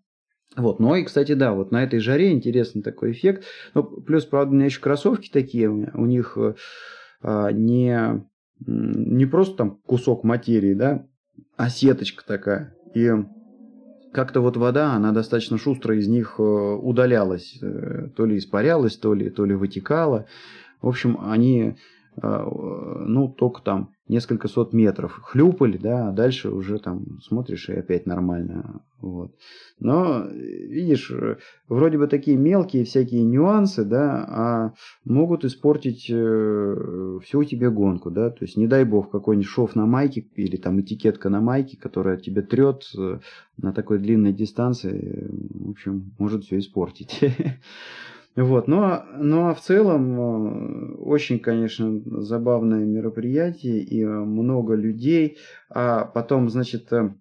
Вот, 0.57 0.81
ну 0.81 0.95
и, 0.97 1.05
кстати, 1.05 1.33
да, 1.35 1.53
вот 1.53 1.71
на 1.71 1.85
этой 1.85 2.01
жаре 2.01 2.33
интересный 2.33 2.83
такой 2.83 3.13
эффект. 3.13 3.45
Ну, 3.75 3.85
плюс, 3.85 4.25
правда, 4.25 4.53
у 4.53 4.55
меня 4.55 4.67
еще 4.67 4.81
кроссовки 4.81 5.31
такие, 5.31 5.69
у 5.69 6.07
них 6.07 6.37
а, 7.23 7.53
не, 7.53 8.27
не 8.67 9.27
просто 9.27 9.57
там 9.57 9.71
кусок 9.87 10.25
материи, 10.25 10.75
да, 10.75 11.07
а 11.57 11.69
сеточка 11.71 12.25
такая. 12.27 12.75
И 12.95 13.11
как-то 14.13 14.41
вот 14.41 14.57
вода, 14.57 14.95
она 14.95 15.13
достаточно 15.13 15.57
шустро 15.57 15.97
из 15.97 16.09
них 16.09 16.35
э, 16.39 16.43
удалялась. 16.43 17.59
Э, 17.63 18.09
то 18.17 18.27
ли 18.27 18.37
испарялась, 18.39 18.97
то 18.97 19.15
ли, 19.15 19.31
то 19.31 19.45
ли 19.45 19.55
вытекала. 19.55 20.27
В 20.83 20.89
общем, 20.89 21.19
они 21.23 21.77
ну, 22.23 23.29
только 23.29 23.63
там 23.63 23.93
несколько 24.11 24.49
сот 24.49 24.73
метров 24.73 25.21
хлюпали, 25.23 25.79
да, 25.79 26.09
а 26.09 26.13
дальше 26.13 26.51
уже 26.51 26.79
там 26.79 27.21
смотришь 27.23 27.69
и 27.69 27.73
опять 27.73 28.07
нормально, 28.07 28.83
вот. 29.01 29.35
Но, 29.79 30.27
видишь, 30.29 31.13
вроде 31.69 31.97
бы 31.97 32.07
такие 32.07 32.37
мелкие 32.37 32.85
всякие 32.85 33.23
нюансы, 33.23 33.85
да, 33.85 34.25
а 34.29 34.75
могут 35.05 35.45
испортить 35.45 36.07
э, 36.11 37.19
всю 37.25 37.45
тебе 37.45 37.71
гонку, 37.71 38.11
да, 38.11 38.31
то 38.31 38.45
есть 38.45 38.57
не 38.57 38.67
дай 38.67 38.85
бог 38.85 39.11
какой-нибудь 39.11 39.49
шов 39.49 39.77
на 39.77 39.87
майке 39.87 40.27
или 40.35 40.57
там 40.57 40.81
этикетка 40.81 41.31
на 41.31 41.41
майке, 41.41 41.79
которая 41.79 42.17
тебе 42.17 42.43
трет 42.43 42.91
э, 42.99 43.21
на 43.57 43.73
такой 43.73 44.01
длинной 44.01 44.33
дистанции, 44.33 45.31
в 45.31 45.71
общем, 45.71 46.13
может 46.19 46.45
все 46.45 46.59
испортить. 46.59 47.21
Вот, 48.37 48.69
но, 48.69 49.05
но 49.17 49.55
в 49.55 49.61
целом 49.61 50.21
э, 50.21 50.95
очень, 50.99 51.41
конечно, 51.41 52.01
забавное 52.23 52.85
мероприятие 52.85 53.81
и 53.81 54.03
э, 54.03 54.09
много 54.09 54.75
людей. 54.75 55.39
А 55.69 56.05
потом, 56.05 56.49
значит, 56.49 56.93
э, 56.93 57.13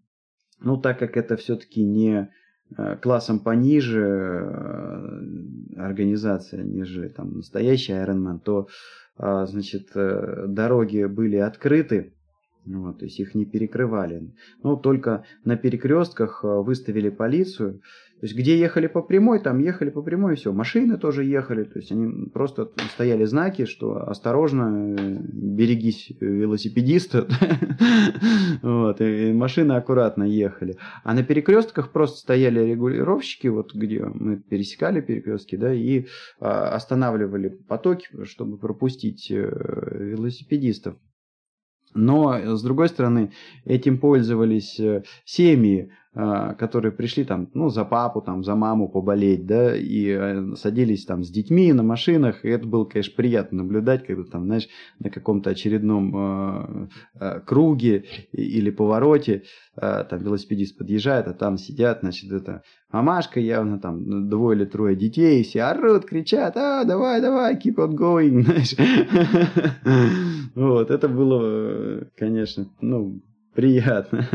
ну 0.61 0.77
так 0.77 0.99
как 0.99 1.17
это 1.17 1.35
все-таки 1.37 1.83
не 1.83 2.29
классом 3.01 3.39
пониже 3.39 4.45
организация, 5.75 6.61
ниже 6.63 7.09
там 7.09 7.37
настоящий 7.37 7.93
Ironman, 7.93 8.39
то, 8.41 8.67
значит, 9.17 9.87
дороги 9.95 11.05
были 11.05 11.37
открыты, 11.37 12.13
вот, 12.77 12.99
то 12.99 13.05
есть 13.05 13.19
их 13.19 13.35
не 13.35 13.45
перекрывали. 13.45 14.31
Но 14.63 14.75
только 14.75 15.25
на 15.43 15.57
перекрестках 15.57 16.43
выставили 16.43 17.09
полицию, 17.09 17.81
то 18.19 18.25
есть, 18.25 18.35
где 18.35 18.59
ехали 18.59 18.87
по 18.87 19.01
прямой, 19.01 19.39
там 19.39 19.59
ехали 19.59 19.89
по 19.89 20.01
прямой, 20.01 20.35
все. 20.35 20.51
Машины 20.51 20.97
тоже 20.97 21.23
ехали. 21.23 21.63
То 21.63 21.79
есть, 21.79 21.89
они 21.93 22.27
просто 22.27 22.69
стояли 22.93 23.23
знаки, 23.23 23.63
что 23.63 24.09
осторожно, 24.09 24.93
берегись 25.31 26.11
велосипедиста. 26.19 27.29
вот, 28.61 28.99
и 28.99 29.31
машины 29.31 29.71
аккуратно 29.71 30.23
ехали. 30.23 30.77
А 31.05 31.13
на 31.13 31.23
перекрестках 31.23 31.93
просто 31.93 32.17
стояли 32.17 32.59
регулировщики, 32.59 33.47
вот 33.47 33.73
где 33.73 34.03
мы 34.03 34.41
пересекали 34.41 34.99
перекрестки, 34.99 35.55
да, 35.55 35.73
и 35.73 36.07
а, 36.41 36.75
останавливали 36.75 37.47
потоки, 37.47 38.09
чтобы 38.25 38.57
пропустить 38.57 39.31
э, 39.31 39.37
велосипедистов. 39.97 40.97
Но, 41.93 42.55
с 42.55 42.61
другой 42.61 42.89
стороны, 42.89 43.31
этим 43.65 43.97
пользовались 43.97 44.79
э, 44.79 45.03
семьи, 45.25 45.91
которые 46.13 46.91
пришли 46.91 47.23
там, 47.23 47.49
ну, 47.53 47.69
за 47.69 47.85
папу, 47.85 48.21
там, 48.21 48.43
за 48.43 48.55
маму 48.55 48.89
поболеть, 48.89 49.45
да, 49.45 49.75
и 49.75 50.07
э, 50.09 50.55
садились 50.55 51.05
там 51.05 51.23
с 51.23 51.29
детьми 51.29 51.71
на 51.71 51.83
машинах, 51.83 52.43
и 52.43 52.49
это 52.49 52.65
было, 52.65 52.85
конечно, 52.85 53.13
приятно 53.15 53.59
наблюдать, 53.59 54.07
когда 54.07 54.23
там, 54.23 54.45
знаешь, 54.45 54.67
на 54.97 55.11
каком-то 55.11 55.51
очередном 55.51 56.15
э, 56.15 56.87
э, 57.19 57.39
круге 57.41 58.05
или 58.31 58.71
повороте 58.71 59.43
там 59.75 60.19
велосипедист 60.19 60.77
подъезжает, 60.77 61.27
а 61.27 61.33
там 61.33 61.57
сидят, 61.57 61.99
значит, 62.01 62.29
это 62.33 62.63
мамашка 62.91 63.39
явно 63.39 63.79
там 63.79 64.29
двое 64.29 64.57
или 64.57 64.65
трое 64.65 64.93
детей, 64.93 65.39
и 65.39 65.43
все 65.43 65.63
орут, 65.63 66.05
кричат, 66.05 66.57
а, 66.57 66.83
давай, 66.83 67.21
давай, 67.21 67.55
keep 67.55 67.75
on 67.75 67.95
going, 67.95 68.41
знаешь. 68.43 68.75
Вот, 70.55 70.91
это 70.91 71.07
было, 71.07 72.07
конечно, 72.17 72.65
ну, 72.81 73.21
приятно. 73.59 74.25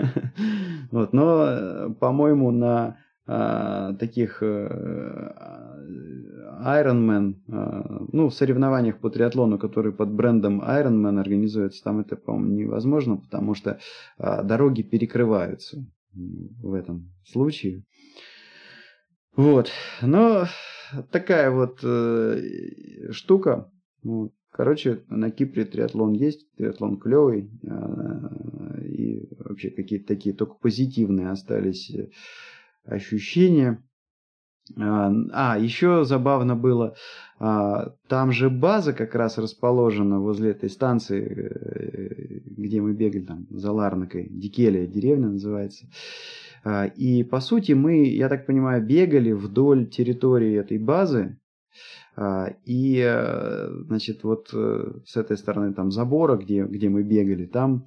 вот, 0.91 1.15
но, 1.15 1.47
э, 1.47 1.89
по-моему, 1.99 2.51
на 2.51 2.99
а, 3.27 3.95
таких 3.95 4.43
а, 4.43 5.79
Ironman, 6.67 7.37
а, 7.51 8.05
ну, 8.13 8.29
в 8.29 8.35
соревнованиях 8.35 9.01
по 9.01 9.09
триатлону, 9.09 9.59
которые 9.59 9.95
под 9.95 10.13
брендом 10.13 10.61
Ironman 10.61 11.19
организуются, 11.19 11.83
там 11.83 12.01
это, 12.01 12.17
по-моему, 12.17 12.55
невозможно, 12.55 13.17
потому 13.17 13.55
что 13.55 13.79
а, 14.19 14.43
дороги 14.43 14.83
перекрываются 14.83 15.87
в 16.13 16.75
этом 16.75 17.11
случае. 17.25 17.85
Вот, 19.37 19.71
но 20.03 20.45
такая 21.11 21.51
вот 21.51 21.81
э, 21.83 23.11
штука. 23.11 23.71
Вот. 24.03 24.33
Короче, 24.55 25.03
на 25.09 25.33
Кипре 25.33 25.65
триатлон 25.65 26.13
есть, 26.13 26.47
триатлон 26.55 26.97
клевый, 26.97 27.51
а, 27.67 28.79
и 28.85 29.29
вообще 29.37 29.71
какие-то 29.71 30.07
такие 30.07 30.33
только 30.33 30.55
позитивные 30.55 31.31
остались 31.31 31.91
э, 31.91 32.11
ощущения. 32.85 33.83
А, 34.79 35.13
а, 35.33 35.59
еще 35.59 36.05
забавно 36.05 36.55
было, 36.55 36.95
а, 37.41 37.97
там 38.07 38.31
же 38.31 38.49
база 38.49 38.93
как 38.93 39.17
раз 39.17 39.39
расположена 39.39 40.21
возле 40.21 40.53
этой 40.53 40.71
станции, 40.71 41.25
э, 41.27 42.41
где 42.47 42.81
мы 42.81 42.93
бегали, 42.93 43.25
там, 43.25 43.47
за 43.51 43.73
Ларнакой, 43.73 44.29
Дикелия 44.31 44.87
деревня 44.87 45.31
называется. 45.31 45.89
И, 46.95 47.25
по 47.25 47.41
сути, 47.41 47.73
мы, 47.73 48.07
я 48.07 48.29
так 48.29 48.47
понимаю, 48.47 48.87
бегали 48.87 49.33
вдоль 49.33 49.89
территории 49.89 50.55
этой 50.55 50.79
базы, 50.79 51.21
а, 51.25 51.41
и, 52.65 53.03
э, 53.05 53.69
значит, 53.87 54.23
вот 54.23 54.51
э, 54.53 54.93
с 55.05 55.17
этой 55.17 55.37
стороны 55.37 55.73
там 55.75 55.91
забора, 55.91 56.37
где, 56.37 56.65
где 56.65 56.89
мы 56.89 57.03
бегали, 57.03 57.45
там 57.45 57.87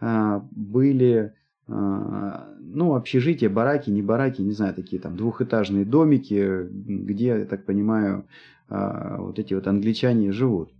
а, 0.00 0.44
были, 0.50 1.34
а, 1.68 2.48
ну, 2.58 2.96
общежития, 2.96 3.48
бараки, 3.48 3.90
не 3.90 4.02
бараки, 4.02 4.40
не 4.40 4.52
знаю, 4.52 4.74
такие 4.74 5.00
там 5.00 5.16
двухэтажные 5.16 5.84
домики, 5.84 6.66
где, 6.70 7.26
я 7.26 7.44
так 7.44 7.64
понимаю, 7.64 8.26
вот 8.68 9.40
эти 9.40 9.52
вот 9.52 9.66
англичане 9.66 10.30
живут. 10.30 10.70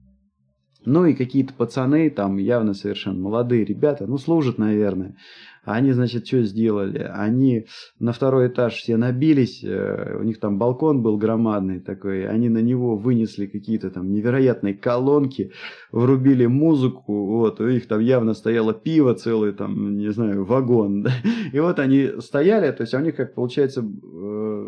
Ну 0.84 1.04
и 1.04 1.14
какие-то 1.14 1.52
пацаны, 1.52 2.08
там 2.08 2.36
явно 2.38 2.72
совершенно 2.72 3.20
молодые 3.20 3.64
ребята, 3.64 4.06
ну 4.06 4.16
служат, 4.16 4.58
наверное. 4.58 5.16
Они, 5.64 5.92
значит, 5.92 6.26
что 6.26 6.42
сделали? 6.42 6.98
Они 6.98 7.66
на 7.98 8.12
второй 8.12 8.48
этаж 8.48 8.74
все 8.74 8.96
набились, 8.96 9.62
э, 9.62 10.16
у 10.18 10.22
них 10.22 10.40
там 10.40 10.58
балкон 10.58 11.02
был 11.02 11.18
громадный 11.18 11.80
такой, 11.80 12.26
они 12.26 12.48
на 12.48 12.62
него 12.62 12.96
вынесли 12.96 13.46
какие-то 13.46 13.90
там 13.90 14.12
невероятные 14.12 14.74
колонки, 14.74 15.52
врубили 15.92 16.46
музыку, 16.46 17.26
вот, 17.26 17.60
у 17.60 17.68
них 17.68 17.86
там 17.86 18.00
явно 18.00 18.34
стояло 18.34 18.72
пиво 18.72 19.14
целый, 19.14 19.52
там, 19.52 19.98
не 19.98 20.10
знаю, 20.12 20.44
вагон, 20.44 21.06
и 21.52 21.60
вот 21.60 21.78
они 21.78 22.10
стояли, 22.20 22.72
то 22.72 22.82
есть 22.82 22.94
у 22.94 22.98
них, 22.98 23.16
как 23.16 23.34
получается, 23.34 23.80
э, 23.80 23.84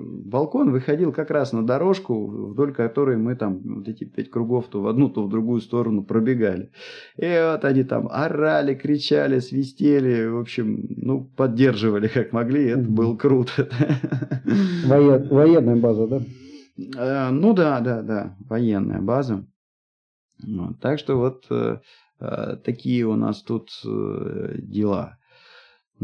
балкон 0.02 0.70
выходил 0.72 1.12
как 1.12 1.30
раз 1.30 1.52
на 1.52 1.64
дорожку, 1.64 2.26
вдоль 2.26 2.72
которой 2.72 3.16
мы 3.16 3.36
там 3.36 3.60
вот 3.64 3.88
эти 3.88 4.04
пять 4.04 4.30
кругов 4.30 4.66
то 4.68 4.80
в 4.80 4.86
одну, 4.86 5.08
то 5.08 5.24
в 5.24 5.28
другую 5.28 5.60
сторону 5.60 6.04
пробегали. 6.04 6.70
И 7.16 7.26
вот 7.26 7.64
они 7.64 7.84
там 7.84 8.08
орали, 8.10 8.74
кричали, 8.74 9.38
свистели, 9.40 10.26
в 10.26 10.38
общем, 10.38 10.86
ну, 10.96 11.24
поддерживали 11.24 12.08
как 12.08 12.32
могли, 12.32 12.70
это 12.70 12.82
было 12.82 13.16
круто. 13.16 13.68
Воен, 14.86 15.28
военная 15.28 15.76
база, 15.76 16.06
да? 16.06 16.20
Э, 16.96 17.30
ну 17.30 17.52
да, 17.52 17.80
да, 17.80 18.02
да, 18.02 18.36
военная 18.48 19.00
база. 19.00 19.46
Вот, 20.42 20.80
так 20.80 20.98
что 20.98 21.16
вот 21.16 21.46
э, 21.50 21.78
э, 22.20 22.56
такие 22.64 23.06
у 23.06 23.16
нас 23.16 23.42
тут 23.42 23.70
э, 23.84 24.56
дела. 24.58 25.18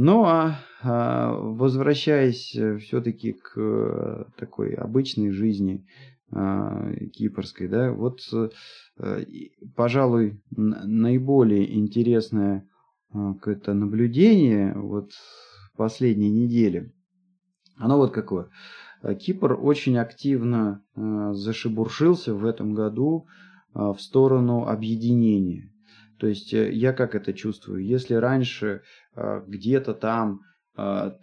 Ну 0.01 0.22
а, 0.26 0.61
а 0.80 1.32
возвращаясь 1.32 2.55
э, 2.55 2.78
все-таки 2.78 3.32
к 3.32 3.55
э, 3.57 4.26
такой 4.36 4.74
обычной 4.74 5.32
жизни 5.32 5.84
а, 6.30 6.94
кипрской, 7.12 7.66
да, 7.66 7.90
вот, 7.90 8.20
пожалуй, 9.74 10.40
наиболее 10.51 11.76
интересное 11.76 12.68
а, 13.11 13.34
какое-то 13.34 13.74
наблюдение 13.74 14.72
вот 14.76 15.11
последней 15.76 16.30
недели. 16.30 16.92
Оно 17.76 17.96
вот 17.96 18.12
какое. 18.12 18.51
Кипр 19.18 19.59
очень 19.61 19.99
активно 19.99 20.84
зашебуршился 20.94 22.34
в 22.34 22.44
этом 22.44 22.72
году 22.72 23.26
в 23.74 23.99
сторону 23.99 24.68
объединения. 24.68 25.72
То 26.19 26.27
есть 26.27 26.53
э, 26.53 26.73
я 26.73 26.93
как 26.93 27.14
это 27.14 27.33
чувствую? 27.33 27.85
Если 27.85 28.14
раньше 28.14 28.83
где-то 29.16 29.95
там 29.95 30.43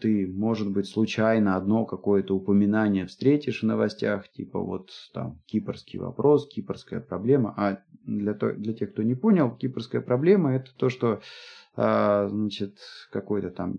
ты, 0.01 0.27
может 0.27 0.69
быть, 0.69 0.85
случайно 0.85 1.55
одно 1.55 1.85
какое-то 1.85 2.35
упоминание 2.35 3.05
встретишь 3.05 3.61
в 3.61 3.65
новостях, 3.65 4.29
типа 4.29 4.59
вот 4.59 4.89
там 5.13 5.39
кипрский 5.45 5.97
вопрос, 5.97 6.49
кипрская 6.49 6.99
проблема, 6.99 7.53
а 7.55 7.79
для, 8.05 8.33
то, 8.33 8.51
для 8.51 8.73
тех, 8.73 8.91
кто 8.91 9.01
не 9.03 9.15
понял, 9.15 9.55
кипрская 9.55 10.01
проблема 10.01 10.55
это 10.55 10.71
то, 10.75 10.89
что 10.89 11.21
значит, 11.75 12.77
какой-то 13.11 13.51
там 13.51 13.75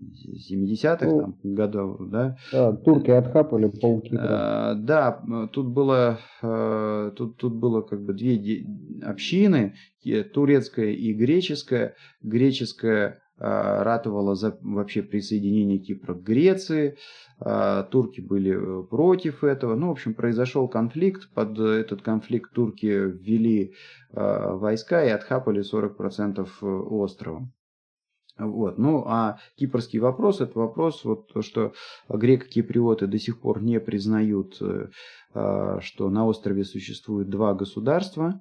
70-х 0.51 1.05
ну, 1.05 1.19
там, 1.19 1.37
годов, 1.43 1.97
да. 2.09 2.37
Да, 2.51 2.73
турки 2.73 3.11
отхапали 3.11 3.67
полкипра. 3.67 4.19
А, 4.21 4.75
да, 4.75 5.23
тут 5.51 5.67
было, 5.67 6.19
а, 6.41 7.11
тут, 7.11 7.37
тут 7.37 7.55
было 7.55 7.81
как 7.81 8.03
бы 8.03 8.13
две 8.13 8.65
общины, 9.03 9.75
турецкая 10.33 10.91
и 10.91 11.13
греческая. 11.13 11.95
Греческая 12.21 13.21
а, 13.39 13.83
ратовала 13.83 14.35
за 14.35 14.57
вообще 14.61 15.03
присоединение 15.03 15.77
Кипра 15.77 16.15
к 16.15 16.23
Греции. 16.23 16.97
А, 17.39 17.83
турки 17.83 18.19
были 18.19 18.51
э, 18.51 18.83
против 18.87 19.43
этого. 19.43 19.75
Ну, 19.75 19.89
в 19.89 19.91
общем, 19.91 20.15
произошел 20.15 20.67
конфликт. 20.67 21.29
Под 21.35 21.59
этот 21.59 22.01
конфликт 22.01 22.51
турки 22.51 22.87
ввели 22.87 23.75
а, 24.11 24.55
войска 24.55 25.05
и 25.05 25.09
отхапали 25.09 25.61
40% 25.61 26.47
э, 26.61 26.65
острова. 26.65 27.47
Вот. 28.37 28.77
Ну, 28.77 29.03
а 29.07 29.39
кипрский 29.55 29.99
вопрос– 29.99 30.41
это 30.41 30.59
вопрос, 30.59 31.03
вот, 31.03 31.33
то, 31.33 31.41
что 31.41 31.73
греко-киприоты 32.09 33.07
до 33.07 33.17
сих 33.17 33.39
пор 33.39 33.61
не 33.63 33.79
признают, 33.79 34.57
э, 34.61 34.89
а, 35.33 35.79
что 35.81 36.09
на 36.09 36.25
острове 36.25 36.63
существует 36.63 37.29
два 37.29 37.53
государства. 37.53 38.39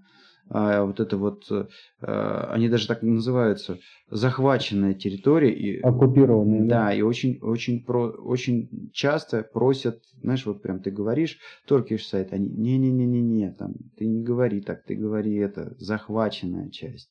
А 0.48 0.84
вот 0.84 1.00
это 1.00 1.16
вот, 1.16 1.50
э, 1.50 1.66
они 2.00 2.68
даже 2.68 2.86
так 2.86 3.02
называются, 3.02 3.78
захваченная 4.10 4.94
территория. 4.94 5.52
И, 5.52 5.80
Оккупированная. 5.80 6.60
Да, 6.60 6.84
да, 6.86 6.94
и 6.94 7.02
очень, 7.02 7.38
очень, 7.40 7.84
про, 7.84 8.10
очень 8.10 8.90
часто 8.92 9.42
просят, 9.42 10.02
знаешь, 10.22 10.46
вот 10.46 10.62
прям 10.62 10.80
ты 10.80 10.90
говоришь, 10.90 11.38
Turkish 11.68 12.02
сайт, 12.02 12.32
они, 12.32 12.48
не-не-не-не-не, 12.48 13.52
там, 13.52 13.74
ты 13.96 14.06
не 14.06 14.22
говори 14.22 14.60
так, 14.60 14.84
ты 14.84 14.94
говори 14.94 15.34
это, 15.34 15.74
захваченная 15.78 16.70
часть. 16.70 17.10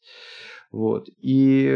Вот. 0.72 1.10
И, 1.20 1.70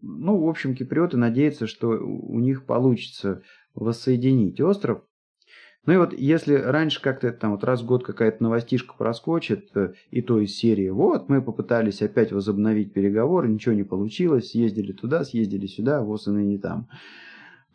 ну, 0.00 0.38
в 0.38 0.48
общем, 0.48 0.74
киприоты 0.74 1.18
надеются, 1.18 1.66
что 1.66 1.88
у 1.88 2.40
них 2.40 2.64
получится 2.64 3.42
воссоединить 3.74 4.60
остров. 4.60 5.02
Ну 5.86 5.92
и 5.92 5.96
вот 5.96 6.12
если 6.12 6.54
раньше 6.54 7.00
как-то 7.00 7.32
там 7.32 7.52
вот 7.52 7.62
раз 7.62 7.80
в 7.80 7.86
год 7.86 8.04
какая-то 8.04 8.42
новостишка 8.42 8.94
проскочит, 8.98 9.70
э, 9.76 9.92
и 10.10 10.20
то 10.20 10.40
из 10.40 10.56
серии, 10.56 10.88
вот, 10.88 11.28
мы 11.28 11.40
попытались 11.40 12.02
опять 12.02 12.32
возобновить 12.32 12.92
переговоры, 12.92 13.48
ничего 13.48 13.74
не 13.74 13.84
получилось, 13.84 14.50
съездили 14.50 14.92
туда, 14.92 15.24
съездили 15.24 15.66
сюда, 15.66 16.02
вот 16.02 16.26
и 16.26 16.30
ныне 16.30 16.58
там, 16.58 16.88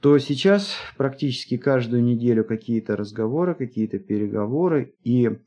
то 0.02 0.18
сейчас 0.18 0.76
практически 0.98 1.58
каждую 1.58 2.04
неделю 2.04 2.44
какие-то 2.44 2.98
разговоры, 2.98 3.56
какие-то 3.56 3.98
переговоры, 3.98 4.94
и 5.04 5.40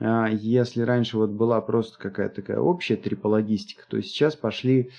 а, 0.00 0.28
если 0.28 0.82
раньше 0.82 1.16
вот 1.16 1.30
была 1.30 1.60
просто 1.60 1.98
какая-то 1.98 2.36
такая 2.36 2.58
общая 2.58 2.96
трипологистика, 2.96 3.84
то 3.88 4.02
сейчас 4.02 4.36
пошли 4.36 4.90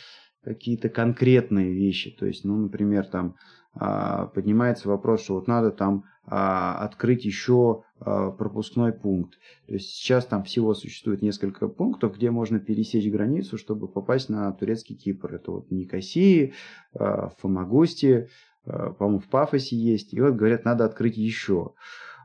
какие-то 0.43 0.89
конкретные 0.89 1.73
вещи. 1.73 2.11
То 2.11 2.25
есть, 2.25 2.45
ну, 2.45 2.55
например, 2.55 3.05
там 3.05 3.35
а, 3.73 4.27
поднимается 4.27 4.87
вопрос, 4.87 5.23
что 5.23 5.35
вот 5.35 5.47
надо 5.47 5.71
там 5.71 6.05
открыть 6.27 7.25
еще 7.25 7.83
пропускной 7.99 8.93
пункт. 8.93 9.39
То 9.67 9.73
есть 9.73 9.89
сейчас 9.89 10.25
там 10.25 10.43
всего 10.43 10.73
существует 10.73 11.21
несколько 11.21 11.67
пунктов, 11.67 12.15
где 12.15 12.31
можно 12.31 12.59
пересечь 12.59 13.11
границу, 13.11 13.57
чтобы 13.57 13.87
попасть 13.87 14.29
на 14.29 14.51
турецкий 14.51 14.95
Кипр. 14.95 15.35
Это 15.35 15.51
вот 15.51 15.71
Никосии, 15.71 16.53
в 16.93 17.33
Фомагосте, 17.39 18.29
по-моему, 18.65 19.19
в 19.19 19.27
Пафосе 19.27 19.75
есть. 19.75 20.13
И 20.13 20.21
вот 20.21 20.33
говорят, 20.33 20.65
надо 20.65 20.85
открыть 20.85 21.17
еще. 21.17 21.73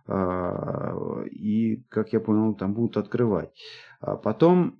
А, 0.06 1.22
и, 1.30 1.84
как 1.88 2.12
я 2.12 2.20
понял, 2.20 2.54
там 2.54 2.74
будут 2.74 2.96
открывать. 2.96 3.50
А 4.00 4.16
потом 4.16 4.76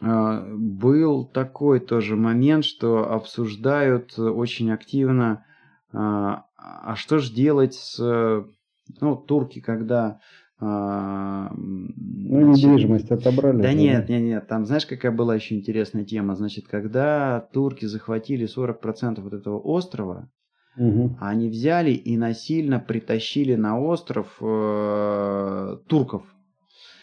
а, 0.00 0.44
был 0.52 1.26
такой 1.26 1.78
тоже 1.80 2.16
момент, 2.16 2.64
что 2.64 3.12
обсуждают 3.12 4.18
очень 4.18 4.72
активно, 4.72 5.44
а 6.62 6.96
что 6.96 7.18
же 7.18 7.32
делать 7.32 7.74
с, 7.74 7.98
ну, 7.98 9.16
турки, 9.16 9.60
когда 9.60 10.20
ну, 10.60 11.48
недвижимость 11.56 13.10
отобрали. 13.10 13.56
Да, 13.56 13.62
да 13.64 13.72
нет, 13.72 14.08
нет, 14.08 14.22
нет. 14.22 14.46
Там, 14.46 14.64
знаешь, 14.64 14.86
какая 14.86 15.10
была 15.10 15.34
еще 15.34 15.56
интересная 15.56 16.04
тема? 16.04 16.36
Значит, 16.36 16.68
когда 16.68 17.48
турки 17.52 17.86
захватили 17.86 18.46
40% 18.46 19.20
вот 19.20 19.32
этого 19.32 19.58
острова, 19.58 20.30
Угу. 20.76 21.16
Они 21.20 21.48
взяли 21.48 21.90
и 21.90 22.16
насильно 22.16 22.80
притащили 22.80 23.54
на 23.54 23.78
остров 23.78 24.38
э, 24.40 25.76
турков. 25.86 26.22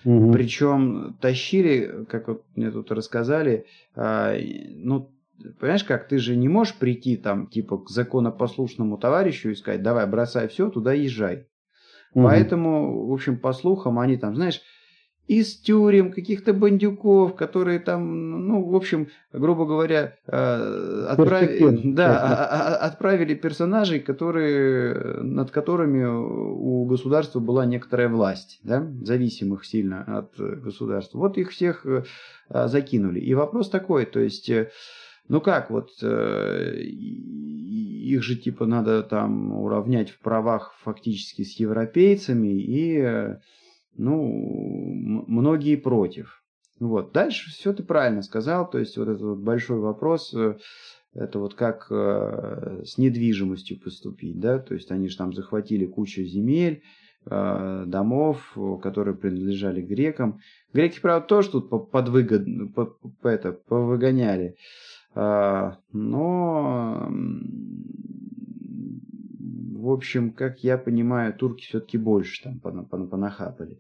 Угу. 0.06 0.32
Причем 0.32 1.18
тащили, 1.22 2.06
как 2.10 2.30
вот 2.30 2.44
мне 2.56 2.72
тут 2.72 2.92
рассказали, 2.92 3.66
э, 3.96 4.40
ну, 4.76 5.12
понимаешь, 5.60 5.84
как 5.84 6.08
ты 6.08 6.18
же 6.18 6.36
не 6.36 6.50
можешь 6.50 6.76
прийти 6.76 7.18
там, 7.18 7.48
типа, 7.48 7.78
к 7.80 7.90
законопослушному 7.90 8.98
товарищу 8.98 9.50
и 9.50 9.56
сказать, 9.56 9.84
давай, 9.84 10.08
бросай 10.08 10.48
все, 10.48 10.70
туда 10.70 10.94
езжай. 10.94 11.48
Угу. 12.14 12.24
Поэтому, 12.24 13.08
в 13.08 13.14
общем, 13.14 13.38
по 13.38 13.54
слухам, 13.54 14.00
они 14.00 14.18
там, 14.18 14.36
знаешь, 14.36 14.62
из 15.30 15.60
тюрем, 15.60 16.12
каких-то 16.12 16.54
бандюков, 16.54 17.36
которые 17.36 17.80
там, 17.80 18.48
ну, 18.48 18.68
в 18.68 18.76
общем, 18.76 19.10
грубо 19.32 19.68
говоря, 19.68 20.16
э, 20.26 21.06
отправили, 21.08 21.94
да, 21.94 22.20
а, 22.20 22.46
а, 22.46 22.76
отправили 22.88 23.36
персонажей, 23.36 24.00
которые, 24.00 25.22
над 25.22 25.52
которыми 25.52 26.04
у 26.04 26.84
государства 26.86 27.40
была 27.40 27.68
некоторая 27.68 28.10
власть, 28.10 28.60
да, 28.64 28.92
зависимых 29.04 29.66
сильно 29.66 30.04
от 30.18 30.36
государства. 30.36 31.20
Вот 31.20 31.38
их 31.38 31.52
всех 31.52 31.86
э, 31.86 32.04
закинули. 32.50 33.20
И 33.20 33.36
вопрос 33.36 33.70
такой, 33.70 34.06
то 34.06 34.20
есть... 34.20 34.52
Э, 35.30 35.34
ну 35.34 35.42
как, 35.42 35.70
вот 35.70 35.92
их 36.82 38.24
же 38.24 38.36
типа 38.36 38.66
надо 38.66 39.04
там 39.04 39.54
уравнять 39.54 40.10
в 40.10 40.20
правах 40.20 40.74
фактически 40.82 41.44
с 41.44 41.60
европейцами 41.60 42.48
и 42.48 43.38
ну, 43.96 45.26
многие 45.28 45.76
против. 45.76 46.42
Вот. 46.80 47.12
Дальше 47.12 47.50
все 47.50 47.74
ты 47.74 47.84
правильно 47.84 48.22
сказал, 48.22 48.70
то 48.70 48.80
есть 48.80 48.98
вот 48.98 49.10
этот 49.10 49.40
большой 49.40 49.80
вопрос, 49.80 50.34
э, 50.34 50.58
это 51.14 51.40
вот 51.40 51.54
как 51.54 51.88
э, 51.92 52.84
с 52.86 52.98
недвижимостью 52.98 53.80
поступить, 53.80 54.40
да, 54.40 54.60
то 54.60 54.74
есть 54.74 54.90
они 54.92 55.10
же 55.10 55.18
там 55.18 55.34
захватили 55.34 55.86
кучу 55.86 56.24
земель, 56.24 56.84
э, 57.30 57.84
домов, 57.86 58.58
которые 58.82 59.18
принадлежали 59.18 59.82
грекам. 59.82 60.40
Греки, 60.74 61.02
правда, 61.02 61.28
тоже 61.28 61.52
тут 61.52 61.70
под 61.70 62.08
выгод, 62.08 62.46
по, 62.74 62.86
по, 62.86 63.28
это, 63.28 63.52
повыгоняли 63.52 64.56
но, 65.16 67.10
в 69.76 69.90
общем, 69.90 70.32
как 70.32 70.60
я 70.64 70.78
понимаю, 70.78 71.34
турки 71.34 71.66
все-таки 71.66 71.98
больше 71.98 72.44
там 72.44 72.60
понахапали. 72.60 73.80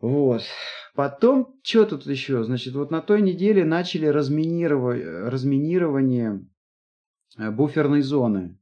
Вот. 0.00 0.42
Потом, 0.94 1.54
что 1.62 1.84
тут 1.84 2.06
еще? 2.06 2.44
Значит, 2.44 2.74
вот 2.74 2.90
на 2.90 3.00
той 3.00 3.20
неделе 3.20 3.64
начали 3.64 4.06
разминировать, 4.06 5.02
разминирование 5.04 6.46
э, 7.38 7.50
буферной 7.50 8.00
зоны. 8.02 8.58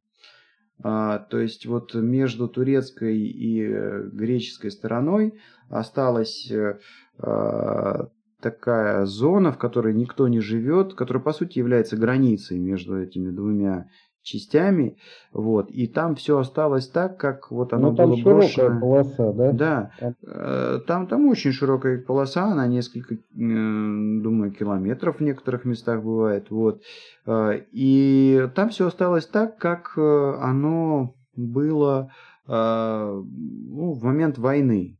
А, 0.82 1.18
то 1.18 1.38
есть 1.38 1.66
вот 1.66 1.94
между 1.94 2.48
турецкой 2.48 3.18
и 3.18 3.62
э, 3.62 4.08
греческой 4.12 4.72
стороной 4.72 5.38
осталась 5.68 6.50
э, 6.50 6.80
а, 7.18 8.08
такая 8.44 9.06
зона, 9.06 9.52
в 9.52 9.58
которой 9.58 9.94
никто 9.94 10.28
не 10.28 10.40
живет, 10.40 10.94
которая 10.94 11.22
по 11.22 11.32
сути 11.32 11.58
является 11.58 11.96
границей 11.96 12.58
между 12.58 13.02
этими 13.02 13.30
двумя 13.30 13.86
частями, 14.22 14.96
вот, 15.32 15.70
и 15.70 15.86
там 15.86 16.14
все 16.14 16.38
осталось 16.38 16.88
так, 16.88 17.18
как 17.18 17.50
вот 17.50 17.72
оно 17.72 17.90
ну, 17.90 17.96
там 17.96 18.10
было 18.10 18.42
широкая 18.42 18.70
брошено. 18.70 18.80
полоса, 18.80 19.32
да? 19.32 19.52
Да, 19.52 19.90
там. 20.00 20.14
Э, 20.26 20.80
там, 20.86 21.28
очень 21.28 21.52
широкая 21.52 21.98
полоса, 21.98 22.44
она 22.44 22.66
несколько, 22.66 23.16
думаю, 23.34 24.50
километров 24.50 25.18
в 25.18 25.20
некоторых 25.22 25.64
местах 25.64 26.02
бывает, 26.02 26.50
вот, 26.50 26.82
э, 27.26 27.60
и 27.72 28.48
там 28.54 28.70
все 28.70 28.86
осталось 28.86 29.26
так, 29.26 29.58
как 29.58 29.92
э, 29.96 30.34
оно 30.40 31.14
было 31.36 32.10
ну, 32.46 33.92
в 33.94 34.04
момент 34.04 34.36
войны, 34.36 34.98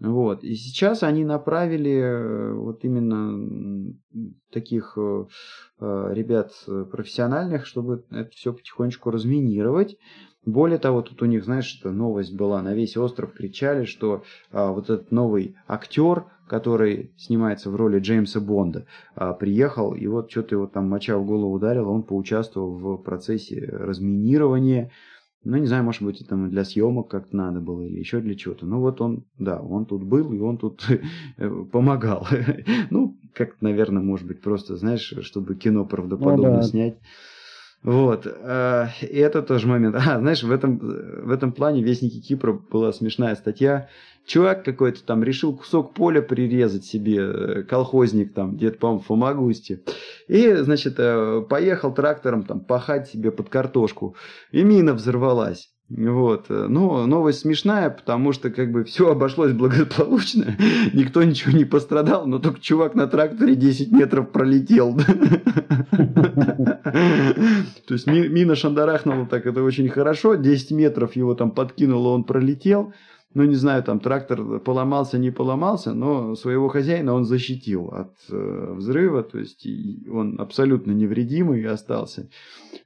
вот. 0.00 0.44
И 0.44 0.54
сейчас 0.54 1.02
они 1.02 1.24
направили 1.24 1.92
э, 1.92 2.52
вот 2.54 2.84
именно 2.84 3.92
таких 4.50 4.94
э, 4.96 5.26
э, 5.80 6.10
ребят 6.12 6.52
профессиональных, 6.90 7.66
чтобы 7.66 8.04
это 8.10 8.30
все 8.30 8.54
потихонечку 8.54 9.10
разминировать. 9.10 9.98
Более 10.46 10.78
того, 10.78 11.02
тут 11.02 11.20
у 11.20 11.26
них, 11.26 11.44
знаешь, 11.44 11.78
это 11.78 11.92
новость 11.92 12.34
была, 12.34 12.62
на 12.62 12.72
весь 12.72 12.96
остров 12.96 13.34
кричали, 13.34 13.84
что 13.84 14.24
а, 14.50 14.72
вот 14.72 14.84
этот 14.84 15.10
новый 15.10 15.54
актер, 15.68 16.24
который 16.48 17.12
снимается 17.18 17.70
в 17.70 17.76
роли 17.76 17.98
Джеймса 17.98 18.40
Бонда, 18.40 18.86
а, 19.14 19.34
приехал, 19.34 19.92
и 19.92 20.06
вот 20.06 20.30
что-то 20.30 20.54
его 20.54 20.66
там 20.66 20.88
моча 20.88 21.18
в 21.18 21.26
голову 21.26 21.52
ударил, 21.52 21.90
он 21.90 22.04
поучаствовал 22.04 22.72
в 22.72 22.96
процессе 23.02 23.68
разминирования 23.70 24.90
ну, 25.42 25.56
не 25.56 25.66
знаю, 25.66 25.84
может 25.84 26.02
быть, 26.02 26.26
там 26.28 26.50
для 26.50 26.64
съемок 26.64 27.08
как-то 27.08 27.34
надо 27.34 27.60
было 27.60 27.82
или 27.82 27.98
еще 27.98 28.20
для 28.20 28.34
чего-то. 28.34 28.66
Ну, 28.66 28.80
вот 28.80 29.00
он, 29.00 29.24
да, 29.38 29.58
он 29.60 29.86
тут 29.86 30.02
был, 30.02 30.32
и 30.32 30.38
он 30.38 30.58
тут 30.58 30.84
э, 31.38 31.64
помогал. 31.72 32.26
ну, 32.90 33.16
как 33.34 33.60
наверное, 33.62 34.02
может 34.02 34.26
быть, 34.26 34.42
просто, 34.42 34.76
знаешь, 34.76 35.14
чтобы 35.22 35.54
кино 35.54 35.86
правдоподобно 35.86 36.50
ну, 36.50 36.56
да. 36.56 36.62
снять. 36.62 36.98
Вот. 37.82 38.26
Э, 38.26 38.88
и 39.00 39.16
это 39.16 39.42
тоже 39.42 39.66
момент. 39.66 39.96
А, 39.98 40.18
знаешь, 40.18 40.42
в 40.42 40.50
этом, 40.50 40.78
в 40.78 41.30
этом 41.30 41.52
плане 41.52 41.82
Вестники 41.82 42.20
Кипра 42.20 42.52
была 42.52 42.92
смешная 42.92 43.34
статья. 43.34 43.88
Чувак 44.26 44.64
какой-то 44.64 45.02
там 45.02 45.24
решил 45.24 45.56
кусок 45.56 45.94
поля 45.94 46.20
прирезать 46.20 46.84
себе, 46.84 47.16
э, 47.16 47.62
колхозник 47.62 48.34
там, 48.34 48.56
где-то, 48.56 48.78
по-моему, 48.78 49.00
в 49.00 49.06
Фомагусте. 49.06 49.80
И, 50.30 50.54
значит, 50.58 50.94
э, 50.98 51.42
поехал 51.48 51.92
трактором 51.92 52.44
там 52.44 52.60
пахать 52.60 53.08
себе 53.08 53.32
под 53.32 53.48
картошку. 53.48 54.14
И 54.52 54.62
мина 54.62 54.94
взорвалась. 54.94 55.72
Вот. 55.88 56.46
Ну, 56.48 57.04
новость 57.04 57.40
смешная, 57.40 57.90
потому 57.90 58.32
что 58.32 58.50
как 58.50 58.70
бы 58.70 58.84
все 58.84 59.10
обошлось 59.10 59.50
благополучно, 59.50 60.56
никто 60.92 61.24
ничего 61.24 61.50
не 61.58 61.64
пострадал, 61.64 62.28
но 62.28 62.38
только 62.38 62.60
чувак 62.60 62.94
на 62.94 63.08
тракторе 63.08 63.56
10 63.56 63.90
метров 63.90 64.30
пролетел. 64.30 64.96
То 67.88 67.94
есть 67.94 68.06
мина 68.06 68.54
шандарахнула 68.54 69.26
так, 69.26 69.46
это 69.46 69.64
очень 69.64 69.88
хорошо, 69.88 70.36
10 70.36 70.70
метров 70.70 71.16
его 71.16 71.34
там 71.34 71.50
подкинуло, 71.50 72.10
он 72.10 72.22
пролетел 72.22 72.92
ну, 73.32 73.44
не 73.44 73.54
знаю, 73.54 73.84
там 73.84 74.00
трактор 74.00 74.58
поломался, 74.58 75.16
не 75.16 75.30
поломался, 75.30 75.94
но 75.94 76.34
своего 76.34 76.68
хозяина 76.68 77.14
он 77.14 77.24
защитил 77.24 77.86
от 77.88 78.12
э, 78.28 78.74
взрыва, 78.76 79.22
то 79.22 79.38
есть 79.38 79.64
он 80.10 80.40
абсолютно 80.40 80.92
невредимый 80.92 81.64
остался. 81.64 82.28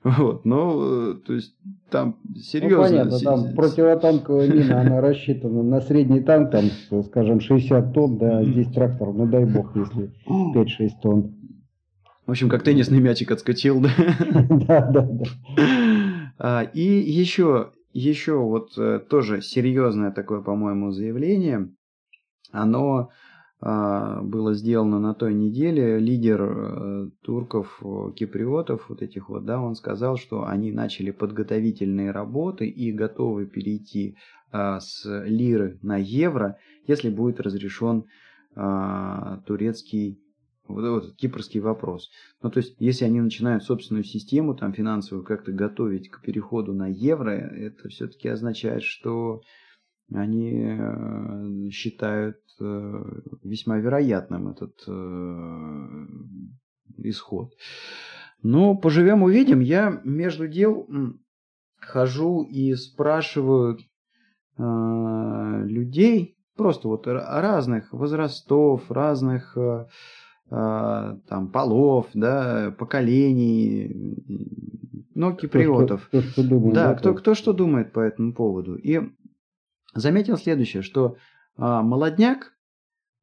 Вот, 0.05 0.45
но, 0.45 0.83
э, 0.83 1.15
то 1.27 1.33
есть 1.33 1.57
там 1.89 2.19
серьезно. 2.37 2.77
Ну, 2.77 2.83
понятно, 2.83 3.19
там 3.21 3.55
противотанковая 3.55 4.49
мина, 4.53 4.83
она 4.83 5.01
рассчитана 5.01 5.63
на 5.63 5.81
средний 5.81 6.21
танк, 6.21 6.51
там, 6.51 6.65
скажем, 7.05 7.41
60 7.41 7.95
тонн, 7.95 8.19
да, 8.19 8.39
а 8.39 8.45
здесь 8.45 8.71
трактор, 8.71 9.15
ну 9.15 9.27
дай 9.27 9.47
бог, 9.47 9.75
если 9.75 10.13
5-6 10.29 10.91
тонн. 11.03 11.35
В 12.27 12.31
общем, 12.31 12.51
как 12.51 12.63
теннисный 12.63 13.01
мячик 13.01 13.31
отскочил, 13.31 13.81
да? 13.81 13.91
Да, 14.51 14.91
да, 14.91 15.09
да. 15.11 15.25
А, 16.39 16.63
и 16.63 16.83
еще 16.83 17.71
еще 17.95 18.37
вот 18.39 18.77
э, 18.77 18.99
тоже 18.99 19.41
серьезное 19.41 20.11
такое, 20.11 20.41
по-моему, 20.41 20.91
заявление. 20.91 21.73
Оно 22.51 23.11
э, 23.63 24.21
было 24.23 24.55
сделано 24.55 24.99
на 24.99 25.15
той 25.15 25.33
неделе. 25.33 26.01
Лидер 26.01 26.43
э, 26.43 27.11
турков, 27.23 27.81
э, 27.83 28.11
киприотов, 28.17 28.89
вот 28.89 29.01
этих 29.01 29.29
вот, 29.29 29.45
да, 29.45 29.61
он 29.61 29.77
сказал, 29.77 30.17
что 30.17 30.45
они 30.45 30.73
начали 30.73 31.13
подготовительные 31.13 32.11
работы 32.11 32.67
и 32.67 32.91
готовы 32.91 33.47
перейти 33.47 34.17
э, 34.53 34.79
с 34.81 35.05
лиры 35.25 35.79
на 35.83 35.97
евро, 35.97 36.59
если 36.89 37.11
будет 37.11 37.41
разрешен 37.41 38.07
э, 38.57 39.39
турецкий 39.47 40.19
вот 40.67 40.85
этот 40.85 41.17
кипрский 41.17 41.61
вопрос. 41.61 42.11
Ну, 42.43 42.51
то 42.51 42.59
есть, 42.59 42.77
если 42.79 43.05
они 43.05 43.21
начинают 43.21 43.65
собственную 43.65 44.05
систему 44.05 44.55
там 44.55 44.73
финансовую 44.73 45.25
как-то 45.25 45.53
готовить 45.53 46.11
к 46.11 46.23
переходу 46.23 46.73
на 46.73 46.89
евро, 46.89 47.31
это 47.31 47.89
все-таки 47.89 48.29
означает, 48.29 48.83
что 48.83 49.43
они 50.13 50.77
э, 50.79 51.71
считают 51.71 52.39
э, 52.61 53.05
весьма 53.43 53.79
вероятным 53.79 54.49
этот 54.49 54.83
э, 54.87 56.07
исход. 56.99 57.53
Но 58.43 58.75
поживем 58.75 59.23
увидим. 59.23 59.61
Я 59.61 60.01
между 60.05 60.49
дел 60.49 60.87
хожу 61.79 62.43
и 62.43 62.75
спрашиваю 62.75 63.79
людей, 64.57 66.37
просто 66.57 66.87
вот 66.87 67.09
разных 67.09 67.93
возрастов, 67.93 68.89
разных 68.91 69.57
там, 70.51 71.51
полов, 71.53 72.07
да, 72.15 72.75
поколений, 72.79 74.17
но 75.15 75.33
киприотов. 75.33 76.07
Кто, 76.09 76.21
кто, 76.21 76.31
кто 76.31 76.43
думает, 76.43 76.75
да, 76.75 76.89
да, 76.89 76.95
кто, 76.95 77.15
кто 77.15 77.35
что 77.35 77.53
думает 77.53 77.93
по 77.93 78.01
этому 78.01 78.35
поводу. 78.35 78.75
И 78.77 79.01
заметил 79.95 80.37
следующее, 80.37 80.83
что 80.83 81.17
а, 81.57 81.83
молодняк, 81.83 82.53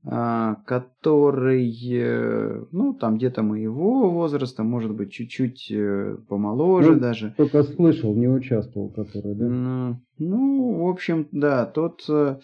а, 0.04 0.56
который, 0.66 1.72
э, 1.94 2.66
ну, 2.72 2.94
там 2.94 3.18
где-то 3.18 3.44
моего 3.44 4.10
возраста, 4.10 4.64
может 4.64 4.96
быть, 4.96 5.12
чуть-чуть 5.12 5.70
э, 5.70 6.18
помоложе 6.28 6.94
ну, 6.94 7.00
даже. 7.00 7.36
Только 7.38 7.62
слышал, 7.64 8.16
не 8.16 8.28
участвовал, 8.28 8.90
который, 8.90 9.36
да? 9.36 9.46
Ну, 9.48 10.02
ну 10.18 10.86
в 10.86 10.90
общем, 10.90 11.28
да, 11.32 11.66
тот 11.66 12.04
э, 12.10 12.40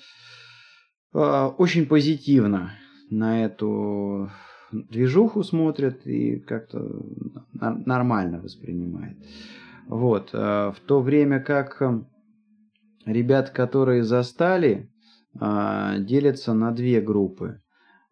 очень 1.13 1.87
позитивно 1.87 2.73
на 3.09 3.43
эту 3.45 4.29
движуху 4.71 5.43
смотрят 5.43 6.05
и 6.05 6.39
как-то 6.39 7.05
нормально 7.53 8.39
воспринимает. 8.39 9.17
Вот. 9.87 10.31
Э, 10.33 10.71
в 10.75 10.79
то 10.85 11.01
время 11.01 11.39
как 11.39 11.81
э, 11.81 12.01
ребят, 13.05 13.51
которые 13.51 14.03
застали, 14.03 14.89
э, 15.39 15.95
делятся 15.99 16.53
на 16.53 16.71
две 16.71 17.01
группы. 17.01 17.61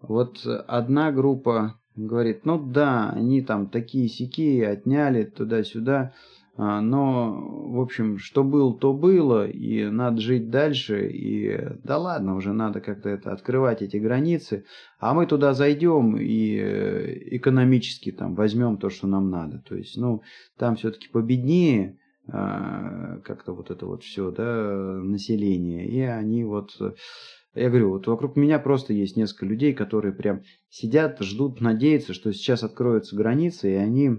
Вот 0.02 0.46
одна 0.68 1.12
группа 1.12 1.80
говорит, 1.96 2.46
ну 2.46 2.60
да, 2.60 3.10
они 3.12 3.42
там 3.42 3.68
такие 3.68 4.08
сякие 4.08 4.70
отняли 4.70 5.24
туда-сюда, 5.24 6.14
но, 6.58 7.34
в 7.70 7.82
общем, 7.82 8.18
что 8.18 8.44
было, 8.44 8.78
то 8.78 8.94
было, 8.94 9.46
и 9.46 9.86
надо 9.90 10.22
жить 10.22 10.50
дальше, 10.50 11.10
и 11.10 11.78
да 11.84 11.98
ладно, 11.98 12.36
уже 12.36 12.54
надо 12.54 12.80
как-то 12.80 13.10
это 13.10 13.34
открывать 13.34 13.82
эти 13.82 13.98
границы, 13.98 14.64
а 15.00 15.14
мы 15.14 15.26
туда 15.26 15.54
зайдем 15.54 16.16
и 16.16 16.56
э, 16.58 17.36
экономически 17.36 18.14
там 18.14 18.36
возьмем 18.36 18.78
то, 18.78 18.90
что 18.90 19.06
нам 19.06 19.30
надо. 19.30 19.64
То 19.68 19.76
есть, 19.76 19.98
ну, 19.98 20.22
там 20.58 20.78
все-таки 20.78 21.10
победнее 21.10 21.98
а, 22.28 23.20
как-то 23.26 23.54
вот 23.54 23.70
это 23.70 23.86
вот 23.86 24.04
все, 24.04 24.32
да, 24.32 25.00
население, 25.04 25.86
и 25.88 26.00
они 26.02 26.46
вот 26.46 26.72
я 27.56 27.70
говорю, 27.70 27.92
вот 27.92 28.06
вокруг 28.08 28.36
меня 28.36 28.60
просто 28.60 28.92
есть 28.92 29.16
несколько 29.16 29.46
людей, 29.46 29.74
которые 29.74 30.14
прям 30.14 30.44
сидят, 30.70 31.22
ждут, 31.22 31.62
надеются, 31.62 32.14
что 32.14 32.34
сейчас 32.34 32.64
откроются 32.64 33.16
границы, 33.16 33.72
и 33.72 33.76
они 33.76 34.18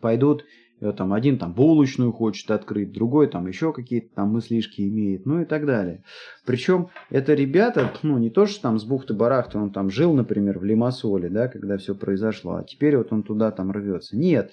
пойдут 0.00 0.44
И 0.80 0.92
там 0.92 1.12
один 1.12 1.38
там 1.38 1.52
булочную 1.52 2.12
хочет 2.12 2.50
открыть, 2.50 2.92
другой 2.92 3.26
там 3.28 3.46
еще 3.46 3.72
какие-то 3.72 4.14
там 4.14 4.32
мыслишки 4.32 4.82
имеет, 4.82 5.26
ну 5.26 5.40
и 5.40 5.44
так 5.44 5.66
далее. 5.66 6.04
Причем 6.46 6.88
это 7.10 7.34
ребята, 7.34 7.92
ну 8.02 8.18
не 8.18 8.30
то, 8.30 8.46
что 8.46 8.62
там 8.62 8.78
с 8.78 8.84
бухты-барахты 8.84 9.58
он 9.58 9.72
там 9.72 9.90
жил, 9.90 10.14
например, 10.14 10.58
в 10.58 10.64
Лимассоле, 10.64 11.28
да, 11.28 11.48
когда 11.48 11.78
все 11.78 11.94
произошло, 11.94 12.56
а 12.56 12.64
теперь 12.64 12.96
вот 12.96 13.12
он 13.12 13.22
туда 13.22 13.50
там 13.50 13.72
рвется. 13.72 14.16
Нет, 14.16 14.52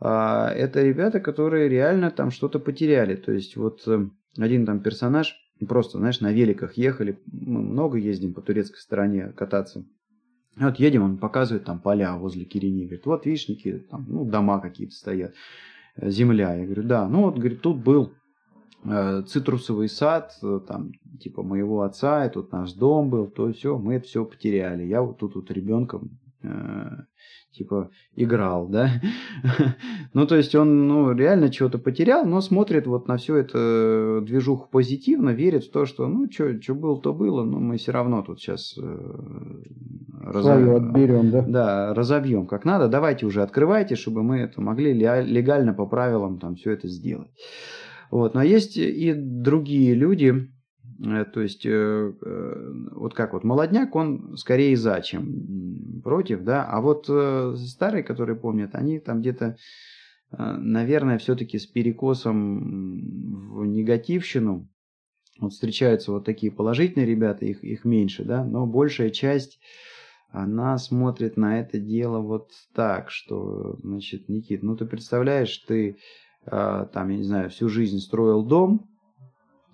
а, 0.00 0.50
это 0.50 0.82
ребята, 0.82 1.20
которые 1.20 1.68
реально 1.68 2.10
там 2.10 2.30
что-то 2.30 2.58
потеряли. 2.60 3.16
То 3.16 3.32
есть 3.32 3.56
вот 3.56 3.82
э, 3.86 4.08
один 4.36 4.64
там 4.64 4.80
персонаж, 4.80 5.36
просто, 5.68 5.98
знаешь, 5.98 6.20
на 6.20 6.32
великах 6.32 6.74
ехали, 6.74 7.18
мы 7.26 7.60
много 7.62 7.98
ездим 7.98 8.32
по 8.32 8.40
турецкой 8.40 8.78
стороне 8.78 9.32
кататься. 9.36 9.84
Вот 10.60 10.78
едем, 10.78 11.02
он 11.02 11.18
показывает 11.18 11.64
там 11.64 11.78
поля 11.78 12.16
возле 12.16 12.44
Кирини. 12.44 12.84
Говорит, 12.84 13.06
вот 13.06 13.26
вишники, 13.26 13.84
там, 13.90 14.06
ну, 14.08 14.24
дома 14.24 14.60
какие-то 14.60 14.94
стоят, 14.94 15.34
э, 15.96 16.10
земля. 16.10 16.54
Я 16.54 16.64
говорю, 16.64 16.82
да. 16.82 17.08
Ну, 17.08 17.22
вот, 17.22 17.36
говорит, 17.36 17.62
тут 17.62 17.78
был 17.78 18.12
э, 18.84 19.22
цитрусовый 19.26 19.88
сад, 19.88 20.36
э, 20.42 20.60
там, 20.66 20.92
типа 21.20 21.42
моего 21.42 21.82
отца, 21.82 22.26
и 22.26 22.30
тут 22.30 22.52
наш 22.52 22.72
дом 22.72 23.10
был, 23.10 23.26
то 23.26 23.52
все, 23.52 23.78
мы 23.78 23.94
это 23.94 24.06
все 24.06 24.24
потеряли. 24.24 24.84
Я 24.84 25.02
вот 25.02 25.18
тут 25.18 25.34
вот 25.34 25.50
ребенком 25.50 26.18
типа 27.52 27.90
играл, 28.14 28.68
да. 28.68 28.90
ну, 30.14 30.26
то 30.26 30.36
есть 30.36 30.54
он, 30.54 30.86
ну, 30.86 31.12
реально 31.12 31.50
чего-то 31.50 31.78
потерял, 31.78 32.24
но 32.24 32.40
смотрит 32.40 32.86
вот 32.86 33.08
на 33.08 33.16
всю 33.16 33.34
эту 33.34 34.24
движуху 34.24 34.68
позитивно, 34.70 35.30
верит 35.30 35.64
в 35.64 35.72
то, 35.72 35.84
что, 35.84 36.06
ну, 36.06 36.30
что 36.30 36.74
было, 36.74 37.00
то 37.00 37.12
было, 37.12 37.44
но 37.44 37.58
мы 37.58 37.76
все 37.76 37.92
равно 37.92 38.22
тут 38.22 38.40
сейчас 38.40 38.78
э, 38.78 39.62
разов... 40.22 40.68
отберем, 40.68 41.30
да? 41.30 41.42
Да, 41.42 41.94
разобьем 41.94 42.46
как 42.46 42.64
надо. 42.64 42.88
Давайте 42.88 43.26
уже 43.26 43.42
открывайте, 43.42 43.96
чтобы 43.96 44.22
мы 44.22 44.38
это 44.38 44.60
могли 44.60 44.92
легально 44.92 45.74
по 45.74 45.86
правилам 45.86 46.38
там 46.38 46.54
все 46.54 46.72
это 46.72 46.88
сделать. 46.88 47.30
Вот, 48.10 48.34
но 48.34 48.42
есть 48.42 48.76
и 48.76 49.12
другие 49.12 49.94
люди, 49.94 50.48
Э, 50.57 50.57
то 51.00 51.40
есть, 51.40 51.64
э, 51.64 51.70
э, 52.20 52.72
вот 52.92 53.14
как 53.14 53.32
вот 53.32 53.44
молодняк, 53.44 53.94
он 53.94 54.36
скорее 54.36 54.76
за, 54.76 55.00
чем 55.00 56.00
против, 56.02 56.42
да. 56.42 56.64
А 56.64 56.80
вот 56.80 57.08
старые, 57.58 58.02
которые 58.02 58.36
помнят, 58.36 58.74
они 58.74 58.98
там 58.98 59.20
где-то, 59.20 59.56
наверное, 60.30 61.18
все-таки 61.18 61.58
с 61.58 61.66
перекосом 61.66 63.50
в 63.50 63.64
негативщину. 63.66 64.68
Вот 65.38 65.52
встречаются 65.52 66.10
вот 66.10 66.24
такие 66.24 66.50
положительные 66.50 67.06
ребята, 67.06 67.44
их, 67.44 67.62
их 67.62 67.84
меньше, 67.84 68.24
да, 68.24 68.44
но 68.44 68.66
большая 68.66 69.10
часть, 69.10 69.60
она 70.30 70.76
смотрит 70.78 71.36
на 71.36 71.60
это 71.60 71.78
дело 71.78 72.18
вот 72.18 72.50
так, 72.74 73.10
что, 73.10 73.78
значит, 73.82 74.28
Никит, 74.28 74.64
ну 74.64 74.76
ты 74.76 74.84
представляешь, 74.84 75.56
ты 75.58 75.98
там, 76.44 77.08
я 77.08 77.16
не 77.16 77.22
знаю, 77.22 77.50
всю 77.50 77.68
жизнь 77.68 77.98
строил 78.00 78.42
дом, 78.42 78.88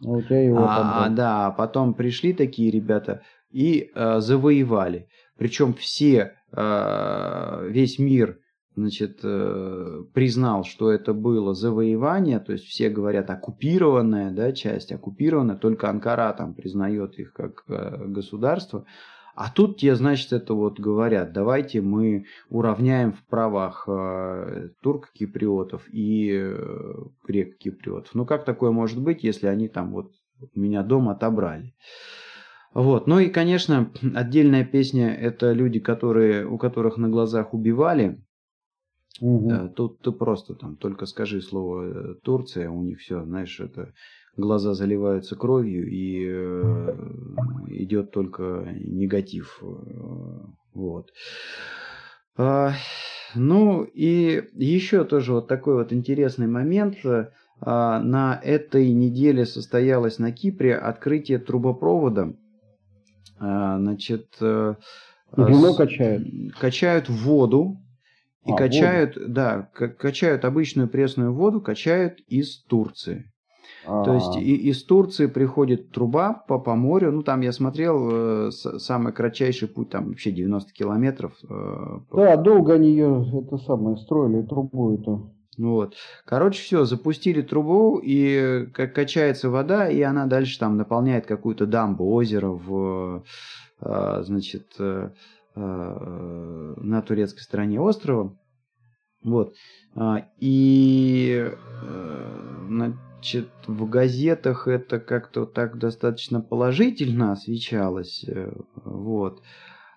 а 0.02 0.10
у 0.10 0.22
тебя 0.22 0.42
его 0.42 0.66
а, 0.66 1.08
да, 1.08 1.50
потом 1.50 1.94
пришли 1.94 2.32
такие 2.32 2.70
ребята 2.70 3.22
и 3.50 3.90
э, 3.94 4.20
завоевали. 4.20 5.08
Причем 5.36 5.74
все, 5.74 6.34
э, 6.52 7.68
весь 7.70 7.98
мир 7.98 8.38
значит, 8.76 9.20
э, 9.22 10.02
признал, 10.12 10.64
что 10.64 10.90
это 10.90 11.14
было 11.14 11.54
завоевание, 11.54 12.40
то 12.40 12.52
есть 12.52 12.64
все 12.64 12.88
говорят 12.88 13.30
оккупированная 13.30 14.30
да, 14.32 14.52
часть, 14.52 14.92
оккупированная, 14.92 15.56
только 15.56 15.88
Анкара 15.88 16.32
там 16.32 16.54
признает 16.54 17.18
их 17.18 17.32
как 17.32 17.64
э, 17.68 18.04
государство. 18.06 18.84
А 19.34 19.50
тут 19.50 19.78
тебе, 19.78 19.96
значит, 19.96 20.32
это 20.32 20.54
вот 20.54 20.78
говорят, 20.78 21.32
давайте 21.32 21.80
мы 21.80 22.26
уравняем 22.48 23.12
в 23.12 23.24
правах 23.24 23.84
э, 23.88 24.68
турк-киприотов 24.80 25.82
и 25.92 26.30
э, 26.32 26.94
грек-киприотов. 27.26 28.14
Ну 28.14 28.26
как 28.26 28.44
такое 28.44 28.70
может 28.70 29.00
быть, 29.00 29.24
если 29.24 29.48
они 29.48 29.68
там 29.68 29.92
вот 29.92 30.12
меня 30.54 30.82
дом 30.82 31.08
отобрали? 31.08 31.74
Вот. 32.74 33.06
Ну 33.06 33.18
и, 33.18 33.28
конечно, 33.28 33.92
отдельная 34.14 34.64
песня– 34.64 35.14
это 35.20 35.52
люди, 35.52 35.80
которые, 35.80 36.46
у 36.46 36.58
которых 36.58 36.96
на 36.96 37.08
глазах 37.08 37.54
убивали. 37.54 38.20
Угу. 39.20 39.68
Тут 39.76 40.00
ты 40.00 40.10
просто 40.10 40.54
там 40.54 40.76
только 40.76 41.06
скажи 41.06 41.40
слово 41.40 42.14
Турция, 42.16 42.68
у 42.70 42.82
них 42.82 42.98
все, 42.98 43.24
знаешь, 43.24 43.60
это 43.60 43.92
глаза 44.36 44.74
заливаются 44.74 45.36
кровью 45.36 45.88
и 45.88 46.26
э, 46.28 46.96
идет 47.68 48.10
только 48.10 48.68
негатив. 48.80 49.62
Э, 49.62 49.66
вот. 50.74 51.10
А, 52.36 52.72
ну 53.34 53.84
и 53.84 54.42
еще 54.54 55.04
тоже 55.04 55.32
вот 55.32 55.48
такой 55.48 55.74
вот 55.74 55.92
интересный 55.92 56.46
момент. 56.46 56.96
А, 57.60 58.00
на 58.00 58.40
этой 58.42 58.92
неделе 58.92 59.46
состоялось 59.46 60.18
на 60.18 60.32
Кипре 60.32 60.76
открытие 60.76 61.38
трубопровода. 61.38 62.34
А, 63.38 63.78
значит, 63.78 64.36
э, 64.40 64.74
Вино 65.36 65.74
качают. 65.74 66.54
Качают 66.58 67.08
воду. 67.08 67.80
И 68.46 68.52
а, 68.52 68.56
качают, 68.56 69.16
воду. 69.16 69.28
да, 69.28 69.62
качают 69.72 70.44
обычную 70.44 70.88
пресную 70.88 71.32
воду, 71.32 71.60
качают 71.60 72.20
из 72.26 72.62
Турции. 72.64 73.32
А-а-а. 73.86 74.04
То 74.04 74.14
есть 74.14 74.36
и, 74.36 74.68
из 74.68 74.82
Турции 74.84 75.26
приходит 75.26 75.90
труба 75.90 76.32
по, 76.32 76.58
по 76.58 76.74
морю. 76.74 77.12
Ну, 77.12 77.22
там 77.22 77.40
я 77.40 77.52
смотрел, 77.52 78.48
э, 78.48 78.50
самый 78.50 79.12
кратчайший 79.12 79.68
путь, 79.68 79.90
там 79.90 80.08
вообще 80.08 80.30
90 80.32 80.72
километров. 80.72 81.32
Э, 81.48 81.98
да, 82.12 82.36
долго 82.36 82.74
они 82.74 82.90
ее, 82.90 83.24
это 83.42 83.58
самое, 83.58 83.96
строили, 83.96 84.42
трубу 84.42 84.94
эту. 84.94 85.30
Вот. 85.56 85.94
Короче, 86.24 86.62
все, 86.62 86.84
запустили 86.84 87.42
трубу, 87.42 88.00
и 88.02 88.66
как 88.72 88.94
качается 88.94 89.50
вода, 89.50 89.88
и 89.88 90.00
она 90.00 90.26
дальше 90.26 90.58
там 90.58 90.76
наполняет 90.76 91.26
какую-то 91.26 91.66
дамбу, 91.66 92.12
озеро 92.12 92.48
в, 92.48 93.24
э, 93.80 94.22
значит, 94.24 94.74
э, 94.78 95.10
э, 95.54 96.74
на 96.76 97.02
турецкой 97.02 97.40
стороне 97.40 97.80
острова. 97.80 98.36
Вот. 99.22 99.54
А, 99.94 100.26
и 100.38 101.50
э, 101.82 102.94
Значит, 103.24 103.48
в 103.66 103.88
газетах 103.88 104.68
это 104.68 105.00
как-то 105.00 105.46
так 105.46 105.78
достаточно 105.78 106.42
положительно 106.42 107.32
освещалось. 107.32 108.22
Э, 108.28 108.52
вот. 108.74 109.40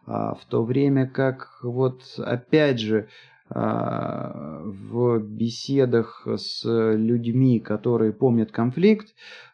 А 0.06 0.34
в 0.34 0.46
то 0.46 0.64
время 0.64 1.10
как 1.10 1.60
вот 1.62 2.04
опять 2.20 2.80
же 2.80 3.10
а, 3.50 4.62
в 4.64 5.20
беседах 5.20 6.26
с 6.26 6.64
людьми, 6.64 7.60
которые 7.60 8.14
помнят 8.14 8.54
конфликт, 8.54 9.10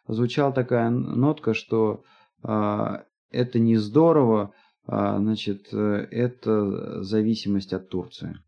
звучала 0.06 0.52
такая 0.52 0.90
нотка, 0.90 1.52
что 1.52 2.04
а, 2.44 3.02
это 3.32 3.58
не 3.58 3.76
здорово, 3.76 4.54
а, 4.86 5.18
значит, 5.18 5.66
э, 5.72 6.06
это 6.12 7.02
зависимость 7.02 7.72
от 7.72 7.88
Турции. 7.88 8.38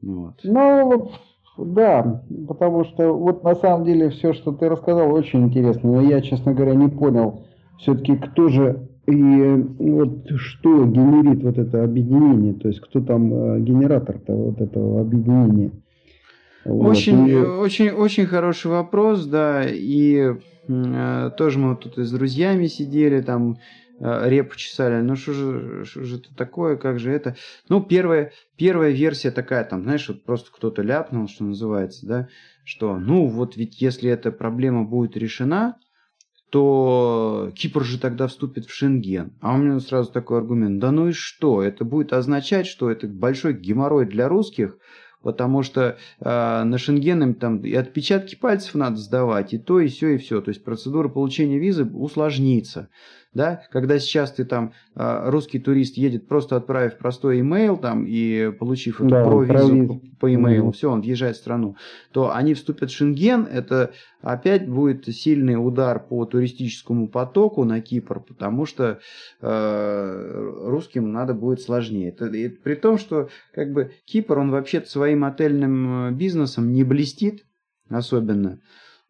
Вот. 0.00 0.38
Ну, 0.44 1.12
да, 1.64 2.22
потому 2.48 2.84
что 2.84 3.12
вот 3.12 3.44
на 3.44 3.54
самом 3.54 3.84
деле 3.84 4.10
все, 4.10 4.32
что 4.32 4.52
ты 4.52 4.68
рассказал, 4.68 5.12
очень 5.12 5.44
интересно. 5.44 5.92
Но 5.92 6.02
я, 6.02 6.20
честно 6.20 6.52
говоря, 6.52 6.74
не 6.74 6.88
понял 6.88 7.42
все-таки, 7.78 8.16
кто 8.16 8.48
же 8.48 8.88
и 9.06 9.64
вот 9.78 10.30
что 10.36 10.84
генерит 10.84 11.42
вот 11.42 11.58
это 11.58 11.82
объединение, 11.82 12.54
то 12.54 12.68
есть 12.68 12.80
кто 12.80 13.00
там 13.00 13.32
э, 13.32 13.60
генератор-то 13.60 14.32
вот 14.32 14.60
этого 14.60 15.00
объединения. 15.00 15.70
Очень, 16.64 17.38
вот. 17.38 17.60
очень, 17.60 17.90
очень 17.90 18.26
хороший 18.26 18.70
вопрос, 18.70 19.24
да, 19.24 19.64
и 19.66 20.34
э, 20.68 21.30
тоже 21.36 21.58
мы 21.58 21.70
вот 21.70 21.80
тут 21.80 21.98
и 21.98 22.02
с 22.02 22.12
друзьями 22.12 22.66
сидели, 22.66 23.22
там 23.22 23.56
репу 24.00 24.56
чесали. 24.56 25.02
Ну 25.02 25.14
что 25.16 25.32
же, 25.32 25.84
что 25.84 26.04
же 26.04 26.16
это 26.16 26.34
такое, 26.34 26.76
как 26.76 26.98
же 26.98 27.10
это? 27.12 27.36
Ну, 27.68 27.82
первая, 27.82 28.32
первая 28.56 28.90
версия 28.90 29.30
такая, 29.30 29.64
там, 29.64 29.82
знаешь, 29.82 30.08
вот 30.08 30.24
просто 30.24 30.50
кто-то 30.50 30.82
ляпнул, 30.82 31.28
что 31.28 31.44
называется, 31.44 32.06
да, 32.06 32.28
что, 32.64 32.98
ну, 32.98 33.26
вот 33.26 33.56
ведь 33.56 33.80
если 33.80 34.10
эта 34.10 34.32
проблема 34.32 34.84
будет 34.84 35.16
решена, 35.16 35.76
то 36.50 37.52
Кипр 37.54 37.84
же 37.84 37.98
тогда 37.98 38.26
вступит 38.26 38.66
в 38.66 38.74
Шенген. 38.74 39.32
А 39.40 39.54
у 39.54 39.58
меня 39.58 39.78
сразу 39.80 40.10
такой 40.12 40.38
аргумент, 40.38 40.80
да 40.80 40.90
ну 40.90 41.08
и 41.08 41.12
что? 41.12 41.62
Это 41.62 41.84
будет 41.84 42.12
означать, 42.12 42.66
что 42.66 42.90
это 42.90 43.06
большой 43.06 43.54
геморрой 43.54 44.04
для 44.04 44.28
русских, 44.28 44.76
потому 45.22 45.62
что 45.62 45.96
э, 46.18 46.24
на 46.64 46.76
Шенген 46.76 47.22
им 47.22 47.34
там 47.34 47.60
и 47.60 47.72
отпечатки 47.74 48.34
пальцев 48.34 48.74
надо 48.74 48.96
сдавать, 48.96 49.54
и 49.54 49.58
то, 49.58 49.78
и 49.78 49.86
все, 49.88 50.14
и 50.14 50.18
все. 50.18 50.40
То 50.40 50.50
есть 50.50 50.64
процедура 50.64 51.08
получения 51.08 51.58
визы 51.58 51.84
усложнится. 51.84 52.88
Да, 53.32 53.62
когда 53.70 53.98
сейчас 53.98 54.32
ты 54.32 54.44
там, 54.44 54.72
а, 54.96 55.30
русский 55.30 55.60
турист 55.60 55.96
едет, 55.96 56.26
просто 56.26 56.56
отправив 56.56 56.98
простой 56.98 57.40
имейл 57.40 57.76
там 57.76 58.04
и 58.04 58.50
получив 58.50 59.00
эту 59.00 59.10
да, 59.10 59.24
провизу 59.24 60.02
по 60.18 60.32
имейлу, 60.34 60.70
mm-hmm. 60.70 60.72
все, 60.72 60.90
он 60.90 61.00
въезжает 61.00 61.36
в 61.36 61.38
страну, 61.38 61.76
то 62.12 62.34
они 62.34 62.54
вступят 62.54 62.90
в 62.90 62.94
Шенген, 62.94 63.46
это 63.46 63.92
опять 64.20 64.68
будет 64.68 65.06
сильный 65.06 65.54
удар 65.54 66.00
по 66.00 66.24
туристическому 66.24 67.08
потоку 67.08 67.64
на 67.64 67.80
Кипр, 67.80 68.20
потому 68.20 68.66
что 68.66 68.98
э, 69.40 70.52
русским 70.64 71.12
надо 71.12 71.32
будет 71.34 71.60
сложнее. 71.60 72.08
Это, 72.08 72.26
это, 72.26 72.56
при 72.62 72.74
том, 72.74 72.98
что 72.98 73.28
как 73.54 73.72
бы 73.72 73.92
Кипр, 74.06 74.38
он 74.38 74.50
вообще 74.50 74.82
своим 74.82 75.24
отельным 75.24 76.08
э, 76.08 76.12
бизнесом 76.12 76.72
не 76.72 76.82
блестит 76.82 77.44
особенно 77.90 78.60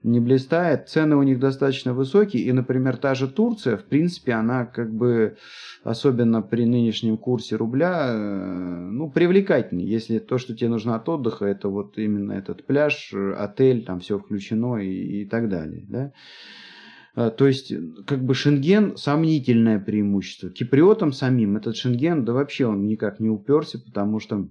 не 0.02 0.20
блистает. 0.20 0.88
Цены 0.88 1.16
у 1.16 1.22
них 1.22 1.38
достаточно 1.38 1.92
высокие. 1.92 2.42
И, 2.42 2.52
например, 2.52 2.96
та 2.96 3.14
же 3.14 3.28
Турция, 3.28 3.76
в 3.76 3.84
принципе, 3.84 4.32
она 4.32 4.64
как 4.64 4.92
бы, 4.92 5.36
особенно 5.84 6.42
при 6.42 6.64
нынешнем 6.64 7.18
курсе 7.18 7.56
рубля, 7.56 8.06
э, 8.08 8.88
ну, 8.90 9.10
привлекательнее. 9.10 9.88
Если 9.88 10.18
то, 10.18 10.38
что 10.38 10.54
тебе 10.56 10.70
нужно 10.70 10.94
от 10.94 11.08
отдыха, 11.08 11.44
это 11.44 11.68
вот 11.68 11.98
именно 11.98 12.32
этот 12.32 12.66
пляж, 12.66 13.12
отель, 13.36 13.84
там 13.84 14.00
все 14.00 14.18
включено 14.18 14.76
и, 14.76 15.22
и 15.22 15.24
так 15.26 15.48
далее. 15.48 15.84
Да? 15.88 16.12
А, 17.14 17.30
то 17.30 17.46
есть, 17.46 17.72
как 18.06 18.24
бы 18.24 18.34
Шенген 18.34 18.96
сомнительное 18.96 19.78
преимущество. 19.78 20.50
Киприотам 20.50 21.12
самим 21.12 21.56
этот 21.56 21.76
Шенген, 21.76 22.24
да 22.24 22.32
вообще 22.32 22.66
он 22.66 22.86
никак 22.86 23.20
не 23.20 23.28
уперся, 23.28 23.78
потому 23.78 24.20
что 24.20 24.48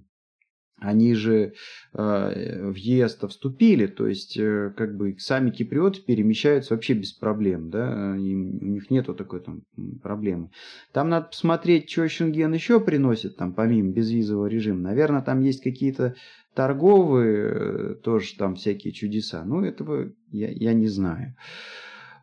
они 0.80 1.14
же 1.14 1.52
э, 1.92 2.70
в 2.70 2.74
ЕС-то 2.74 3.28
вступили, 3.28 3.86
то 3.86 4.06
есть 4.06 4.36
э, 4.38 4.72
как 4.76 4.96
бы 4.96 5.14
сами 5.18 5.50
киприоты 5.50 6.00
перемещаются 6.00 6.74
вообще 6.74 6.94
без 6.94 7.12
проблем, 7.12 7.70
да, 7.70 8.16
Им, 8.16 8.58
у 8.60 8.66
них 8.66 8.90
нету 8.90 9.14
такой 9.14 9.40
там 9.40 9.62
проблемы. 10.02 10.50
Там 10.92 11.10
надо 11.10 11.26
посмотреть, 11.26 11.90
что 11.90 12.08
Шенген 12.08 12.52
еще 12.52 12.80
приносит, 12.80 13.36
там 13.36 13.52
помимо 13.52 13.92
безвизового 13.92 14.46
режима. 14.46 14.80
Наверное, 14.80 15.22
там 15.22 15.40
есть 15.40 15.62
какие-то 15.62 16.14
торговые 16.54 17.52
э, 17.52 17.94
тоже 18.02 18.36
там 18.36 18.54
всякие 18.54 18.92
чудеса, 18.92 19.44
но 19.44 19.64
этого 19.64 20.10
я, 20.32 20.48
я 20.48 20.72
не 20.72 20.86
знаю. 20.86 21.36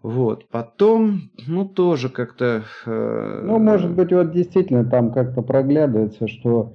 Вот, 0.03 0.47
потом, 0.49 1.31
ну, 1.47 1.65
тоже 1.65 2.09
как-то... 2.09 2.63
Э, 2.85 3.41
ну, 3.45 3.59
может 3.59 3.91
быть, 3.91 4.11
вот 4.11 4.31
действительно 4.31 4.85
там 4.85 5.11
как-то 5.11 5.41
проглядывается, 5.41 6.27
что 6.27 6.73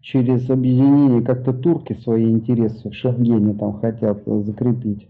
через 0.00 0.48
объединение 0.48 1.22
как-то 1.22 1.52
турки 1.52 1.94
свои 2.02 2.30
интересы 2.30 2.90
в 2.90 2.94
Шенгене 2.94 3.54
там 3.54 3.80
хотят 3.80 4.22
закрепить. 4.24 5.08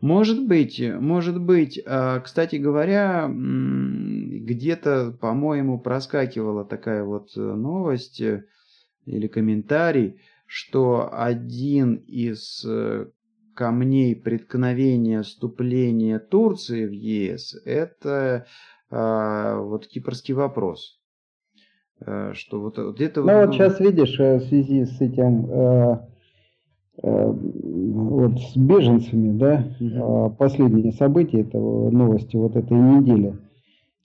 Может 0.00 0.46
быть, 0.46 0.80
может 1.00 1.40
быть. 1.40 1.80
А, 1.84 2.20
кстати 2.20 2.56
говоря, 2.56 3.28
где-то, 3.28 5.16
по-моему, 5.20 5.78
проскакивала 5.80 6.64
такая 6.64 7.04
вот 7.04 7.30
э, 7.36 7.40
новость 7.40 8.20
э, 8.20 8.44
или 9.06 9.26
комментарий, 9.26 10.20
что 10.46 11.08
один 11.12 11.96
из 12.06 12.64
э, 12.64 13.06
камней 13.54 14.14
преткновения 14.14 15.22
вступления 15.22 16.20
Турции 16.20 16.86
в 16.86 16.92
ЕС 16.92 17.60
это 17.64 18.46
а, 18.90 19.60
вот 19.60 19.86
кипрский 19.88 20.34
вопрос. 20.34 21.00
Э, 22.06 22.32
что 22.34 22.60
вот, 22.60 22.78
вот 22.78 23.00
это... 23.00 23.22
Ну 23.22 23.40
вот 23.40 23.54
сейчас 23.54 23.80
видишь, 23.80 24.18
э, 24.18 24.38
в 24.38 24.42
связи 24.44 24.84
с 24.84 25.00
этим, 25.00 25.46
э, 25.50 25.98
э, 27.02 27.32
вот 27.32 28.38
с 28.38 28.56
беженцами, 28.56 29.36
да, 29.36 29.64
угу. 29.80 30.34
последние 30.38 30.92
события, 30.92 31.40
это 31.40 31.58
новости 31.58 32.36
вот 32.36 32.56
этой 32.56 32.76
недели, 32.76 33.34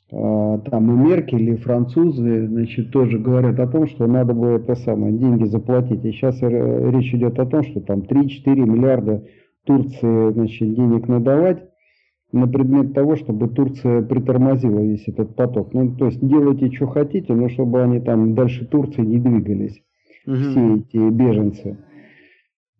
там 0.09 0.91
и 0.91 1.09
Меркель, 1.09 1.49
и 1.49 1.55
французы, 1.55 2.47
значит, 2.47 2.91
тоже 2.91 3.17
говорят 3.17 3.59
о 3.59 3.67
том, 3.67 3.87
что 3.87 4.05
надо 4.05 4.35
было 4.35 4.57
это 4.57 4.75
самое, 4.75 5.11
деньги 5.11 5.45
заплатить. 5.45 6.05
И 6.05 6.11
сейчас 6.11 6.39
речь 6.39 7.11
идет 7.15 7.39
о 7.39 7.47
том, 7.47 7.63
что 7.63 7.81
там 7.81 8.01
3-4 8.01 8.29
миллиарда 8.45 9.23
Турции, 9.65 10.33
значит, 10.33 10.75
денег 10.75 11.07
надавать 11.07 11.63
на 12.33 12.47
предмет 12.47 12.93
того, 12.93 13.15
чтобы 13.15 13.47
Турция 13.47 14.01
притормозила 14.01 14.79
весь 14.79 15.07
этот 15.07 15.35
поток. 15.35 15.73
Ну, 15.73 15.95
то 15.95 16.07
есть 16.07 16.19
делайте, 16.19 16.71
что 16.71 16.87
хотите, 16.87 17.33
но 17.33 17.47
чтобы 17.47 17.81
они 17.81 17.99
там 18.01 18.33
дальше 18.33 18.65
Турции 18.65 19.01
не 19.01 19.19
двигались, 19.19 19.81
угу. 20.25 20.35
все 20.35 20.75
эти 20.77 21.09
беженцы. 21.09 21.77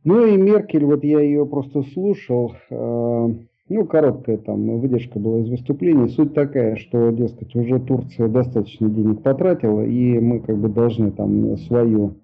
Ну 0.03 0.25
и 0.25 0.35
Меркель, 0.35 0.83
вот 0.83 1.03
я 1.03 1.21
ее 1.21 1.45
просто 1.45 1.83
слушал, 1.83 2.53
э, 2.69 3.29
ну, 3.69 3.85
короткая 3.85 4.37
там 4.37 4.79
выдержка 4.79 5.19
была 5.19 5.39
из 5.39 5.49
выступления. 5.49 6.09
Суть 6.09 6.33
такая, 6.33 6.75
что, 6.75 7.11
дескать, 7.11 7.55
уже 7.55 7.79
Турция 7.79 8.27
достаточно 8.27 8.89
денег 8.89 9.21
потратила, 9.21 9.85
и 9.85 10.19
мы 10.19 10.39
как 10.39 10.57
бы 10.57 10.67
должны 10.67 11.11
там 11.11 11.57
свою 11.57 12.15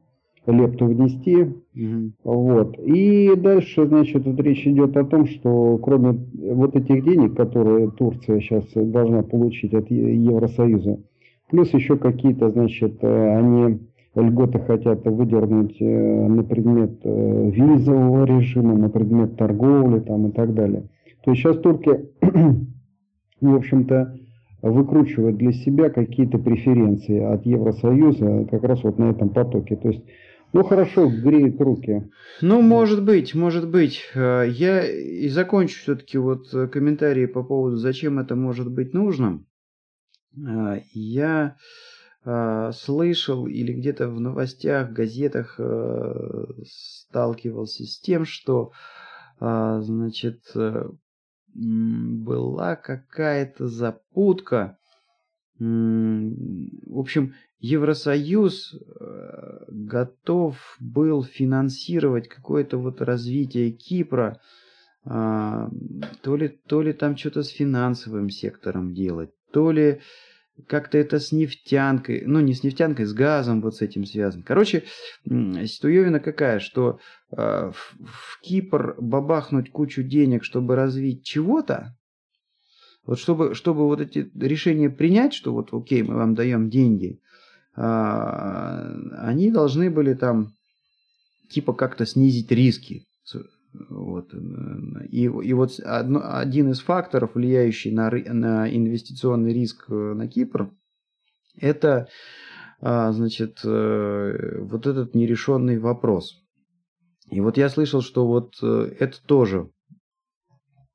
лепту 0.52 0.86
внести. 0.86 1.44
Угу. 1.44 2.12
Вот. 2.24 2.78
И 2.80 3.34
дальше, 3.36 3.86
значит, 3.88 4.24
тут 4.24 4.40
речь 4.42 4.66
идет 4.68 4.96
о 4.98 5.04
том, 5.04 5.26
что 5.28 5.78
кроме 5.78 6.20
вот 6.54 6.76
этих 6.76 7.04
денег, 7.04 7.36
которые 7.36 7.92
Турция 7.92 8.40
сейчас 8.40 8.66
должна 8.74 9.24
получить 9.24 9.74
от 9.74 9.90
Евросоюза, 9.90 11.00
плюс 11.50 11.74
еще 11.74 11.98
какие-то, 11.98 12.50
значит, 12.50 12.98
э, 13.02 13.38
они 13.38 13.80
льготы 14.16 14.60
хотят 14.60 15.06
выдернуть 15.06 15.78
э, 15.80 16.28
на 16.28 16.44
предмет 16.44 17.00
э, 17.04 17.52
визового 17.52 18.26
режима, 18.26 18.76
на 18.76 18.90
предмет 18.90 19.38
торговли 19.38 20.00
там 20.00 20.28
и 20.28 20.32
так 20.32 20.54
далее. 20.54 20.84
То 21.24 21.32
есть 21.32 21.44
сейчас 21.44 21.58
турки, 21.58 22.10
в 23.42 23.56
общем-то, 23.56 24.16
выкручивают 24.62 25.38
для 25.38 25.52
себя 25.54 25.90
какие-то 25.90 26.38
преференции 26.38 27.20
от 27.20 27.46
Евросоюза 27.46 28.46
как 28.50 28.64
раз 28.64 28.84
вот 28.84 28.98
на 28.98 29.12
этом 29.12 29.30
потоке. 29.30 29.76
То 29.76 29.90
есть 29.90 30.04
ну 30.52 30.64
хорошо, 30.64 31.10
греет 31.10 31.62
руки. 31.62 32.10
Ну, 32.42 32.62
может 32.62 33.04
быть, 33.04 33.36
может 33.36 33.70
быть. 33.70 34.02
Э, 34.16 34.46
я 34.48 34.84
и 34.86 35.28
закончу 35.30 35.80
все-таки 35.80 36.18
вот 36.18 36.52
э, 36.54 36.68
комментарии 36.68 37.28
по 37.28 37.44
поводу, 37.44 37.76
зачем 37.78 38.18
это 38.20 38.36
может 38.36 38.72
быть 38.72 38.94
нужно. 38.94 39.44
Э, 40.36 40.82
я 40.94 41.56
слышал 42.74 43.48
или 43.48 43.72
где-то 43.72 44.10
в 44.10 44.20
новостях, 44.20 44.92
газетах 44.92 45.58
сталкивался 46.66 47.86
с 47.86 47.98
тем, 48.02 48.26
что, 48.26 48.74
значит, 49.40 50.42
была 51.56 52.76
какая-то 52.76 53.68
запутка. 53.70 54.78
В 55.58 57.00
общем, 57.00 57.36
Евросоюз 57.60 58.74
э, 58.74 59.64
готов 59.68 60.56
был 60.80 61.24
финансировать 61.24 62.30
какое-то 62.30 62.78
вот 62.78 63.02
развитие 63.02 63.72
Кипра, 63.72 64.40
а, 65.04 65.70
то 66.22 66.38
ли, 66.38 66.48
то 66.68 66.82
ли 66.82 66.94
там 66.94 67.18
что-то 67.18 67.44
с 67.44 67.50
финансовым 67.50 68.30
сектором 68.30 68.94
делать, 68.94 69.32
то 69.52 69.72
ли 69.72 70.00
как-то 70.68 70.98
это 70.98 71.20
с 71.20 71.32
нефтянкой, 71.32 72.24
ну 72.26 72.40
не 72.40 72.54
с 72.54 72.64
нефтянкой, 72.64 73.06
с 73.06 73.14
газом 73.14 73.62
вот 73.62 73.76
с 73.76 73.82
этим 73.82 74.06
связано. 74.06 74.44
Короче, 74.44 74.84
ситуевина 75.26 76.20
какая, 76.20 76.60
что 76.60 77.00
э, 77.32 77.72
в, 77.74 77.98
в 78.06 78.40
Кипр 78.42 78.96
бабахнуть 79.00 79.72
кучу 79.72 80.04
денег, 80.04 80.46
чтобы 80.46 80.76
развить 80.76 81.24
чего-то, 81.26 81.98
вот 83.06 83.20
чтобы, 83.20 83.54
чтобы 83.56 83.86
вот 83.86 84.00
эти 84.00 84.30
решения 84.36 84.90
принять, 84.90 85.34
что 85.34 85.54
вот 85.54 85.74
окей, 85.74 86.04
мы 86.04 86.16
вам 86.16 86.36
даем 86.36 86.70
деньги, 86.70 87.20
а, 87.24 87.29
они 87.82 89.52
должны 89.52 89.90
были 89.90 90.14
там 90.14 90.52
типа 91.50 91.74
как-то 91.74 92.06
снизить 92.06 92.52
риски. 92.52 93.06
Вот. 93.90 94.34
И, 95.10 95.24
и 95.24 95.54
вот 95.54 95.80
одно, 95.80 96.22
один 96.24 96.72
из 96.72 96.80
факторов, 96.80 97.36
влияющий 97.36 97.92
на, 97.92 98.10
на 98.10 98.70
инвестиционный 98.70 99.54
риск 99.54 99.86
э, 99.90 99.94
на 99.94 100.28
Кипр, 100.28 100.72
это 101.56 102.08
а, 102.82 103.12
значит, 103.12 103.60
э, 103.64 104.60
вот 104.62 104.88
этот 104.88 105.14
нерешенный 105.14 105.78
вопрос. 105.78 106.42
И 107.30 107.42
вот 107.42 107.58
я 107.58 107.70
слышал, 107.70 108.02
что 108.02 108.26
вот 108.26 108.56
э, 108.64 108.96
это 109.00 109.22
тоже 109.24 109.70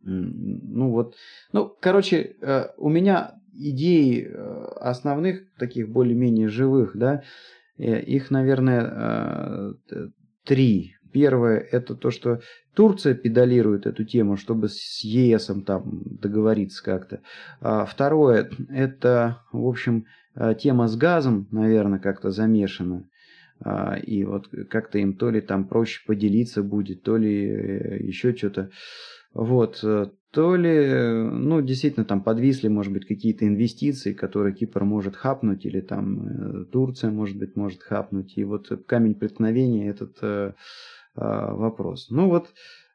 ну 0.07 0.91
вот, 0.91 1.15
ну, 1.53 1.75
короче, 1.81 2.37
у 2.77 2.91
меня 2.91 3.41
идей 3.55 4.27
э, 4.27 4.65
основных, 4.81 5.43
таких 5.59 5.89
более-менее 5.89 6.49
живых, 6.49 6.97
да, 6.97 7.23
э, 7.79 8.01
их, 8.01 8.31
наверное, 8.31 9.75
э, 9.91 10.07
три. 10.45 10.97
Первое– 11.13 11.59
это 11.71 11.95
то, 11.95 12.11
что 12.11 12.41
Турция 12.75 13.15
педалирует 13.15 13.87
эту 13.87 14.05
тему, 14.05 14.37
чтобы 14.37 14.69
с 14.69 15.05
ЕС 15.05 15.49
там 15.65 16.03
договориться 16.05 16.83
как-то. 16.83 17.21
А 17.61 17.85
второе– 17.85 18.51
это, 18.69 19.43
в 19.53 19.65
общем, 19.65 20.07
тема 20.59 20.89
с 20.89 20.97
газом, 20.97 21.47
наверное, 21.53 22.01
как-то 22.01 22.33
замешана. 22.33 23.09
А, 23.61 23.97
и 23.97 24.25
вот 24.25 24.49
как-то 24.69 24.99
им 24.99 25.17
то 25.17 25.31
ли 25.31 25.41
там 25.41 25.69
проще 25.69 26.01
поделиться 26.05 26.65
будет, 26.65 27.05
то 27.05 27.17
ли 27.17 28.09
еще 28.09 28.35
что-то. 28.35 28.71
Вот, 29.35 29.81
э, 29.83 30.07
то 30.31 30.57
ли, 30.57 30.89
ну, 31.31 31.61
действительно, 31.61 32.05
там 32.05 32.23
подвисли, 32.23 32.69
может 32.69 32.93
быть, 32.93 33.07
какие-то 33.07 33.47
инвестиции, 33.47 34.13
которые 34.13 34.55
Кипр 34.55 34.85
может 34.85 35.17
хапнуть, 35.17 35.67
или 35.67 35.81
там 35.81 36.27
э, 36.27 36.65
Турция, 36.67 37.11
может 37.11 37.37
быть, 37.37 37.57
может 37.57 37.83
хапнуть. 37.83 38.37
И 38.39 38.45
вот 38.45 38.69
камень 38.87 39.15
преткновения 39.15 39.89
этот 39.89 40.17
э, 40.23 40.27
э, 40.27 40.53
вопрос. 41.17 42.11
Ну, 42.11 42.29
вот 42.29 42.49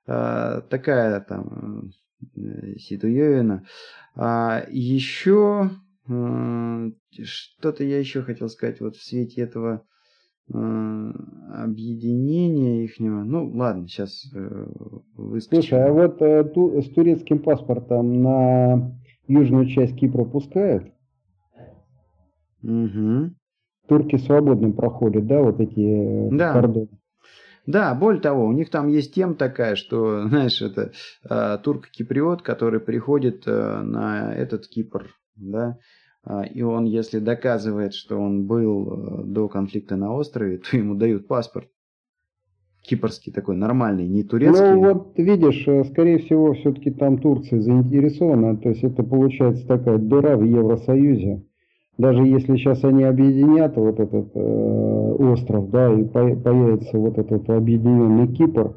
э, 0.07 0.61
такая 0.69 1.19
там 1.21 1.91
э, 2.35 2.75
ситуевина. 2.77 3.65
А 4.15 4.65
еще 4.69 5.71
э, 6.07 6.91
что-то 7.23 7.83
я 7.83 7.99
еще 7.99 8.21
хотел 8.21 8.49
сказать 8.49 8.79
вот 8.79 8.95
в 8.95 9.03
свете 9.03 9.41
этого 9.41 9.75
Э, 9.75 9.98
объединения 11.53 12.83
ихнего. 12.83 13.23
Ну, 13.23 13.51
ладно, 13.55 13.87
сейчас 13.87 14.25
э, 14.33 14.65
выскочим. 15.15 15.61
Слушай, 15.61 15.85
а 15.85 15.91
вот 15.93 16.21
э, 16.21 16.43
ту, 16.45 16.81
с 16.81 16.89
турецким 16.89 17.39
паспортом 17.39 18.21
на 18.21 18.95
южную 19.27 19.67
часть 19.67 19.95
Кипра 19.95 20.25
пускают? 20.25 20.91
Угу. 22.63 23.31
Турки 23.87 24.17
свободно 24.17 24.71
проходят, 24.71 25.25
да, 25.27 25.41
вот 25.41 25.59
эти 25.59 26.27
э, 26.27 26.29
да. 26.31 26.53
кордоны? 26.53 26.89
Да, 27.65 27.93
более 27.93 28.21
того, 28.21 28.45
у 28.45 28.51
них 28.51 28.69
там 28.71 28.87
есть 28.87 29.13
тема 29.13 29.35
такая, 29.35 29.75
что, 29.75 30.23
знаешь, 30.27 30.61
это 30.61 30.91
э, 31.29 31.57
турк-киприот, 31.63 32.41
который 32.41 32.79
приходит 32.79 33.43
э, 33.47 33.81
на 33.81 34.33
этот 34.33 34.67
Кипр, 34.67 35.11
да, 35.35 35.77
и 36.53 36.61
он, 36.61 36.85
если 36.85 37.19
доказывает, 37.19 37.93
что 37.93 38.17
он 38.17 38.45
был 38.45 39.21
э, 39.21 39.23
до 39.25 39.47
конфликта 39.47 39.95
на 39.95 40.13
острове, 40.13 40.57
то 40.57 40.77
ему 40.77 40.95
дают 40.95 41.27
паспорт. 41.27 41.69
Кипрский 42.81 43.31
такой, 43.31 43.55
нормальный, 43.55 44.07
не 44.07 44.23
турецкий. 44.23 44.71
Ну 44.71 44.93
вот 44.93 45.17
видишь, 45.17 45.67
э, 45.67 45.83
скорее 45.85 46.19
всего, 46.19 46.53
все-таки 46.53 46.91
там 46.91 47.19
Турция 47.19 47.61
заинтересована. 47.61 48.57
То 48.57 48.69
есть 48.69 48.83
это 48.83 49.03
получается 49.03 49.67
такая 49.67 49.97
дыра 49.97 50.37
в 50.37 50.43
Евросоюзе. 50.43 51.43
Даже 51.97 52.23
если 52.23 52.55
сейчас 52.55 52.83
они 52.85 53.03
объединят 53.03 53.75
вот 53.75 53.99
этот 53.99 54.31
э, 54.33 55.15
остров, 55.19 55.69
да, 55.69 55.93
и 55.93 56.05
по 56.05 56.35
появится 56.35 56.97
вот 56.97 57.17
этот 57.17 57.49
объединенный 57.49 58.27
Кипр, 58.33 58.75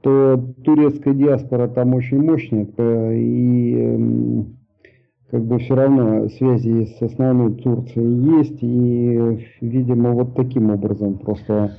то 0.00 0.42
турецкая 0.64 1.14
диаспора 1.14 1.68
там 1.68 1.94
очень 1.94 2.22
мощная, 2.22 2.66
и 3.14 3.74
э, 3.76 4.44
как 5.32 5.46
бы 5.46 5.58
все 5.58 5.74
равно 5.74 6.28
связи 6.28 6.84
с 6.84 7.00
основной 7.00 7.54
Турцией 7.54 8.38
есть, 8.38 8.58
и, 8.60 9.48
видимо, 9.62 10.12
вот 10.12 10.34
таким 10.34 10.70
образом 10.70 11.14
просто... 11.14 11.74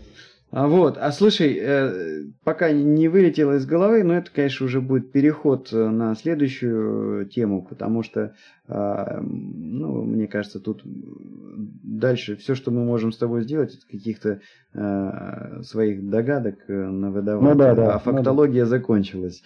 А 0.55 0.67
вот, 0.67 0.99
а 0.99 1.11
слушай, 1.11 1.57
э, 1.59 2.25
пока 2.43 2.71
не 2.71 3.07
вылетело 3.07 3.53
из 3.53 3.65
головы, 3.65 4.03
но 4.03 4.13
это, 4.13 4.29
конечно, 4.31 4.67
уже 4.67 4.81
будет 4.81 5.11
переход 5.11 5.73
э, 5.73 5.89
на 5.89 6.13
следующую 6.13 7.25
тему, 7.25 7.65
потому 7.67 8.03
что, 8.03 8.35
э, 8.67 9.19
ну, 9.19 10.03
мне 10.03 10.27
кажется, 10.27 10.59
тут 10.59 10.83
дальше 10.85 12.35
все, 12.35 12.53
что 12.53 12.69
мы 12.69 12.85
можем 12.85 13.11
с 13.11 13.17
тобой 13.17 13.41
сделать, 13.41 13.73
это 13.73 13.87
каких-то 13.89 14.41
э, 14.75 15.61
своих 15.63 16.07
догадок 16.07 16.59
э, 16.67 16.71
навыдавать, 16.71 17.43
ну, 17.43 17.55
да, 17.55 17.73
да, 17.73 17.95
а 17.95 17.97
фактология 17.97 18.65
ну, 18.65 18.69
да. 18.69 18.77
закончилась. 18.77 19.41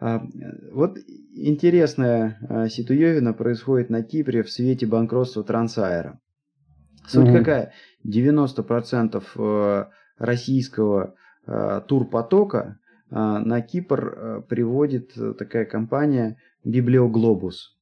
А, 0.00 0.26
вот 0.72 0.96
интересная 1.34 2.38
а, 2.48 2.68
ситуевина 2.70 3.34
происходит 3.34 3.90
на 3.90 4.02
Кипре 4.02 4.42
в 4.42 4.50
свете 4.50 4.86
банкротства 4.86 5.44
Трансайра. 5.44 6.18
Суть 7.06 7.28
угу. 7.28 7.38
какая? 7.38 7.72
90% 8.06 9.22
э, 9.36 9.84
российского 10.18 11.14
э, 11.46 11.80
турпотока 11.86 12.78
э, 13.10 13.14
на 13.14 13.60
Кипр 13.60 14.44
приводит 14.48 15.12
такая 15.38 15.64
компания 15.64 16.38
Библиоглобус. 16.64 17.75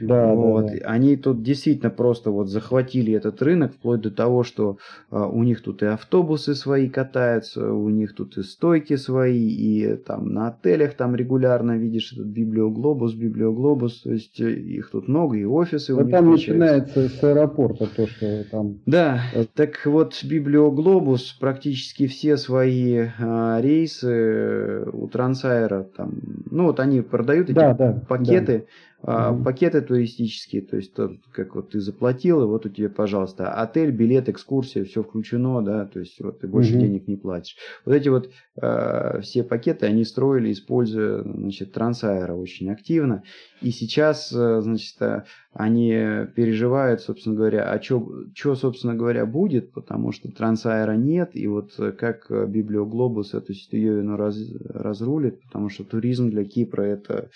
Да, 0.00 0.32
вот. 0.34 0.66
да, 0.66 0.72
да. 0.72 0.78
Они 0.86 1.16
тут 1.16 1.42
действительно 1.42 1.90
просто 1.90 2.30
вот 2.30 2.48
захватили 2.48 3.12
этот 3.14 3.40
рынок, 3.42 3.72
вплоть 3.72 4.00
до 4.00 4.10
того, 4.10 4.42
что 4.42 4.78
а, 5.10 5.26
у 5.26 5.42
них 5.42 5.62
тут 5.62 5.82
и 5.82 5.86
автобусы 5.86 6.54
свои 6.54 6.88
катаются, 6.88 7.72
у 7.72 7.88
них 7.88 8.14
тут 8.14 8.36
и 8.36 8.42
стойки 8.42 8.96
свои, 8.96 9.48
и 9.48 9.96
там 9.96 10.32
на 10.32 10.48
отелях 10.48 10.94
там 10.94 11.16
регулярно 11.16 11.76
видишь 11.78 12.12
этот 12.12 12.26
библиоглобус, 12.26 13.14
библиоглобус, 13.14 14.02
то 14.02 14.12
есть 14.12 14.40
э, 14.40 14.52
их 14.52 14.90
тут 14.90 15.08
много, 15.08 15.36
и 15.36 15.44
офисы 15.44 15.94
у 15.94 16.00
них 16.00 16.10
там 16.10 16.30
начинается 16.30 17.08
с 17.08 17.22
аэропорта 17.22 17.86
то, 17.86 18.06
что 18.06 18.44
там... 18.50 18.78
Да, 18.86 19.22
так 19.54 19.84
вот 19.86 20.22
библиоглобус 20.24 21.32
практически 21.40 22.06
все 22.06 22.36
свои 22.36 23.06
а, 23.18 23.60
рейсы 23.60 24.84
у 24.92 25.08
Трансайра 25.08 25.84
там, 25.96 26.14
ну 26.50 26.64
вот 26.64 26.80
они 26.80 27.00
продают 27.00 27.48
эти 27.48 27.56
да, 27.56 27.74
да, 27.74 28.02
пакеты, 28.08 28.58
да 28.58 28.64
а, 29.02 29.34
пакеты 29.34 29.82
туристические, 29.82 30.62
то 30.62 30.76
есть 30.76 30.94
то, 30.94 31.16
как 31.32 31.54
вот 31.54 31.70
ты 31.70 31.80
заплатил, 31.80 32.42
и 32.42 32.46
вот 32.46 32.66
у 32.66 32.68
тебя, 32.68 32.88
пожалуйста, 32.88 33.52
отель, 33.52 33.90
билет, 33.90 34.28
экскурсия, 34.28 34.84
все 34.84 35.02
включено, 35.02 35.62
да, 35.62 35.86
то 35.86 36.00
есть 36.00 36.20
вот 36.20 36.40
ты 36.40 36.48
больше 36.48 36.72
угу. 36.72 36.80
денег 36.80 37.06
не 37.06 37.16
платишь. 37.16 37.56
Вот 37.84 37.94
эти 37.94 38.08
вот 38.08 38.30
э, 38.60 39.20
все 39.22 39.44
пакеты 39.44 39.86
они 39.86 40.04
строили, 40.04 40.52
используя, 40.52 41.22
значит, 41.22 41.72
Трансаэро 41.72 42.34
очень 42.34 42.70
активно, 42.70 43.22
и 43.60 43.70
сейчас, 43.70 44.32
э, 44.32 44.60
значит, 44.60 45.00
э, 45.00 45.24
они 45.52 45.90
переживают, 46.34 47.00
собственно 47.00 47.34
говоря, 47.34 47.70
а 47.70 47.82
что, 47.82 48.54
собственно 48.54 48.94
говоря, 48.94 49.24
будет, 49.24 49.72
потому 49.72 50.12
что 50.12 50.30
Трансаэра 50.30 50.92
нет, 50.92 51.30
и 51.34 51.46
вот 51.46 51.72
э, 51.78 51.92
как 51.92 52.30
Библиоглобус 52.30 53.34
эту 53.34 53.54
ситуацию 53.54 54.16
раз, 54.16 54.38
разрулит, 54.68 55.40
потому 55.42 55.68
что 55.68 55.84
туризм 55.84 56.30
для 56.30 56.44
Кипра 56.44 56.82
это 56.82 57.30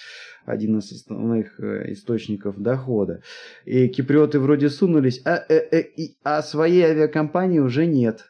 один 0.45 0.79
из 0.79 0.93
основных 0.93 1.50
источников 1.59 2.61
дохода. 2.61 3.23
И 3.65 3.89
киприоты 3.89 4.39
вроде 4.39 4.71
сунулись, 4.71 5.21
а, 5.25 5.37
а, 5.37 5.55
а, 6.25 6.39
а 6.39 6.43
своей 6.43 6.83
авиакомпании 6.83 7.59
уже 7.59 7.87
нет. 7.87 8.30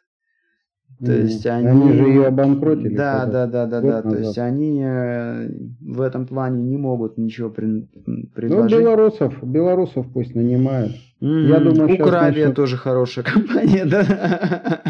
То 1.04 1.12
есть 1.12 1.46
они... 1.46 1.66
они 1.66 1.92
же 1.94 2.04
ее 2.04 2.26
обанкротили. 2.26 2.94
Да, 2.94 3.24
да, 3.24 3.46
да, 3.46 3.66
да, 3.66 3.80
да. 3.80 4.02
То 4.02 4.18
есть 4.18 4.36
они 4.38 4.82
э, 4.84 5.48
в 5.80 6.02
этом 6.02 6.26
плане 6.26 6.62
не 6.62 6.76
могут 6.76 7.16
ничего 7.16 7.48
при... 7.48 7.88
предложить. 8.34 8.70
Ну, 8.70 8.78
белорусов, 8.78 9.34
белорусов 9.42 10.06
пусть 10.12 10.34
нанимают. 10.34 10.92
Mm-hmm. 11.22 11.46
Я 11.48 11.60
думаю, 11.60 11.94
Укравия 11.94 12.48
начнут... 12.48 12.56
тоже 12.56 12.76
хорошая 12.76 13.24
компания, 13.34 13.86
да? 13.86 14.82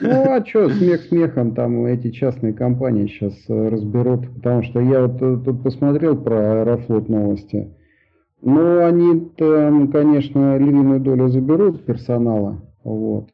Ну, 0.00 0.32
а 0.32 0.44
что, 0.44 0.68
смех 0.70 1.02
смехом, 1.02 1.54
там 1.54 1.84
эти 1.86 2.10
частные 2.10 2.52
компании 2.52 3.06
сейчас 3.06 3.34
э, 3.48 3.68
разберут. 3.68 4.28
Потому 4.34 4.64
что 4.64 4.80
я 4.80 5.06
вот 5.06 5.22
э, 5.22 5.38
тут 5.44 5.62
посмотрел 5.62 6.16
про 6.16 6.62
Аэрофлот 6.62 7.08
новости. 7.08 7.72
Ну, 8.40 8.84
они 8.84 9.30
там, 9.36 9.92
конечно, 9.92 10.58
львиную 10.58 10.98
долю 10.98 11.28
заберут 11.28 11.84
персонала. 11.84 12.60
Вот 12.82 13.28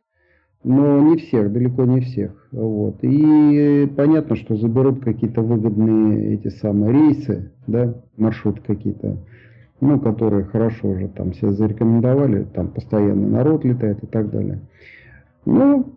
но 0.64 1.01
не 1.01 1.16
всех, 1.16 1.52
далеко 1.52 1.85
не 1.85 2.01
всех. 2.01 2.32
Вот. 2.52 2.97
И 3.02 3.90
понятно, 3.97 4.36
что 4.36 4.56
заберут 4.56 5.05
какие-то 5.05 5.40
выгодные 5.43 6.35
эти 6.35 6.48
самые 6.48 6.93
рейсы, 6.93 7.52
да, 7.66 7.94
маршрут 8.16 8.60
какие-то, 8.60 9.16
ну, 9.80 10.01
которые 10.01 10.44
хорошо 10.44 10.89
уже 10.89 11.09
там 11.09 11.32
все 11.32 11.52
зарекомендовали, 11.52 12.44
там 12.55 12.68
постоянно 12.68 13.28
народ 13.28 13.64
летает 13.64 14.02
и 14.02 14.06
так 14.06 14.30
далее. 14.30 14.60
Ну, 15.44 15.93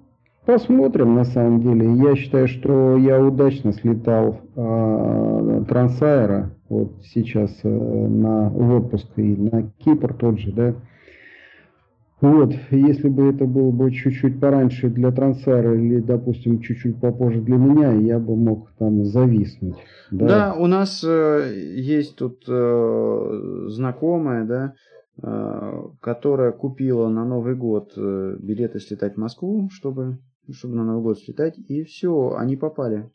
посмотрим 0.46 1.16
на 1.16 1.24
самом 1.24 1.62
деле. 1.62 1.94
Я 1.96 2.16
считаю, 2.16 2.48
что 2.48 2.98
я 2.98 3.24
удачно 3.24 3.74
слетал 3.74 4.42
э, 4.56 5.64
Трансайра 5.68 6.52
вот 6.70 6.94
сейчас 7.04 7.52
э, 7.64 7.70
на, 7.70 8.50
в 8.50 8.76
отпуск 8.76 9.08
и 9.18 9.36
на 9.36 9.64
Кипр 9.80 10.14
тот 10.14 10.40
же, 10.40 10.52
да, 10.54 10.76
вот, 12.22 12.54
если 12.70 13.10
бы 13.10 13.30
это 13.30 13.46
было 13.46 13.72
бы 13.72 13.92
чуть-чуть 13.92 14.40
пораньше 14.40 14.90
для 14.90 15.12
трансара 15.12 15.76
или, 15.76 16.00
допустим, 16.00 16.62
чуть-чуть 16.62 17.02
попозже 17.02 17.42
для 17.42 17.58
меня, 17.58 17.94
я 17.94 18.20
бы 18.20 18.36
мог 18.36 18.70
там 18.78 19.04
зависнуть. 19.06 19.78
Да, 20.12 20.28
да 20.28 20.54
у 20.54 20.68
нас 20.68 21.04
э, 21.04 21.52
есть 21.76 22.18
тут 22.18 22.44
э, 22.48 23.66
знакомая, 23.70 24.46
да, 24.46 24.74
э, 25.24 25.84
которая 26.00 26.52
купила 26.52 27.10
на 27.10 27.26
Новый 27.26 27.56
год 27.56 27.94
э, 27.98 28.36
билеты 28.40 28.80
слетать 28.80 29.16
в 29.16 29.20
Москву, 29.20 29.70
чтобы, 29.72 30.20
чтобы 30.52 30.76
на 30.76 30.84
Новый 30.84 31.02
год 31.02 31.20
слетать, 31.20 31.58
и 31.58 31.84
все, 31.84 32.36
они 32.38 32.56
попали. 32.56 33.10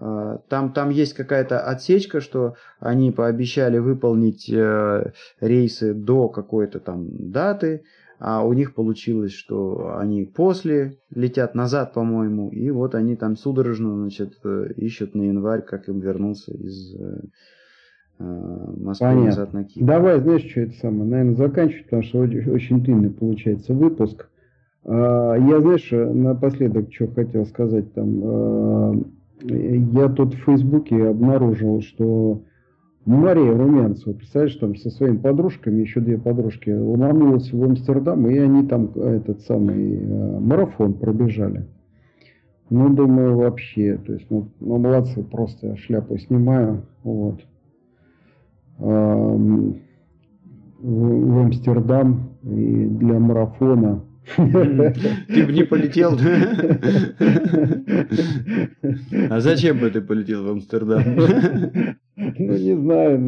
Э, 0.00 0.38
там, 0.48 0.74
там 0.74 0.90
есть 0.90 1.14
какая-то 1.14 1.60
отсечка, 1.60 2.20
что 2.20 2.56
они 2.78 3.10
пообещали 3.10 3.78
выполнить 3.78 4.50
э, 4.50 5.12
рейсы 5.40 5.94
до 5.94 6.28
какой-то 6.28 6.78
там 6.80 7.06
даты, 7.30 7.84
а 8.18 8.44
у 8.44 8.52
них 8.52 8.74
получилось, 8.74 9.32
что 9.32 9.96
они 9.96 10.24
после 10.24 10.98
летят 11.14 11.54
назад, 11.54 11.94
по-моему, 11.94 12.50
и 12.50 12.70
вот 12.70 12.94
они 12.94 13.14
там 13.14 13.36
судорожно, 13.36 13.96
значит, 13.96 14.38
э, 14.44 14.72
ищут 14.76 15.14
на 15.14 15.22
январь, 15.22 15.62
как 15.62 15.88
им 15.88 16.00
вернуться 16.00 16.52
из 16.52 16.96
э, 16.96 17.20
э, 18.18 18.72
Москвы 18.76 19.08
Понятно. 19.08 19.26
назад 19.26 19.52
на 19.52 19.64
Киев. 19.64 19.86
Давай, 19.86 20.20
знаешь, 20.20 20.50
что 20.50 20.60
это 20.62 20.72
самое, 20.78 21.04
наверное, 21.04 21.36
заканчивать, 21.36 21.84
потому 21.84 22.02
что 22.02 22.18
очень 22.20 22.82
длинный 22.82 23.10
получается 23.10 23.72
выпуск. 23.72 24.28
А, 24.84 25.36
я, 25.36 25.60
знаешь, 25.60 25.88
напоследок, 25.92 26.92
что 26.92 27.06
хотел 27.08 27.46
сказать 27.46 27.92
там, 27.94 29.04
я 29.42 30.08
тут 30.08 30.34
в 30.34 30.38
Фейсбуке 30.38 31.06
обнаружил, 31.06 31.82
что 31.82 32.42
Мария 33.08 33.56
Румянцева, 33.56 34.12
представляешь, 34.12 34.56
там 34.56 34.76
со 34.76 34.90
своими 34.90 35.16
подружками, 35.16 35.80
еще 35.80 36.00
две 36.00 36.18
подружки, 36.18 36.68
ломанулась 36.68 37.50
в 37.50 37.64
Амстердам, 37.64 38.28
и 38.28 38.36
они 38.36 38.66
там 38.66 38.90
этот 38.96 39.40
самый 39.40 39.96
э, 39.96 40.40
марафон 40.40 40.92
пробежали. 40.92 41.64
Ну, 42.68 42.90
думаю, 42.90 43.38
вообще, 43.38 43.96
то 43.96 44.12
есть, 44.12 44.26
ну, 44.28 44.48
ну 44.60 44.76
молодцы, 44.76 45.22
просто 45.22 45.78
шляпу 45.78 46.18
снимаю, 46.18 46.82
вот. 47.02 47.40
В, 48.76 49.74
в 50.82 51.38
Амстердам 51.38 52.34
и 52.42 52.84
для 52.84 53.18
марафона 53.18 54.02
ты 54.36 55.46
бы 55.46 55.52
не 55.52 55.64
полетел. 55.64 56.18
А 59.30 59.40
зачем 59.40 59.78
бы 59.78 59.90
ты 59.90 60.00
полетел 60.00 60.44
в 60.44 60.48
Амстердам? 60.50 61.02
Ну, 62.16 62.56
не 62.56 62.76
знаю. 62.76 63.20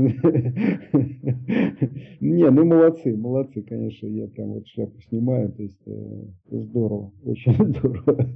Не, 2.21 2.51
ну 2.51 2.65
молодцы, 2.65 3.17
молодцы, 3.17 3.63
конечно. 3.63 4.07
Я 4.07 4.27
прям 4.27 4.55
вот 4.55 4.67
шляпу 4.69 5.01
снимаю. 5.09 5.53
То 5.53 5.63
есть 5.63 5.81
э, 5.87 6.25
здорово, 6.51 7.13
очень 7.25 7.55
здорово. 7.77 8.29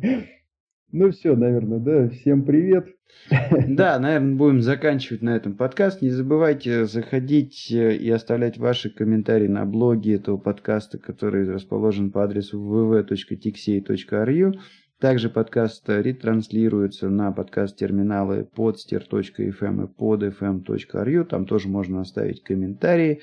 Ну 0.96 1.10
все, 1.10 1.34
наверное, 1.34 1.80
да. 1.80 2.08
Всем 2.08 2.44
привет. 2.44 2.86
Да, 3.68 3.98
наверное, 3.98 4.36
будем 4.36 4.62
заканчивать 4.62 5.22
на 5.22 5.34
этом 5.34 5.56
подкаст. 5.56 6.02
Не 6.02 6.10
забывайте 6.10 6.84
заходить 6.84 7.68
э, 7.72 7.96
и 7.96 8.08
оставлять 8.10 8.58
ваши 8.58 8.90
комментарии 8.90 9.48
на 9.48 9.64
блоге 9.64 10.14
этого 10.14 10.36
подкаста, 10.36 10.98
который 10.98 11.50
расположен 11.50 12.12
по 12.12 12.22
адресу 12.22 12.60
www.tixey.ru. 12.60 14.54
Также 15.00 15.30
подкаст 15.30 15.82
ретранслируется 15.88 17.08
на 17.08 17.32
подкаст-терминалы 17.32 18.46
podster.fm 18.56 19.84
и 19.84 20.00
podfm.ru. 20.00 21.24
Там 21.24 21.46
тоже 21.46 21.68
можно 21.68 22.02
оставить 22.02 22.44
комментарии. 22.44 23.20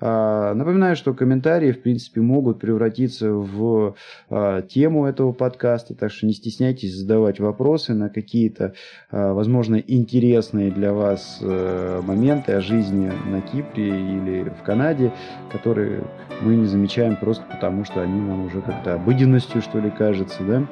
А, 0.00 0.54
напоминаю, 0.54 0.96
что 0.96 1.12
комментарии, 1.12 1.72
в 1.72 1.82
принципе, 1.82 2.20
могут 2.20 2.58
превратиться 2.58 3.32
в 3.32 3.94
а, 4.30 4.62
тему 4.62 5.06
этого 5.06 5.32
подкаста, 5.32 5.94
так 5.94 6.10
что 6.10 6.26
не 6.26 6.32
стесняйтесь 6.32 6.94
задавать 6.94 7.38
вопросы 7.38 7.92
на 7.92 8.08
какие-то, 8.08 8.74
а, 9.10 9.34
возможно, 9.34 9.76
интересные 9.76 10.70
для 10.70 10.92
вас 10.92 11.38
э, 11.42 12.00
моменты 12.02 12.52
о 12.52 12.60
жизни 12.60 13.12
на 13.26 13.40
Кипре 13.40 13.88
или 13.88 14.48
в 14.48 14.62
Канаде, 14.62 15.12
которые 15.52 16.04
мы 16.40 16.56
не 16.56 16.66
замечаем 16.66 17.16
просто 17.16 17.44
потому, 17.50 17.84
что 17.84 18.00
они 18.00 18.20
нам 18.20 18.46
уже 18.46 18.62
как-то 18.62 18.94
обыденностью, 18.94 19.60
что 19.60 19.78
ли, 19.78 19.90
кажется, 19.90 20.42
да. 20.42 20.66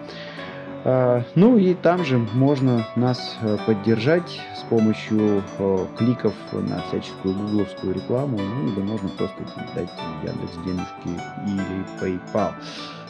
А, 0.85 1.23
ну 1.35 1.59
и 1.59 1.75
там 1.75 2.05
же 2.05 2.19
можно 2.19 2.87
нас 2.97 3.37
э, 3.43 3.57
поддержать 3.67 4.41
с 4.57 4.63
помощью 4.65 5.43
э, 5.59 5.87
кликов 5.97 6.35
на 6.53 6.83
всяческую 6.89 7.35
гугловскую 7.35 7.95
рекламу, 7.95 8.39
ну 8.39 8.73
или 8.73 8.81
можно 8.81 9.09
просто 9.11 9.37
дать 9.75 9.91
Яндекс 10.23 10.57
денежки 10.65 11.21
или 11.47 12.21
PayPal. 12.21 12.53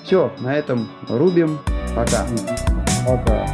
Все, 0.02 0.32
на 0.38 0.54
этом 0.54 0.88
рубим. 1.08 1.58
Пока. 1.94 2.26
Пока. 3.06 3.46